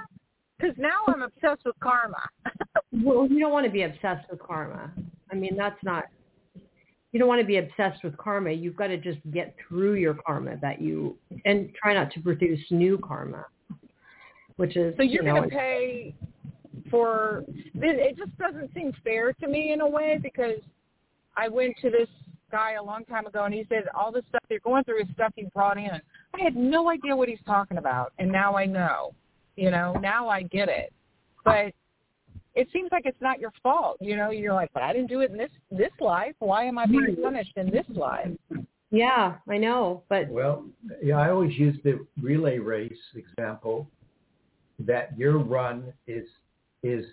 Because 0.59 0.75
now 0.79 1.01
I'm 1.09 1.23
obsessed 1.23 1.63
with 1.65 1.77
karma. 1.81 2.23
Well, 2.93 3.27
you 3.27 3.41
don't 3.41 3.53
want 3.53 3.67
to 3.67 3.73
be 3.73 3.83
obsessed 3.83 4.31
with 4.31 4.41
karma. 4.41 4.91
I 5.31 5.35
mean, 5.35 5.55
that's 5.57 5.77
not. 5.83 6.05
You 7.13 7.19
don't 7.19 7.29
want 7.29 7.41
to 7.41 7.47
be 7.47 7.59
obsessed 7.59 8.03
with 8.03 8.17
karma. 8.17 8.53
You've 8.53 8.77
got 8.77 8.87
to 8.87 8.97
just 8.97 9.19
get 9.33 9.55
through 9.69 9.95
your 9.95 10.15
karma 10.15 10.57
that 10.63 10.81
you 10.81 11.19
and 11.45 11.69
try 11.75 11.93
not 11.93 12.11
to 12.13 12.21
produce 12.21 12.61
new 12.71 12.97
karma, 12.99 13.45
which 14.57 14.77
is 14.77 14.95
so 14.97 15.03
you're 15.03 15.25
you 15.25 15.29
know, 15.29 15.37
going 15.37 15.51
to 15.51 15.57
pay 15.57 16.15
for. 16.91 17.45
It, 17.49 17.75
it 17.75 18.17
just 18.17 18.37
doesn't 18.39 18.73
seem 18.73 18.95
fair 19.05 19.33
to 19.35 19.49
me 19.49 19.73
in 19.73 19.83
a 19.83 19.89
way 19.89 20.19
because 20.23 20.61
I 21.37 21.49
went 21.49 21.75
to 21.83 21.91
this 21.91 22.09
guy 22.51 22.75
a 22.75 22.83
long 22.83 23.05
time 23.05 23.27
ago 23.27 23.45
and 23.45 23.53
he 23.53 23.67
said 23.69 23.85
all 23.95 24.13
the 24.13 24.23
stuff 24.29 24.43
you're 24.49 24.61
going 24.61 24.85
through 24.85 25.03
is 25.03 25.09
stuff 25.15 25.33
you 25.37 25.49
brought 25.55 25.77
in. 25.79 25.91
I 26.35 26.43
had 26.43 26.57
no 26.57 26.91
idea 26.91 27.15
what 27.15 27.29
he's 27.29 27.39
talking 27.47 27.79
about, 27.79 28.13
and 28.19 28.31
now 28.31 28.57
I 28.57 28.67
know. 28.67 29.15
You 29.57 29.71
know, 29.71 29.95
now 30.01 30.29
I 30.29 30.43
get 30.43 30.69
it. 30.69 30.93
But 31.45 31.73
it 32.55 32.69
seems 32.73 32.91
like 32.93 33.07
it's 33.07 33.21
not 33.21 33.39
your 33.39 33.53
fault. 33.63 33.99
You 34.01 34.17
know, 34.17 34.31
you're 34.31 34.55
like, 34.55 34.71
but 34.73 34.83
I 34.83 34.93
didn't 34.93 35.09
do 35.09 35.21
it 35.21 35.31
in 35.31 35.39
this 35.39 35.51
this 35.71 35.93
life. 36.01 36.35
Why 36.39 36.65
am 36.65 36.79
I 36.79 36.87
being 36.87 37.17
punished 37.23 37.57
in 37.57 37.71
this 37.71 37.87
life? 37.89 38.31
Yeah, 38.91 39.35
I 39.49 39.59
know, 39.59 40.03
but 40.09 40.29
Well, 40.29 40.65
yeah, 41.03 41.17
I 41.17 41.31
always 41.31 41.57
use 41.59 41.77
the 41.83 42.07
relay 42.23 42.59
race 42.59 42.93
example 43.15 43.89
that 44.79 45.17
your 45.19 45.39
run 45.39 45.93
is 46.07 46.27
is 46.83 47.05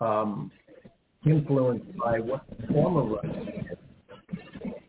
um, 0.00 0.50
influenced 1.24 1.96
by 1.96 2.18
what 2.18 2.44
the 2.60 2.66
former 2.72 3.02
run 3.02 3.48
is. 3.70 3.78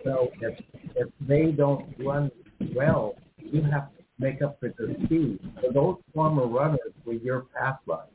So 0.04 0.30
if 0.42 0.60
if 0.96 1.08
they 1.22 1.52
don't 1.52 1.94
run 2.00 2.32
well, 2.76 3.16
you 3.38 3.62
have 3.64 3.90
to 3.96 4.04
make 4.20 4.42
up 4.42 4.60
for 4.60 4.74
their 4.78 4.94
speed. 5.06 5.40
So 5.62 5.72
those 5.72 5.98
former 6.14 6.46
runners 6.46 6.94
were 7.06 7.14
your 7.14 7.46
path 7.58 7.80
lines. 7.86 8.10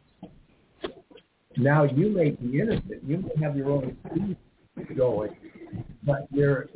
Now 1.57 1.85
you 1.85 2.11
may 2.11 2.31
be 2.31 2.61
innocent. 2.61 3.03
You 3.05 3.19
may 3.19 3.45
have 3.45 3.57
your 3.57 3.71
own 3.71 3.97
speed 4.07 4.37
going, 4.97 5.35
but 6.05 6.29
you're 6.31 6.69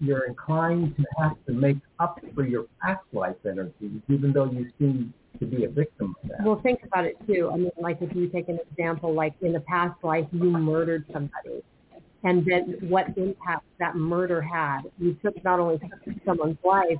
you're 0.00 0.26
inclined 0.26 0.96
to 0.96 1.04
have 1.18 1.36
to 1.46 1.52
make 1.52 1.78
up 1.98 2.20
for 2.34 2.46
your 2.46 2.66
past 2.80 3.04
life 3.12 3.36
energies, 3.44 4.00
even 4.08 4.32
though 4.32 4.50
you 4.50 4.70
seem 4.78 5.12
to 5.38 5.46
be 5.46 5.64
a 5.64 5.68
victim 5.68 6.14
of 6.22 6.28
that. 6.30 6.44
Well, 6.44 6.60
think 6.62 6.80
about 6.84 7.04
it 7.04 7.16
too. 7.26 7.50
I 7.52 7.56
mean, 7.56 7.70
like 7.78 7.98
if 8.00 8.14
you 8.14 8.28
take 8.28 8.48
an 8.48 8.58
example, 8.70 9.14
like 9.14 9.34
in 9.40 9.54
a 9.56 9.60
past 9.60 10.02
life 10.02 10.26
you 10.32 10.44
murdered 10.44 11.04
somebody, 11.12 11.62
and 12.24 12.44
then 12.44 12.78
what 12.88 13.06
impact 13.16 13.64
that 13.78 13.96
murder 13.96 14.42
had. 14.42 14.82
You 14.98 15.16
took 15.24 15.42
not 15.44 15.60
only 15.60 15.80
someone's 16.26 16.58
life, 16.64 16.98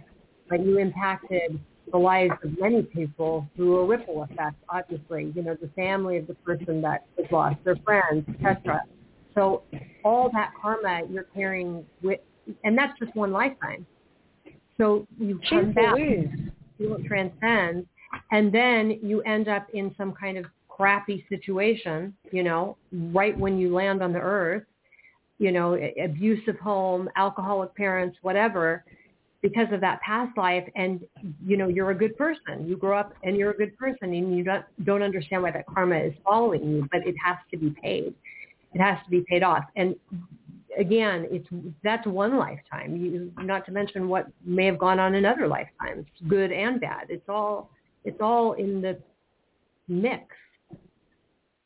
but 0.48 0.64
you 0.64 0.78
impacted 0.78 1.58
the 1.90 1.98
lives 1.98 2.34
of 2.44 2.58
many 2.58 2.82
people 2.82 3.46
through 3.56 3.78
a 3.78 3.84
ripple 3.86 4.22
effect. 4.22 4.56
Obviously, 4.68 5.32
you 5.34 5.42
know, 5.42 5.56
the 5.60 5.68
family 5.68 6.18
of 6.18 6.26
the 6.26 6.34
person 6.34 6.80
that 6.82 7.06
was 7.16 7.26
lost, 7.30 7.56
their 7.64 7.76
friends, 7.76 8.24
etc. 8.28 8.82
So 9.34 9.62
all 10.04 10.30
that 10.32 10.52
karma 10.60 11.02
you're 11.10 11.26
carrying 11.34 11.84
with, 12.02 12.20
and 12.64 12.76
that's 12.76 12.98
just 12.98 13.14
one 13.16 13.32
lifetime. 13.32 13.86
So 14.78 15.06
you 15.18 15.40
come 15.48 15.72
Jeez 15.72 15.74
back, 15.74 15.94
Louise. 15.94 16.28
you 16.78 17.04
transcend, 17.06 17.86
and 18.30 18.52
then 18.52 18.98
you 19.02 19.22
end 19.22 19.48
up 19.48 19.66
in 19.72 19.94
some 19.96 20.12
kind 20.12 20.38
of 20.38 20.44
crappy 20.68 21.24
situation, 21.28 22.14
you 22.30 22.42
know, 22.42 22.76
right 23.12 23.36
when 23.38 23.58
you 23.58 23.74
land 23.74 24.02
on 24.02 24.12
the 24.12 24.20
earth, 24.20 24.64
you 25.38 25.52
know, 25.52 25.78
abusive 26.02 26.58
home, 26.58 27.08
alcoholic 27.16 27.74
parents, 27.74 28.16
whatever, 28.22 28.84
because 29.42 29.66
of 29.72 29.80
that 29.80 30.00
past 30.00 30.36
life. 30.36 30.64
And 30.74 31.00
you 31.44 31.56
know 31.56 31.68
you're 31.68 31.90
a 31.90 31.94
good 31.94 32.16
person. 32.16 32.66
You 32.66 32.76
grow 32.76 32.98
up 32.98 33.12
and 33.22 33.36
you're 33.36 33.50
a 33.50 33.56
good 33.56 33.76
person 33.76 34.14
and 34.14 34.36
you 34.36 34.44
don't 34.44 34.64
don't 34.84 35.02
understand 35.02 35.42
why 35.42 35.50
that 35.52 35.66
karma 35.66 35.96
is 35.96 36.14
following 36.24 36.68
you 36.68 36.88
but 36.90 37.06
it 37.06 37.14
has 37.24 37.36
to 37.50 37.56
be 37.56 37.74
paid. 37.82 38.14
It 38.74 38.80
has 38.80 38.98
to 39.04 39.10
be 39.10 39.24
paid 39.28 39.42
off. 39.42 39.64
And 39.76 39.94
again 40.78 41.26
it's 41.30 41.46
that's 41.82 42.06
one 42.06 42.36
lifetime. 42.36 42.96
You 42.96 43.32
not 43.38 43.64
to 43.66 43.72
mention 43.72 44.08
what 44.08 44.26
may 44.44 44.66
have 44.66 44.78
gone 44.78 44.98
on 44.98 45.14
in 45.14 45.24
other 45.24 45.46
lifetimes 45.46 46.06
good 46.28 46.52
and 46.52 46.80
bad. 46.80 47.06
It's 47.08 47.28
all 47.28 47.70
it's 48.08 48.20
all 48.20 48.54
in 48.54 48.80
the 48.80 48.98
mix 49.86 50.24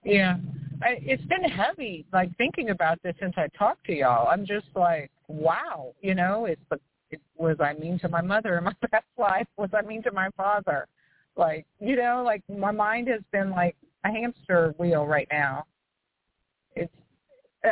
Yeah, 0.04 0.36
I, 0.82 0.98
it's 1.00 1.24
been 1.24 1.44
heavy, 1.44 2.04
like 2.12 2.36
thinking 2.36 2.70
about 2.70 3.00
this 3.02 3.14
since 3.20 3.34
I 3.36 3.46
talked 3.56 3.86
to 3.86 3.92
y'all. 3.92 4.26
I'm 4.28 4.44
just 4.44 4.66
like, 4.74 5.10
wow, 5.28 5.94
you 6.00 6.14
know, 6.16 6.46
it's 6.46 6.60
the 6.70 6.80
it, 7.10 7.20
was 7.36 7.56
I 7.60 7.74
mean 7.74 7.98
to 8.00 8.08
my 8.08 8.22
mother 8.22 8.58
in 8.58 8.64
my 8.64 8.72
past 8.90 9.04
life? 9.18 9.46
Was 9.56 9.70
I 9.72 9.82
mean 9.82 10.02
to 10.02 10.12
my 10.12 10.30
father? 10.36 10.88
Like, 11.36 11.64
you 11.78 11.94
know, 11.94 12.22
like 12.24 12.42
my 12.48 12.72
mind 12.72 13.06
has 13.08 13.20
been 13.30 13.50
like 13.50 13.76
a 14.04 14.08
hamster 14.08 14.74
wheel 14.78 15.06
right 15.06 15.28
now. 15.30 15.64
It's 16.74 16.92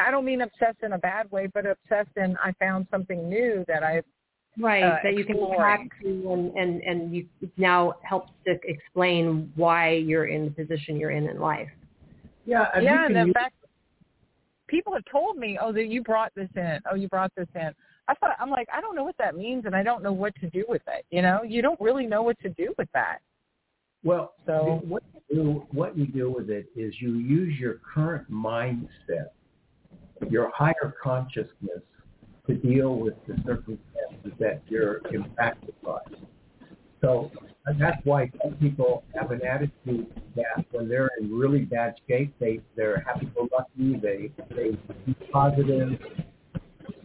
I 0.01 0.13
don't 0.13 0.25
mean 0.25 0.43
obsessed 0.43 0.83
in 0.85 0.93
a 0.93 0.99
bad 0.99 1.29
way, 1.33 1.49
but 1.53 1.65
obsessed 1.67 2.17
in 2.17 2.37
I 2.37 2.53
found 2.61 2.87
something 2.91 3.29
new 3.29 3.65
that 3.67 3.83
I 3.83 4.03
right 4.59 4.83
uh, 4.83 4.97
that 5.03 5.15
you 5.17 5.25
can 5.25 5.37
come 5.39 5.57
back 5.57 5.81
to 6.03 6.33
and 6.33 6.55
and 6.57 6.83
and 6.83 7.15
you 7.15 7.27
now 7.57 7.95
helps 8.03 8.33
to 8.47 8.59
explain 8.65 9.53
why 9.55 9.91
you're 9.93 10.27
in 10.27 10.45
the 10.47 10.51
position 10.51 10.97
you're 10.97 11.13
in 11.13 11.29
in 11.29 11.39
life 11.39 11.69
Yeah, 12.47 12.69
and 12.75 12.85
yeah, 12.85 12.91
we 12.93 12.97
and 13.07 13.15
can 13.15 13.17
in 13.23 13.27
use- 13.29 13.35
fact, 13.35 13.55
people 14.67 14.93
have 14.93 15.05
told 15.11 15.37
me, 15.37 15.59
"Oh, 15.61 15.73
that 15.73 15.87
you 15.87 16.03
brought 16.03 16.33
this 16.35 16.49
in. 16.57 16.79
Oh, 16.91 16.95
you 16.95 17.09
brought 17.09 17.33
this 17.37 17.49
in." 17.55 17.71
I 18.09 18.15
thought 18.15 18.37
I'm 18.41 18.51
like, 18.51 18.69
I 18.73 18.81
don't 18.81 18.97
know 18.97 19.05
what 19.05 19.17
that 19.19 19.37
means, 19.37 19.67
and 19.67 19.75
I 19.77 19.83
don't 19.85 20.03
know 20.03 20.13
what 20.13 20.35
to 20.37 20.51
do 20.51 20.65
with 20.69 20.83
it. 20.89 21.05
You 21.11 21.23
know, 21.23 21.43
you 21.45 21.61
don't 21.63 21.81
really 21.81 22.07
know 22.07 22.23
what 22.23 22.39
to 22.41 22.49
do 22.49 22.75
with 22.79 22.89
that. 22.93 23.19
Well, 24.03 24.35
So- 24.47 24.81
what 24.85 25.03
you 25.15 25.37
do, 25.37 25.67
what 25.71 25.97
you 25.97 26.07
do 26.07 26.31
with 26.31 26.51
it 26.51 26.67
is 26.75 27.01
you 27.01 27.15
use 27.15 27.59
your 27.59 27.75
current 27.95 28.29
mindset, 28.31 29.29
your 30.29 30.51
higher 30.51 30.95
consciousness, 31.03 31.83
to 32.51 32.57
deal 32.57 32.97
with 32.97 33.15
the 33.27 33.35
circumstances 33.47 34.33
that 34.39 34.61
you're 34.69 35.01
impacted 35.13 35.75
by. 35.83 36.01
So 37.01 37.31
that's 37.79 38.05
why 38.05 38.31
some 38.43 38.55
people 38.55 39.05
have 39.15 39.31
an 39.31 39.41
attitude 39.45 40.07
that 40.35 40.65
when 40.73 40.89
they're 40.89 41.11
in 41.21 41.33
really 41.33 41.61
bad 41.61 41.95
shape, 42.09 42.35
they 42.41 42.61
they're 42.77 43.01
happy-go-lucky, 43.07 44.01
they 44.03 44.31
they 44.55 44.77
be 45.07 45.15
positive 45.33 45.99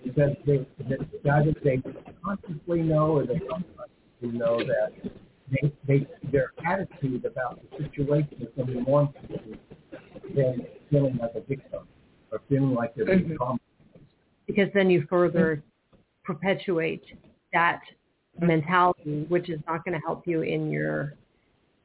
because 0.04 0.32
they 0.46 0.66
either 1.32 1.54
they 1.64 1.82
consciously 2.24 2.82
know 2.82 3.12
or 3.12 3.26
they 3.26 3.36
unconsciously 3.36 4.40
know 4.40 4.58
that 4.58 4.92
they, 5.52 5.72
they 5.88 6.08
their 6.32 6.52
attitude 6.66 7.24
about 7.26 7.60
the 7.62 7.84
situation 7.84 8.38
is 8.42 8.48
going 8.56 8.68
to 8.68 8.74
be 8.74 8.82
more 8.82 9.02
important 9.02 9.60
than 10.36 10.66
feeling 10.90 11.18
like 11.22 11.32
a 11.36 11.42
victim 11.42 11.88
or 12.32 12.42
feeling 12.50 12.74
like 12.74 12.96
they're 12.96 13.06
being 13.06 13.38
Mhm. 13.38 13.60
Because 14.48 14.70
then 14.74 14.90
you 14.90 15.06
further 15.10 15.64
perpetuate 16.24 17.04
that 17.54 17.82
mentality, 18.40 19.26
which 19.30 19.50
is 19.50 19.60
not 19.68 19.84
going 19.86 19.94
to 20.00 20.06
help 20.06 20.28
you 20.28 20.42
in 20.42 20.70
your 20.70 21.14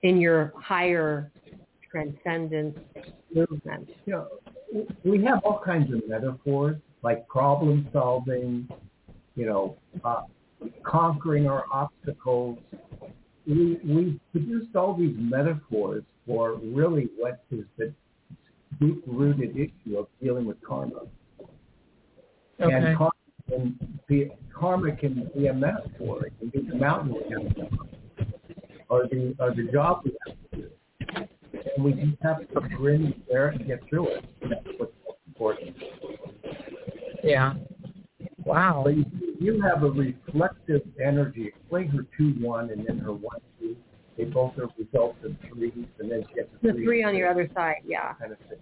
in 0.02 0.20
your 0.20 0.52
higher 0.56 1.30
transcendence 1.90 2.78
movement. 3.34 3.88
We 5.04 5.22
have 5.24 5.40
all 5.44 5.60
kinds 5.64 5.92
of 5.92 6.08
metaphors 6.08 6.76
like 7.02 7.26
problem 7.28 7.88
solving, 7.92 8.68
you 9.34 9.46
know, 9.46 9.76
uh, 10.04 10.22
conquering 10.82 11.48
our 11.48 11.64
obstacles. 11.72 12.58
We 13.46 13.78
we 13.84 14.20
produced 14.32 14.76
all 14.76 14.94
these 14.94 15.16
metaphors 15.18 16.04
for 16.26 16.54
really 16.56 17.08
what 17.16 17.42
is 17.50 17.64
the 17.78 17.92
deep-rooted 18.80 19.56
issue 19.56 19.98
of 19.98 20.06
dealing 20.22 20.46
with 20.46 20.60
karma. 20.62 21.02
Okay. 22.60 22.74
And 22.74 22.96
karma 22.98 23.12
can 23.48 24.00
be, 24.06 24.30
karma 24.54 24.96
can 24.96 25.30
be 25.36 25.46
a 25.46 25.54
metaphor. 25.54 26.26
It 26.26 26.32
can 26.38 26.48
be 26.48 26.68
the 26.68 26.76
mountain 26.76 27.14
we 27.14 27.22
have 27.32 27.48
to 27.48 27.54
climb, 27.54 27.88
or 28.88 29.06
the 29.06 29.34
or 29.38 29.54
the 29.54 29.70
job 29.72 30.02
we 30.04 30.16
have 30.26 30.36
to 30.50 30.56
do. 30.56 30.70
And 31.74 31.84
we 31.84 31.92
just 31.92 32.22
have 32.22 32.38
to 32.40 32.76
grin 32.76 33.06
and 33.06 33.26
bear 33.28 33.48
it 33.48 33.60
and 33.60 33.66
get 33.66 33.80
through 33.88 34.08
it. 34.08 34.24
That's 34.42 34.66
what's 34.78 34.92
important. 35.26 35.76
Yeah. 37.24 37.54
Wow. 38.44 38.82
But 38.84 38.96
you, 38.96 39.04
you 39.38 39.60
have 39.62 39.82
a 39.82 39.90
reflective 39.90 40.82
energy. 41.02 41.48
Explain 41.48 41.88
her 41.88 42.06
two 42.16 42.34
one 42.40 42.70
and 42.70 42.86
then 42.86 42.98
her 42.98 43.12
one 43.12 43.40
two. 43.58 43.76
They 44.18 44.24
both 44.24 44.58
are 44.58 44.68
results 44.78 45.18
of 45.24 45.34
threes, 45.48 45.72
and 45.98 46.10
then 46.10 46.24
she 46.28 46.40
has 46.40 46.48
a 46.62 46.66
The 46.66 46.72
three 46.84 47.02
on 47.02 47.16
your 47.16 47.30
other 47.30 47.48
side, 47.54 47.76
yeah. 47.86 48.12
kind 48.14 48.32
of 48.32 48.38
thing. 48.48 48.58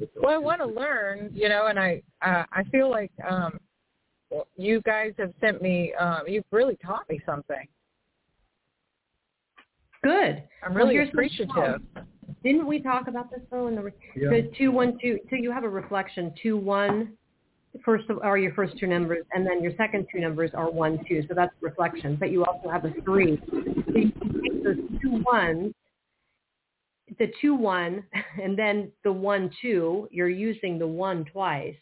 With 0.00 0.14
those 0.14 0.22
Well, 0.24 0.34
I 0.34 0.38
want 0.38 0.60
to 0.60 0.66
learn, 0.66 1.30
you 1.32 1.48
know, 1.48 1.66
and 1.66 1.78
I 1.78 2.02
uh, 2.22 2.44
I 2.52 2.64
feel 2.64 2.90
like 2.90 3.12
um, 3.28 3.58
you 4.56 4.80
guys 4.82 5.12
have 5.18 5.32
sent 5.40 5.60
me. 5.62 5.92
Um, 5.94 6.22
you've 6.26 6.44
really 6.50 6.76
taught 6.84 7.08
me 7.08 7.20
something. 7.26 7.66
Good. 10.02 10.42
I'm 10.64 10.74
really 10.74 10.94
here's 10.94 11.08
some 11.08 11.18
appreciative. 11.18 11.82
Didn't 12.42 12.66
we 12.66 12.80
talk 12.80 13.06
about 13.08 13.30
this 13.30 13.40
though 13.50 13.68
in 13.68 13.74
the 13.74 13.92
Yeah. 14.16 14.30
the 14.30 14.50
two 14.56 14.72
one 14.72 14.98
two? 15.00 15.18
So 15.28 15.36
you 15.36 15.52
have 15.52 15.64
a 15.64 15.68
reflection 15.68 16.32
two 16.42 16.56
one. 16.56 17.12
First 17.84 18.10
of, 18.10 18.18
are 18.22 18.36
your 18.36 18.52
first 18.54 18.76
two 18.78 18.88
numbers, 18.88 19.24
and 19.32 19.46
then 19.46 19.62
your 19.62 19.72
second 19.76 20.06
two 20.12 20.20
numbers 20.20 20.50
are 20.54 20.70
one 20.70 20.98
two. 21.08 21.22
So 21.28 21.34
that's 21.34 21.52
reflection. 21.60 22.16
But 22.16 22.30
you 22.30 22.44
also 22.44 22.68
have 22.68 22.84
a 22.84 22.92
three. 23.04 23.40
So 23.50 23.56
you 23.56 24.10
can 24.12 24.42
take 24.42 24.64
those 24.64 24.76
two 25.02 25.22
ones, 25.24 25.72
the 27.18 27.32
two 27.40 27.54
one, 27.54 28.04
and 28.42 28.58
then 28.58 28.90
the 29.04 29.12
one 29.12 29.50
two. 29.60 30.08
You're 30.10 30.28
using 30.28 30.78
the 30.78 30.86
one 30.86 31.24
twice, 31.24 31.76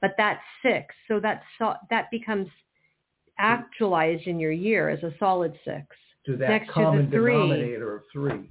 but 0.00 0.14
that's 0.16 0.42
six. 0.62 0.94
So 1.08 1.20
that's 1.20 1.44
so, 1.58 1.74
that 1.90 2.10
becomes 2.10 2.48
actualized 3.38 4.26
in 4.26 4.38
your 4.38 4.52
year 4.52 4.88
as 4.88 5.02
a 5.02 5.12
solid 5.18 5.52
six. 5.64 5.86
to 6.26 6.36
that 6.36 6.48
next 6.48 6.66
to 6.66 6.68
the 6.68 6.72
common 6.74 7.10
three. 7.10 7.32
denominator 7.32 7.96
of 7.96 8.02
three. 8.12 8.50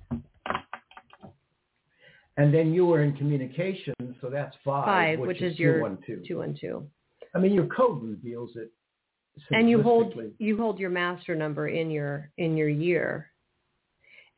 And 2.38 2.54
then 2.54 2.74
you 2.74 2.86
were 2.86 3.04
in 3.04 3.16
communication, 3.18 3.94
so 4.22 4.30
that's 4.30 4.56
five, 4.64 4.86
Five, 4.86 5.20
which, 5.20 5.28
which 5.28 5.42
is, 5.42 5.54
is 5.54 5.60
your 5.60 5.76
two, 5.76 5.82
one, 5.82 5.98
two. 6.06 6.24
Two 6.28 6.38
one 6.38 6.58
two. 6.60 6.88
I 7.36 7.40
mean, 7.40 7.54
your 7.54 7.68
code 7.68 8.02
reveals 8.02 8.52
it. 8.56 8.72
and 9.52 9.70
you 9.70 9.82
hold 9.82 10.14
you 10.40 10.58
hold 10.58 10.80
your 10.80 10.90
master 10.90 11.36
number 11.36 11.68
in 11.68 11.90
your 11.90 12.32
in 12.38 12.58
your 12.58 12.70
year 12.70 13.32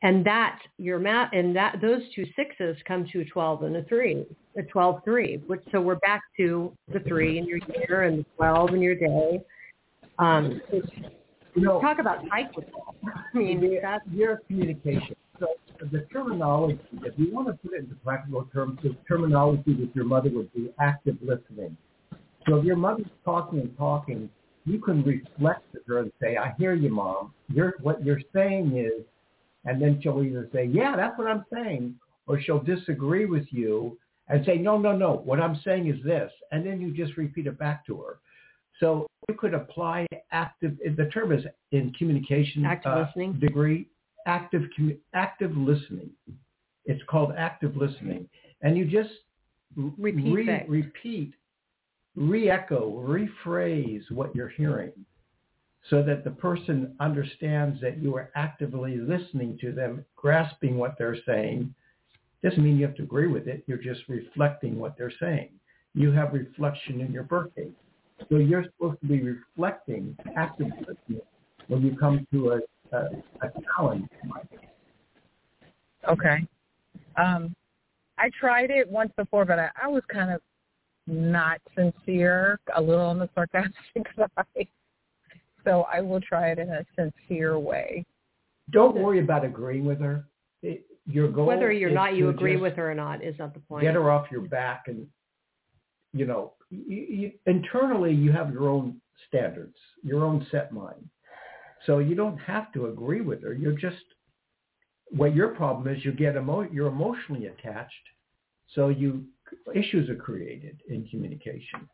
and 0.04 0.24
that 0.24 0.60
your 0.78 0.98
mat 1.00 1.30
and 1.32 1.56
that 1.56 1.80
those 1.80 2.02
two 2.14 2.24
sixes 2.36 2.76
come 2.86 3.06
to 3.10 3.22
a 3.22 3.24
12 3.24 3.64
and 3.64 3.76
a 3.76 3.84
3 3.84 4.24
a 4.56 4.62
12 4.62 5.00
3 5.04 5.42
which 5.46 5.60
so 5.72 5.80
we're 5.80 5.96
back 5.96 6.22
to 6.36 6.72
the 6.92 7.00
3 7.00 7.38
in 7.38 7.46
your 7.46 7.58
year 7.76 8.02
and 8.02 8.20
the 8.20 8.26
12 8.36 8.74
in 8.74 8.80
your 8.80 8.94
day 8.94 9.40
um 10.20 10.60
it's, 10.70 10.86
You 11.56 11.62
know, 11.62 11.80
talk 11.80 11.98
about 11.98 12.18
cyclical 12.30 12.94
i 13.34 13.38
mean 13.38 13.78
that's 13.82 14.04
your 14.12 14.40
communication. 14.46 15.16
So 15.40 15.46
the 15.90 16.06
terminology, 16.12 16.78
if 17.02 17.14
you 17.16 17.34
want 17.34 17.48
to 17.48 17.54
put 17.54 17.74
it 17.74 17.80
into 17.84 17.96
practical 17.96 18.48
terms, 18.52 18.78
the 18.82 18.94
terminology 19.08 19.74
with 19.74 19.90
your 19.94 20.04
mother 20.04 20.30
would 20.30 20.52
be 20.54 20.72
active 20.78 21.16
listening. 21.20 21.76
So 22.46 22.56
if 22.56 22.64
your 22.64 22.76
mother's 22.76 23.06
talking 23.24 23.58
and 23.60 23.76
talking, 23.76 24.30
you 24.64 24.78
can 24.80 25.02
reflect 25.02 25.64
to 25.72 25.80
her 25.88 25.98
and 25.98 26.12
say, 26.22 26.36
I 26.36 26.54
hear 26.56 26.74
you, 26.74 26.90
Mom. 26.90 27.32
You're, 27.48 27.74
what 27.82 28.04
you're 28.04 28.20
saying 28.32 28.76
is, 28.76 29.04
and 29.64 29.80
then 29.80 30.00
she'll 30.02 30.22
either 30.22 30.48
say, 30.52 30.66
yeah, 30.66 30.94
that's 30.96 31.18
what 31.18 31.26
I'm 31.28 31.44
saying, 31.52 31.94
or 32.26 32.40
she'll 32.40 32.62
disagree 32.62 33.26
with 33.26 33.46
you 33.50 33.98
and 34.28 34.44
say, 34.44 34.56
no, 34.56 34.78
no, 34.78 34.96
no, 34.96 35.22
what 35.24 35.40
I'm 35.40 35.60
saying 35.64 35.88
is 35.88 36.02
this. 36.04 36.30
And 36.52 36.66
then 36.66 36.80
you 36.80 36.92
just 36.94 37.16
repeat 37.16 37.46
it 37.46 37.58
back 37.58 37.86
to 37.86 38.00
her. 38.00 38.18
So 38.80 39.06
you 39.28 39.34
could 39.36 39.54
apply 39.54 40.06
active. 40.32 40.76
The 40.96 41.06
term 41.06 41.32
is 41.32 41.44
in 41.72 41.92
communication 41.92 42.64
Active 42.64 42.92
uh, 42.92 43.04
listening? 43.06 43.38
degree. 43.38 43.88
Active 44.26 44.62
active 45.14 45.56
listening. 45.56 46.10
It's 46.86 47.02
called 47.08 47.32
active 47.36 47.76
listening, 47.76 48.28
and 48.62 48.76
you 48.76 48.86
just 48.86 49.10
Repeat 49.76 50.32
re- 50.32 50.64
repeat, 50.68 51.34
re-echo, 52.14 53.02
rephrase 53.06 54.08
what 54.10 54.34
you're 54.34 54.48
hearing, 54.50 54.92
so 55.90 56.02
that 56.02 56.24
the 56.24 56.30
person 56.30 56.94
understands 57.00 57.80
that 57.80 57.98
you 57.98 58.16
are 58.16 58.30
actively 58.34 58.96
listening 58.96 59.58
to 59.60 59.72
them, 59.72 60.04
grasping 60.16 60.78
what 60.78 60.96
they're 60.98 61.18
saying. 61.26 61.74
Doesn't 62.42 62.62
mean 62.62 62.78
you 62.78 62.86
have 62.86 62.96
to 62.96 63.02
agree 63.02 63.26
with 63.26 63.46
it. 63.48 63.64
You're 63.66 63.78
just 63.78 64.02
reflecting 64.08 64.78
what 64.78 64.96
they're 64.96 65.12
saying. 65.20 65.50
You 65.94 66.10
have 66.12 66.32
reflection 66.32 67.00
in 67.00 67.12
your 67.12 67.22
birthday. 67.22 67.68
So 68.30 68.36
you're 68.36 68.64
supposed 68.64 69.00
to 69.00 69.06
be 69.06 69.20
reflecting 69.22 70.16
actively 70.36 70.72
when 71.68 71.82
you 71.82 71.96
come 71.96 72.26
to 72.32 72.52
a, 72.52 72.96
a, 72.96 72.98
a 73.42 73.50
challenge. 73.76 74.08
Okay. 76.08 76.46
Um, 77.16 77.54
I 78.18 78.30
tried 78.38 78.70
it 78.70 78.88
once 78.88 79.12
before, 79.16 79.44
but 79.44 79.58
I, 79.58 79.70
I 79.82 79.88
was 79.88 80.02
kind 80.12 80.30
of 80.30 80.40
not 81.06 81.60
sincere, 81.76 82.58
a 82.76 82.80
little 82.80 83.04
on 83.04 83.18
the 83.18 83.28
sarcastic 83.34 83.74
side. 84.16 84.68
So 85.64 85.86
I 85.92 86.00
will 86.00 86.20
try 86.20 86.50
it 86.50 86.58
in 86.58 86.70
a 86.70 86.84
sincere 86.96 87.58
way. 87.58 88.04
Don't 88.70 88.96
worry 88.96 89.20
about 89.20 89.44
agreeing 89.44 89.84
with 89.84 90.00
her. 90.00 90.24
It, 90.62 90.86
your 91.06 91.28
goal 91.28 91.46
Whether 91.46 91.70
you're 91.72 91.90
is 91.90 91.94
not, 91.94 92.14
you 92.14 92.30
agree 92.30 92.56
with 92.56 92.76
her 92.76 92.90
or 92.90 92.94
not 92.94 93.22
is 93.22 93.38
not 93.38 93.52
the 93.52 93.60
point. 93.60 93.82
Get 93.82 93.94
her 93.94 94.10
off 94.10 94.26
your 94.30 94.42
back, 94.42 94.84
and 94.86 95.06
you 96.12 96.26
know, 96.26 96.52
you, 96.70 96.96
you, 96.96 97.32
internally 97.46 98.14
you 98.14 98.32
have 98.32 98.52
your 98.52 98.68
own 98.68 99.00
standards, 99.28 99.76
your 100.02 100.24
own 100.24 100.46
set 100.50 100.72
mind. 100.72 101.08
So 101.86 101.98
you 101.98 102.14
don't 102.14 102.38
have 102.38 102.72
to 102.72 102.86
agree 102.86 103.20
with 103.20 103.42
her. 103.42 103.52
You're 103.52 103.78
just 103.78 104.02
what 105.10 105.34
your 105.34 105.48
problem 105.48 105.94
is. 105.94 106.04
You 106.04 106.12
get 106.12 106.36
emo- 106.36 106.68
you're 106.72 106.88
emotionally 106.88 107.46
attached, 107.46 107.92
so 108.74 108.88
you 108.88 109.24
issues 109.74 110.08
are 110.08 110.16
created 110.16 110.80
in 110.88 111.06
communication. 111.08 111.86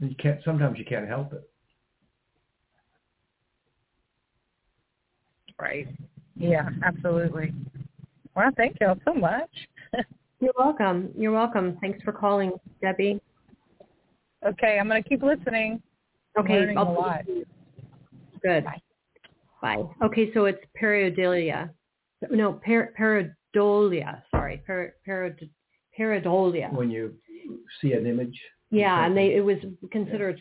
You 0.00 0.14
can't. 0.18 0.40
Sometimes 0.44 0.78
you 0.78 0.84
can't 0.84 1.08
help 1.08 1.32
it. 1.32 1.48
Right. 5.60 5.88
Yeah, 6.36 6.68
absolutely. 6.84 7.52
Well, 8.36 8.50
thank 8.56 8.76
you 8.80 8.86
all 8.88 8.98
so 9.04 9.12
much. 9.14 9.50
You're 10.40 10.52
welcome. 10.56 11.10
You're 11.16 11.32
welcome. 11.32 11.76
Thanks 11.80 12.00
for 12.04 12.12
calling, 12.12 12.52
Debbie. 12.80 13.20
okay, 14.46 14.78
I'm 14.78 14.88
going 14.88 15.02
to 15.02 15.08
keep 15.08 15.22
listening. 15.22 15.82
I'm 16.36 16.44
Okay, 16.44 16.74
I'll- 16.76 16.88
a 16.88 16.92
lot. 16.92 17.24
Good. 18.42 18.64
Bye. 18.64 18.80
Bye. 19.60 19.82
Okay, 20.04 20.32
so 20.32 20.44
it's 20.44 20.62
pareidolia. 20.80 21.70
No, 22.30 22.52
per, 22.64 22.92
pareidolia. 22.96 24.22
Sorry, 24.30 24.62
per, 24.64 24.94
perid, 25.04 25.50
pareidolia. 25.98 26.72
When 26.72 26.88
you 26.90 27.14
see 27.80 27.94
an 27.94 28.06
image. 28.06 28.38
Yeah, 28.70 29.04
and 29.04 29.16
they 29.16 29.34
it 29.34 29.44
was 29.44 29.56
considered. 29.90 30.40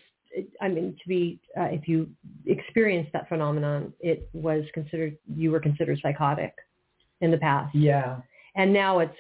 I 0.62 0.68
mean, 0.68 0.96
to 1.02 1.08
be 1.08 1.40
uh, 1.60 1.64
if 1.72 1.88
you 1.88 2.10
experienced 2.46 3.12
that 3.14 3.28
phenomenon, 3.30 3.94
it 4.00 4.30
was 4.34 4.64
considered 4.74 5.18
you 5.34 5.52
were 5.52 5.60
considered 5.60 6.00
psychotic 6.02 6.54
in 7.22 7.32
the 7.32 7.38
past, 7.38 7.74
Yeah. 7.76 8.18
and 8.56 8.72
now 8.72 9.00
it's 9.00 9.16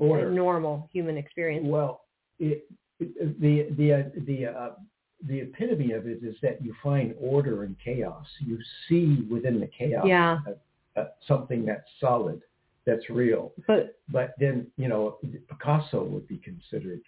a 0.00 0.04
normal 0.30 0.88
human 0.92 1.16
experience. 1.16 1.66
Well, 1.66 2.02
it, 2.38 2.68
it, 3.00 3.40
the 3.40 3.68
the 3.76 3.92
uh, 3.92 4.02
the 4.26 4.46
uh, 4.46 4.70
the 5.26 5.40
epitome 5.40 5.92
of 5.92 6.06
it 6.06 6.22
is 6.22 6.36
that 6.42 6.62
you 6.62 6.74
find 6.82 7.14
order 7.20 7.64
in 7.64 7.76
chaos. 7.82 8.26
You 8.40 8.58
see 8.88 9.26
within 9.30 9.60
the 9.60 9.66
chaos 9.66 10.06
Yeah. 10.06 10.38
uh, 10.96 11.04
something 11.26 11.64
that's 11.64 11.88
solid, 12.00 12.40
that's 12.86 13.08
real. 13.10 13.52
But 13.66 13.98
But 14.10 14.34
then 14.38 14.66
you 14.76 14.88
know 14.88 15.18
Picasso 15.48 16.04
would 16.04 16.28
be 16.28 16.38
considered 16.38 17.00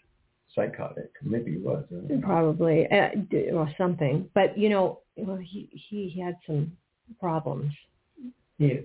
psychotic. 0.60 1.10
Maybe 1.22 1.52
he 1.52 1.58
was. 1.58 1.84
I 1.90 1.94
don't 1.94 2.20
know. 2.20 2.26
probably 2.26 2.86
uh, 2.90 3.08
or 3.54 3.72
something. 3.78 4.28
But 4.34 4.56
you 4.56 4.68
know, 4.68 5.00
well, 5.16 5.36
he 5.36 5.68
he 5.72 6.20
had 6.20 6.36
some 6.46 6.72
problems. 7.18 7.72
He, 8.58 8.80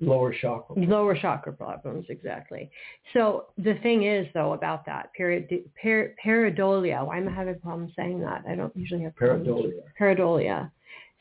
lower 0.00 0.34
chakra. 0.40 0.76
Lower 0.76 1.16
chakra 1.16 1.52
problems, 1.52 2.06
exactly. 2.08 2.70
So 3.12 3.46
the 3.58 3.74
thing 3.82 4.04
is, 4.04 4.26
though, 4.34 4.52
about 4.52 4.86
that 4.86 5.12
period, 5.14 5.48
per, 5.80 6.14
pareidolia. 6.24 7.06
Why 7.06 7.18
am 7.18 7.28
I 7.28 7.32
having 7.32 7.58
problems 7.58 7.92
saying 7.96 8.20
that? 8.20 8.44
I 8.48 8.54
don't 8.54 8.76
usually 8.76 9.02
have 9.02 9.16
problems. 9.16 9.48
Pareidolia. 9.48 9.82
Pareidolia. 10.00 10.70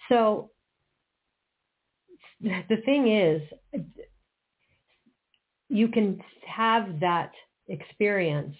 So 0.09 0.49
the 2.41 2.77
thing 2.85 3.11
is, 3.11 3.41
you 5.69 5.87
can 5.87 6.21
have 6.47 6.99
that 6.99 7.31
experience, 7.67 8.55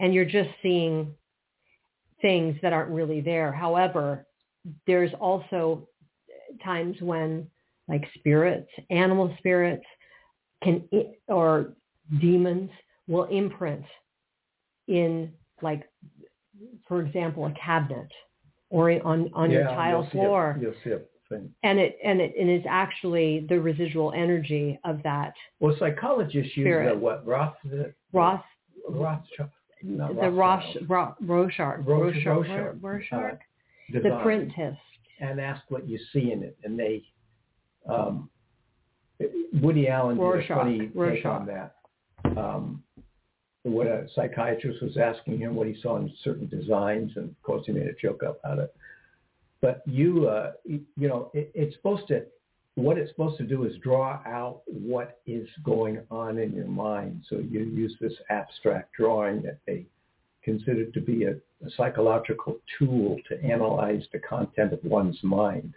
and 0.00 0.12
you're 0.14 0.24
just 0.24 0.50
seeing 0.62 1.14
things 2.20 2.56
that 2.62 2.72
aren't 2.72 2.90
really 2.90 3.20
there. 3.20 3.52
However, 3.52 4.26
there's 4.86 5.12
also 5.20 5.88
times 6.64 6.96
when 7.00 7.46
like 7.88 8.04
spirits, 8.18 8.70
animal 8.90 9.34
spirits 9.38 9.84
can 10.62 10.88
or 11.28 11.74
demons 12.20 12.70
will 13.08 13.24
imprint 13.24 13.84
in 14.88 15.30
like 15.62 15.82
for 16.88 17.02
example 17.02 17.46
a 17.46 17.52
cabinet 17.52 18.08
or 18.70 18.90
on 19.06 19.30
on 19.34 19.50
your 19.50 19.62
Yeah, 19.62 19.74
tile 19.74 19.90
you'll 20.00 20.04
see 20.06 20.10
floor. 20.12 20.56
A, 20.58 20.60
you'll 20.60 20.74
see 20.82 20.90
a 20.90 21.00
thing. 21.28 21.50
and 21.62 21.78
it 21.78 21.98
and 22.04 22.20
it 22.20 22.32
and 22.38 22.50
is 22.50 22.62
actually 22.68 23.46
the 23.48 23.60
residual 23.60 24.12
energy 24.12 24.78
of 24.84 25.02
that 25.02 25.34
Well, 25.60 25.76
psychologists 25.78 26.56
use 26.56 26.88
the 26.88 26.96
what 26.96 27.26
Roth 27.26 27.56
Roth. 28.12 28.40
Rothschild 28.88 29.50
not 29.84 30.14
the 30.14 30.30
Rosh. 30.30 30.76
Ro, 30.88 31.14
Rorschach 31.20 31.78
Rosh- 31.86 32.16
Rorschach 32.24 32.26
Rorschach. 32.80 32.82
Rorschach 32.82 33.38
the 33.92 34.20
print 34.22 34.52
test 34.54 34.78
and 35.20 35.40
ask 35.40 35.62
what 35.68 35.88
you 35.88 35.98
see 36.12 36.32
in 36.32 36.42
it. 36.42 36.56
And 36.64 36.78
they, 36.78 37.02
um, 37.88 38.30
Woody 39.62 39.88
Allen 39.88 40.16
did 40.16 40.50
a 40.50 40.54
funny 40.54 40.88
take 40.88 41.24
on 41.24 41.46
that. 41.46 41.76
Um, 42.36 42.82
what 43.62 43.86
a 43.86 44.06
psychiatrist 44.14 44.82
was 44.82 44.96
asking 44.96 45.38
him 45.38 45.54
what 45.54 45.66
he 45.66 45.80
saw 45.80 45.96
in 45.96 46.12
certain 46.22 46.48
designs, 46.48 47.12
and 47.16 47.30
of 47.30 47.42
course 47.42 47.64
he 47.66 47.72
made 47.72 47.86
a 47.86 47.94
joke 47.94 48.22
about 48.22 48.58
it. 48.58 48.74
But 49.60 49.82
you, 49.86 50.28
uh, 50.28 50.52
you 50.64 50.82
you 50.96 51.08
know, 51.08 51.30
it, 51.32 51.50
it's 51.54 51.74
supposed 51.76 52.08
to. 52.08 52.24
What 52.76 52.98
it's 52.98 53.10
supposed 53.10 53.38
to 53.38 53.44
do 53.44 53.64
is 53.64 53.76
draw 53.78 54.20
out 54.26 54.62
what 54.66 55.20
is 55.26 55.48
going 55.62 56.00
on 56.10 56.38
in 56.38 56.52
your 56.52 56.66
mind. 56.66 57.24
So 57.28 57.36
you 57.36 57.60
use 57.60 57.94
this 58.00 58.14
abstract 58.30 58.92
drawing 58.94 59.42
that 59.42 59.58
they 59.66 59.86
consider 60.42 60.84
to 60.86 61.00
be 61.00 61.24
a, 61.24 61.32
a 61.32 61.70
psychological 61.76 62.56
tool 62.78 63.16
to 63.28 63.42
analyze 63.42 64.02
the 64.12 64.18
content 64.18 64.72
of 64.72 64.80
one's 64.84 65.18
mind 65.22 65.74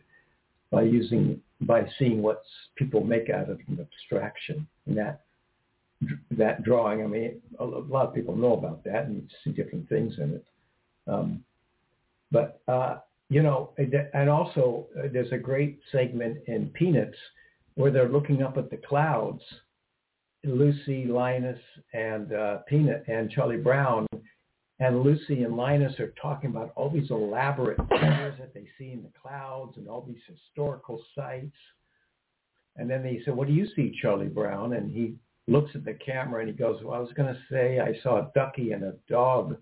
by 0.72 0.84
using 0.84 1.42
by 1.62 1.88
seeing 1.98 2.22
what 2.22 2.44
people 2.76 3.04
make 3.04 3.30
out 3.30 3.50
of 3.50 3.60
an 3.68 3.80
abstraction 3.80 4.68
and 4.86 4.98
that 4.98 5.22
that 6.32 6.64
drawing. 6.64 7.04
I 7.04 7.08
mean, 7.08 7.42
a 7.60 7.66
lot 7.66 8.08
of 8.08 8.14
people 8.14 8.36
know 8.36 8.54
about 8.54 8.84
that 8.84 9.06
and 9.06 9.16
you 9.16 9.28
see 9.44 9.52
different 9.52 9.88
things 9.90 10.14
in 10.18 10.36
it. 10.36 10.46
Um, 11.08 11.44
but 12.32 12.62
uh, 12.68 12.98
you 13.30 13.44
know, 13.44 13.74
and 14.14 14.30
also 14.30 14.88
uh, 14.98 15.08
there's 15.12 15.32
a 15.32 15.38
great 15.38 15.80
segment 15.92 16.38
in 16.48 16.70
Peanuts 16.70 17.18
where 17.76 17.92
they're 17.92 18.10
looking 18.10 18.42
up 18.42 18.58
at 18.58 18.70
the 18.70 18.78
clouds. 18.78 19.42
Lucy, 20.44 21.06
Linus, 21.06 21.60
and 21.94 22.32
uh, 22.34 22.58
Peanut 22.68 23.04
and 23.08 23.30
Charlie 23.30 23.58
Brown 23.58 24.08
and 24.80 25.02
Lucy 25.02 25.44
and 25.44 25.58
Linus 25.58 26.00
are 26.00 26.14
talking 26.22 26.52
about 26.52 26.72
all 26.76 26.90
these 26.90 27.10
elaborate 27.10 27.78
things 27.78 28.36
that 28.40 28.54
they 28.54 28.68
see 28.78 28.92
in 28.92 29.02
the 29.02 29.12
clouds 29.20 29.74
and 29.78 29.90
all 29.90 30.06
these 30.08 30.22
historical 30.28 31.04
sites. 31.16 31.56
And 32.76 32.90
then 32.90 33.02
they 33.02 33.22
said, 33.26 33.36
what 33.36 33.48
do 33.48 33.54
you 33.54 33.68
see, 33.76 33.98
Charlie 34.02 34.28
Brown? 34.28 34.74
And 34.74 34.92
he 34.92 35.16
looks 35.48 35.72
at 35.74 35.84
the 35.84 35.96
camera 35.96 36.42
and 36.42 36.50
he 36.50 36.56
goes, 36.56 36.82
well, 36.84 36.94
I 36.94 37.00
was 37.00 37.14
going 37.14 37.34
to 37.34 37.40
say 37.52 37.80
I 37.80 38.00
saw 38.04 38.18
a 38.18 38.32
ducky 38.36 38.72
and 38.72 38.84
a 38.84 38.94
dog, 39.10 39.58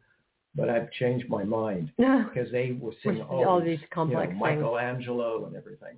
but 0.56 0.70
I've 0.70 0.92
changed 0.92 1.30
my 1.30 1.44
mind 1.44 1.92
because 1.98 2.52
they 2.52 2.78
were 2.80 2.94
seeing 3.04 3.22
all, 3.22 3.48
all 3.48 3.62
these, 3.62 3.80
complex 3.92 4.32
you 4.34 4.40
know, 4.40 4.46
things. 4.46 4.60
Michelangelo 4.60 5.46
and 5.46 5.56
everything. 5.56 5.98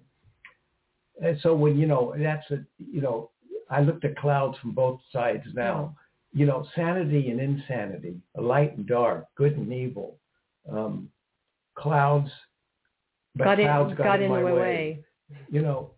And 1.22 1.40
so 1.42 1.56
when, 1.56 1.78
you 1.78 1.88
know, 1.88 2.14
that's 2.18 2.50
a, 2.52 2.60
you 2.78 3.02
know, 3.02 3.32
I 3.70 3.82
looked 3.82 4.06
at 4.06 4.18
clouds 4.18 4.58
from 4.62 4.72
both 4.72 5.00
sides 5.12 5.44
now 5.54 5.96
you 6.34 6.46
know, 6.46 6.68
sanity 6.76 7.30
and 7.30 7.40
insanity, 7.40 8.18
light 8.36 8.78
and 8.78 8.86
dark, 8.86 9.26
good 9.36 9.58
and 9.58 9.74
evil, 9.74 10.18
um, 10.72 11.10
clouds, 11.76 12.30
but 13.36 13.46
got 13.46 13.60
in, 13.60 13.66
clouds 13.66 13.98
got, 13.98 14.04
got 14.04 14.22
in, 14.22 14.30
my 14.30 14.40
the 14.42 14.46
way. 14.46 14.54
way. 14.54 15.04
You 15.50 15.62
know, 15.62 15.92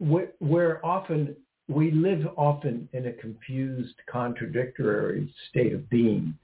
we're, 0.00 0.30
we're 0.40 0.80
often, 0.82 1.36
we 1.68 1.90
live 1.90 2.26
often 2.36 2.88
in 2.92 3.06
a 3.06 3.12
confused, 3.12 3.94
contradictory 4.10 5.32
state 5.48 5.72
of 5.72 5.88
being. 5.88 6.36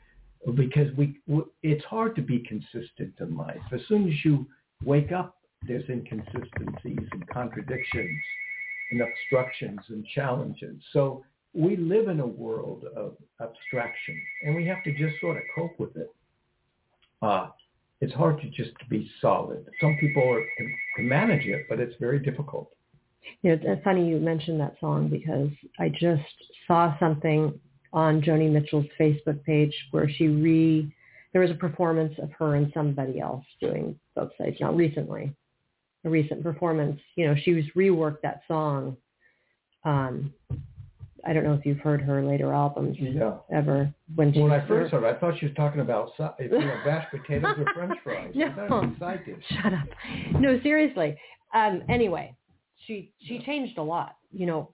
Because 0.53 0.95
we, 0.97 1.19
it's 1.63 1.85
hard 1.85 2.15
to 2.17 2.23
be 2.23 2.41
consistent 2.41 3.15
in 3.21 3.37
life. 3.37 3.61
As 3.73 3.81
soon 3.89 4.09
as 4.09 4.15
you 4.25 4.47
wake 4.85 5.13
up, 5.13 5.37
there's 5.67 5.89
inconsistencies 5.89 7.09
and 7.13 7.27
contradictions 7.29 8.21
and 8.91 9.01
obstructions 9.01 9.81
and 9.89 10.05
challenges. 10.15 10.77
So 10.93 11.25
we 11.55 11.77
live 11.77 12.09
in 12.09 12.21
a 12.21 12.27
world 12.27 12.85
of 12.97 13.17
abstraction, 13.41 14.21
and 14.45 14.55
we 14.55 14.67
have 14.67 14.83
to 14.85 14.93
just 14.93 15.21
sort 15.21 15.37
of 15.37 15.45
cope 15.55 15.79
with 15.79 15.97
it. 15.97 16.13
Uh, 17.23 17.49
it's 18.01 18.13
hard 18.13 18.41
to 18.43 18.51
just 18.51 18.73
be 18.91 19.11
solid. 19.23 19.65
Some 19.81 19.97
people 19.99 20.23
are, 20.23 20.45
can, 20.59 20.77
can 20.97 21.09
manage 21.09 21.47
it, 21.47 21.67
but 21.69 21.81
it's 21.81 21.95
very 21.99 22.19
difficult. 22.19 22.71
You 23.43 23.57
know, 23.57 23.63
it's 23.63 23.85
funny 23.85 24.07
you 24.07 24.19
mentioned 24.19 24.61
that 24.61 24.75
song 24.81 25.09
because 25.09 25.49
I 25.79 25.89
just 25.89 26.23
saw 26.67 26.99
something 26.99 27.59
on 27.95 28.21
Joni 28.21 28.51
Mitchell's 28.51 28.85
Facebook 29.01 29.43
page 29.45 29.75
where 29.93 30.09
she 30.11 30.29
re 30.29 30.93
there 31.33 31.41
was 31.41 31.51
a 31.51 31.55
performance 31.55 32.13
of 32.23 32.31
her 32.33 32.55
and 32.57 32.71
somebody 32.75 33.19
else 33.21 33.45
doing 33.61 33.99
both 34.15 34.31
sides. 34.39 34.57
Not 34.61 34.77
recently, 34.77 35.33
a 36.05 36.11
recent 36.11 36.43
performance. 36.43 37.01
You 37.17 37.27
know, 37.27 37.35
she 37.43 37.55
was 37.55 37.65
reworked 37.77 38.21
that 38.23 38.43
song. 38.47 38.97
Um, 39.85 40.33
I 41.27 41.33
don't 41.33 41.43
know 41.45 41.55
if 41.55 41.65
you've 41.65 41.79
heard 41.79 42.03
her 42.03 42.23
later 42.23 42.53
albums 42.53 42.97
Yeah. 43.01 43.39
ever. 43.53 43.93
When 44.15 44.33
she 44.33 44.41
When 44.43 44.53
I 44.53 44.67
first 44.69 44.93
heard 44.93 45.05
it, 45.05 45.17
I 45.17 45.19
thought 45.19 45.39
she 45.39 45.47
was 45.47 45.55
talking 45.57 45.81
about 45.81 46.11
you 46.39 46.49
know, 46.51 46.59
mashed 46.85 47.11
potatoes 47.11 47.57
or 47.59 47.73
French 47.75 47.99
fries. 48.05 48.33
I 48.37 48.49
thought 48.55 48.65
it 48.67 48.71
was 48.71 48.93
a 48.97 48.99
side 49.01 49.25
dish. 49.25 49.43
Shut 49.63 49.73
up. 49.73 49.89
No, 50.39 50.61
seriously. 50.63 51.17
Um, 51.55 51.83
anyway, 51.89 52.35
she 52.87 53.11
she 53.27 53.39
changed 53.41 53.79
a 53.79 53.83
lot. 53.83 54.17
You 54.33 54.47
know, 54.47 54.71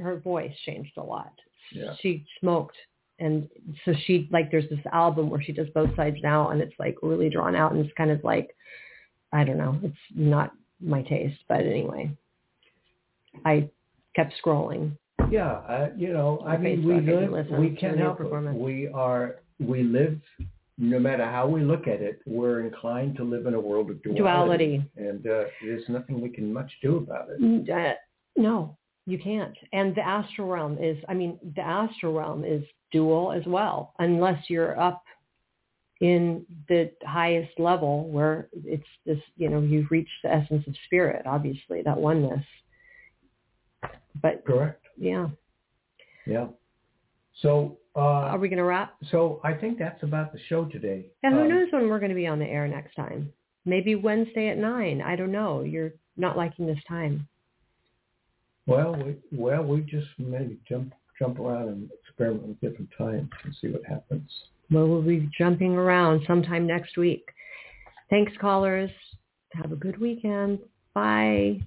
her 0.00 0.20
voice 0.20 0.52
changed 0.64 0.92
a 0.96 1.02
lot. 1.02 1.32
Yeah. 1.70 1.94
She 2.00 2.24
smoked, 2.40 2.76
and 3.18 3.48
so 3.84 3.92
she 4.04 4.28
like 4.32 4.50
there's 4.50 4.68
this 4.68 4.80
album 4.92 5.30
where 5.30 5.42
she 5.42 5.52
does 5.52 5.68
both 5.74 5.94
sides 5.96 6.16
now, 6.22 6.50
and 6.50 6.60
it's 6.60 6.74
like 6.78 6.96
really 7.02 7.30
drawn 7.30 7.54
out, 7.54 7.72
and 7.72 7.84
it's 7.84 7.94
kind 7.96 8.10
of 8.10 8.22
like 8.24 8.54
I 9.32 9.44
don't 9.44 9.58
know. 9.58 9.78
It's 9.82 9.96
not 10.14 10.52
my 10.80 11.02
taste, 11.02 11.38
but 11.48 11.60
anyway, 11.60 12.10
I 13.44 13.70
kept 14.14 14.34
scrolling. 14.44 14.92
Yeah, 15.30 15.60
I, 15.68 15.90
you 15.96 16.12
know, 16.12 16.42
I 16.46 16.56
mean, 16.56 16.84
we 16.84 17.00
live, 17.00 17.48
we 17.58 17.70
can't 17.70 17.98
help 17.98 18.20
it. 18.20 18.54
We 18.54 18.88
are, 18.88 19.36
we 19.58 19.82
live, 19.82 20.18
no 20.76 20.98
matter 20.98 21.24
how 21.24 21.46
we 21.46 21.62
look 21.62 21.86
at 21.86 22.02
it, 22.02 22.20
we're 22.26 22.60
inclined 22.60 23.16
to 23.16 23.24
live 23.24 23.46
in 23.46 23.54
a 23.54 23.60
world 23.60 23.90
of 23.90 24.02
duality. 24.02 24.20
Duality. 24.20 24.90
And 24.96 25.26
uh, 25.26 25.44
there's 25.62 25.88
nothing 25.88 26.20
we 26.20 26.28
can 26.28 26.52
much 26.52 26.70
do 26.82 26.96
about 26.98 27.28
it. 27.30 27.70
Uh, 27.70 27.94
no, 28.36 28.76
you 29.06 29.18
can't. 29.18 29.56
And 29.72 29.94
the 29.94 30.06
astral 30.06 30.48
realm 30.48 30.78
is, 30.78 30.96
I 31.08 31.14
mean, 31.14 31.38
the 31.56 31.62
astral 31.62 32.12
realm 32.12 32.44
is 32.44 32.62
dual 32.92 33.32
as 33.32 33.44
well, 33.46 33.94
unless 33.98 34.48
you're 34.48 34.78
up 34.80 35.02
in 36.00 36.44
the 36.68 36.90
highest 37.04 37.58
level 37.58 38.08
where 38.08 38.48
it's 38.64 38.82
this, 39.06 39.18
you 39.36 39.48
know, 39.48 39.60
you've 39.60 39.90
reached 39.90 40.10
the 40.22 40.32
essence 40.32 40.66
of 40.66 40.74
spirit, 40.86 41.24
obviously, 41.26 41.82
that 41.82 41.96
oneness. 41.96 42.44
But 44.20 44.44
Correct. 44.44 44.84
yeah, 44.98 45.28
Yeah. 46.26 46.46
So, 47.40 47.78
are 47.94 48.34
uh, 48.34 48.38
we 48.38 48.48
going 48.48 48.58
to 48.58 48.64
wrap? 48.64 48.94
so 49.10 49.40
I 49.42 49.52
think 49.54 49.78
that's 49.78 50.02
about 50.02 50.32
the 50.32 50.38
show 50.48 50.64
today. 50.66 51.06
And 51.22 51.34
who 51.34 51.40
Um, 51.42 51.48
knows 51.48 51.68
when 51.72 51.88
we're 51.88 51.98
going 51.98 52.10
to 52.10 52.14
be 52.14 52.26
on 52.26 52.38
the 52.38 52.46
air 52.46 52.68
next 52.68 52.94
time? 52.94 53.32
Maybe 53.64 53.94
Wednesday 53.94 54.48
at 54.48 54.58
nine. 54.58 55.00
I 55.02 55.16
don't 55.16 55.32
know. 55.32 55.62
You're 55.62 55.92
not 56.16 56.36
liking 56.36 56.66
this 56.66 56.82
time. 56.88 57.26
Well, 58.66 58.94
we, 58.94 59.16
well, 59.32 59.62
we 59.64 59.80
just 59.82 60.06
maybe 60.18 60.58
jump, 60.68 60.94
jump 61.18 61.38
around 61.38 61.68
and 61.68 61.90
experiment 62.00 62.46
with 62.46 62.60
different 62.60 62.90
times 62.96 63.28
and 63.44 63.54
see 63.60 63.68
what 63.68 63.84
happens. 63.84 64.30
Well, 64.70 64.86
we'll 64.86 65.02
be 65.02 65.28
jumping 65.36 65.72
around 65.72 66.22
sometime 66.26 66.66
next 66.66 66.96
week. 66.96 67.24
Thanks, 68.08 68.32
callers. 68.40 68.90
Have 69.52 69.72
a 69.72 69.76
good 69.76 70.00
weekend. 70.00 70.60
Bye. 70.94 71.60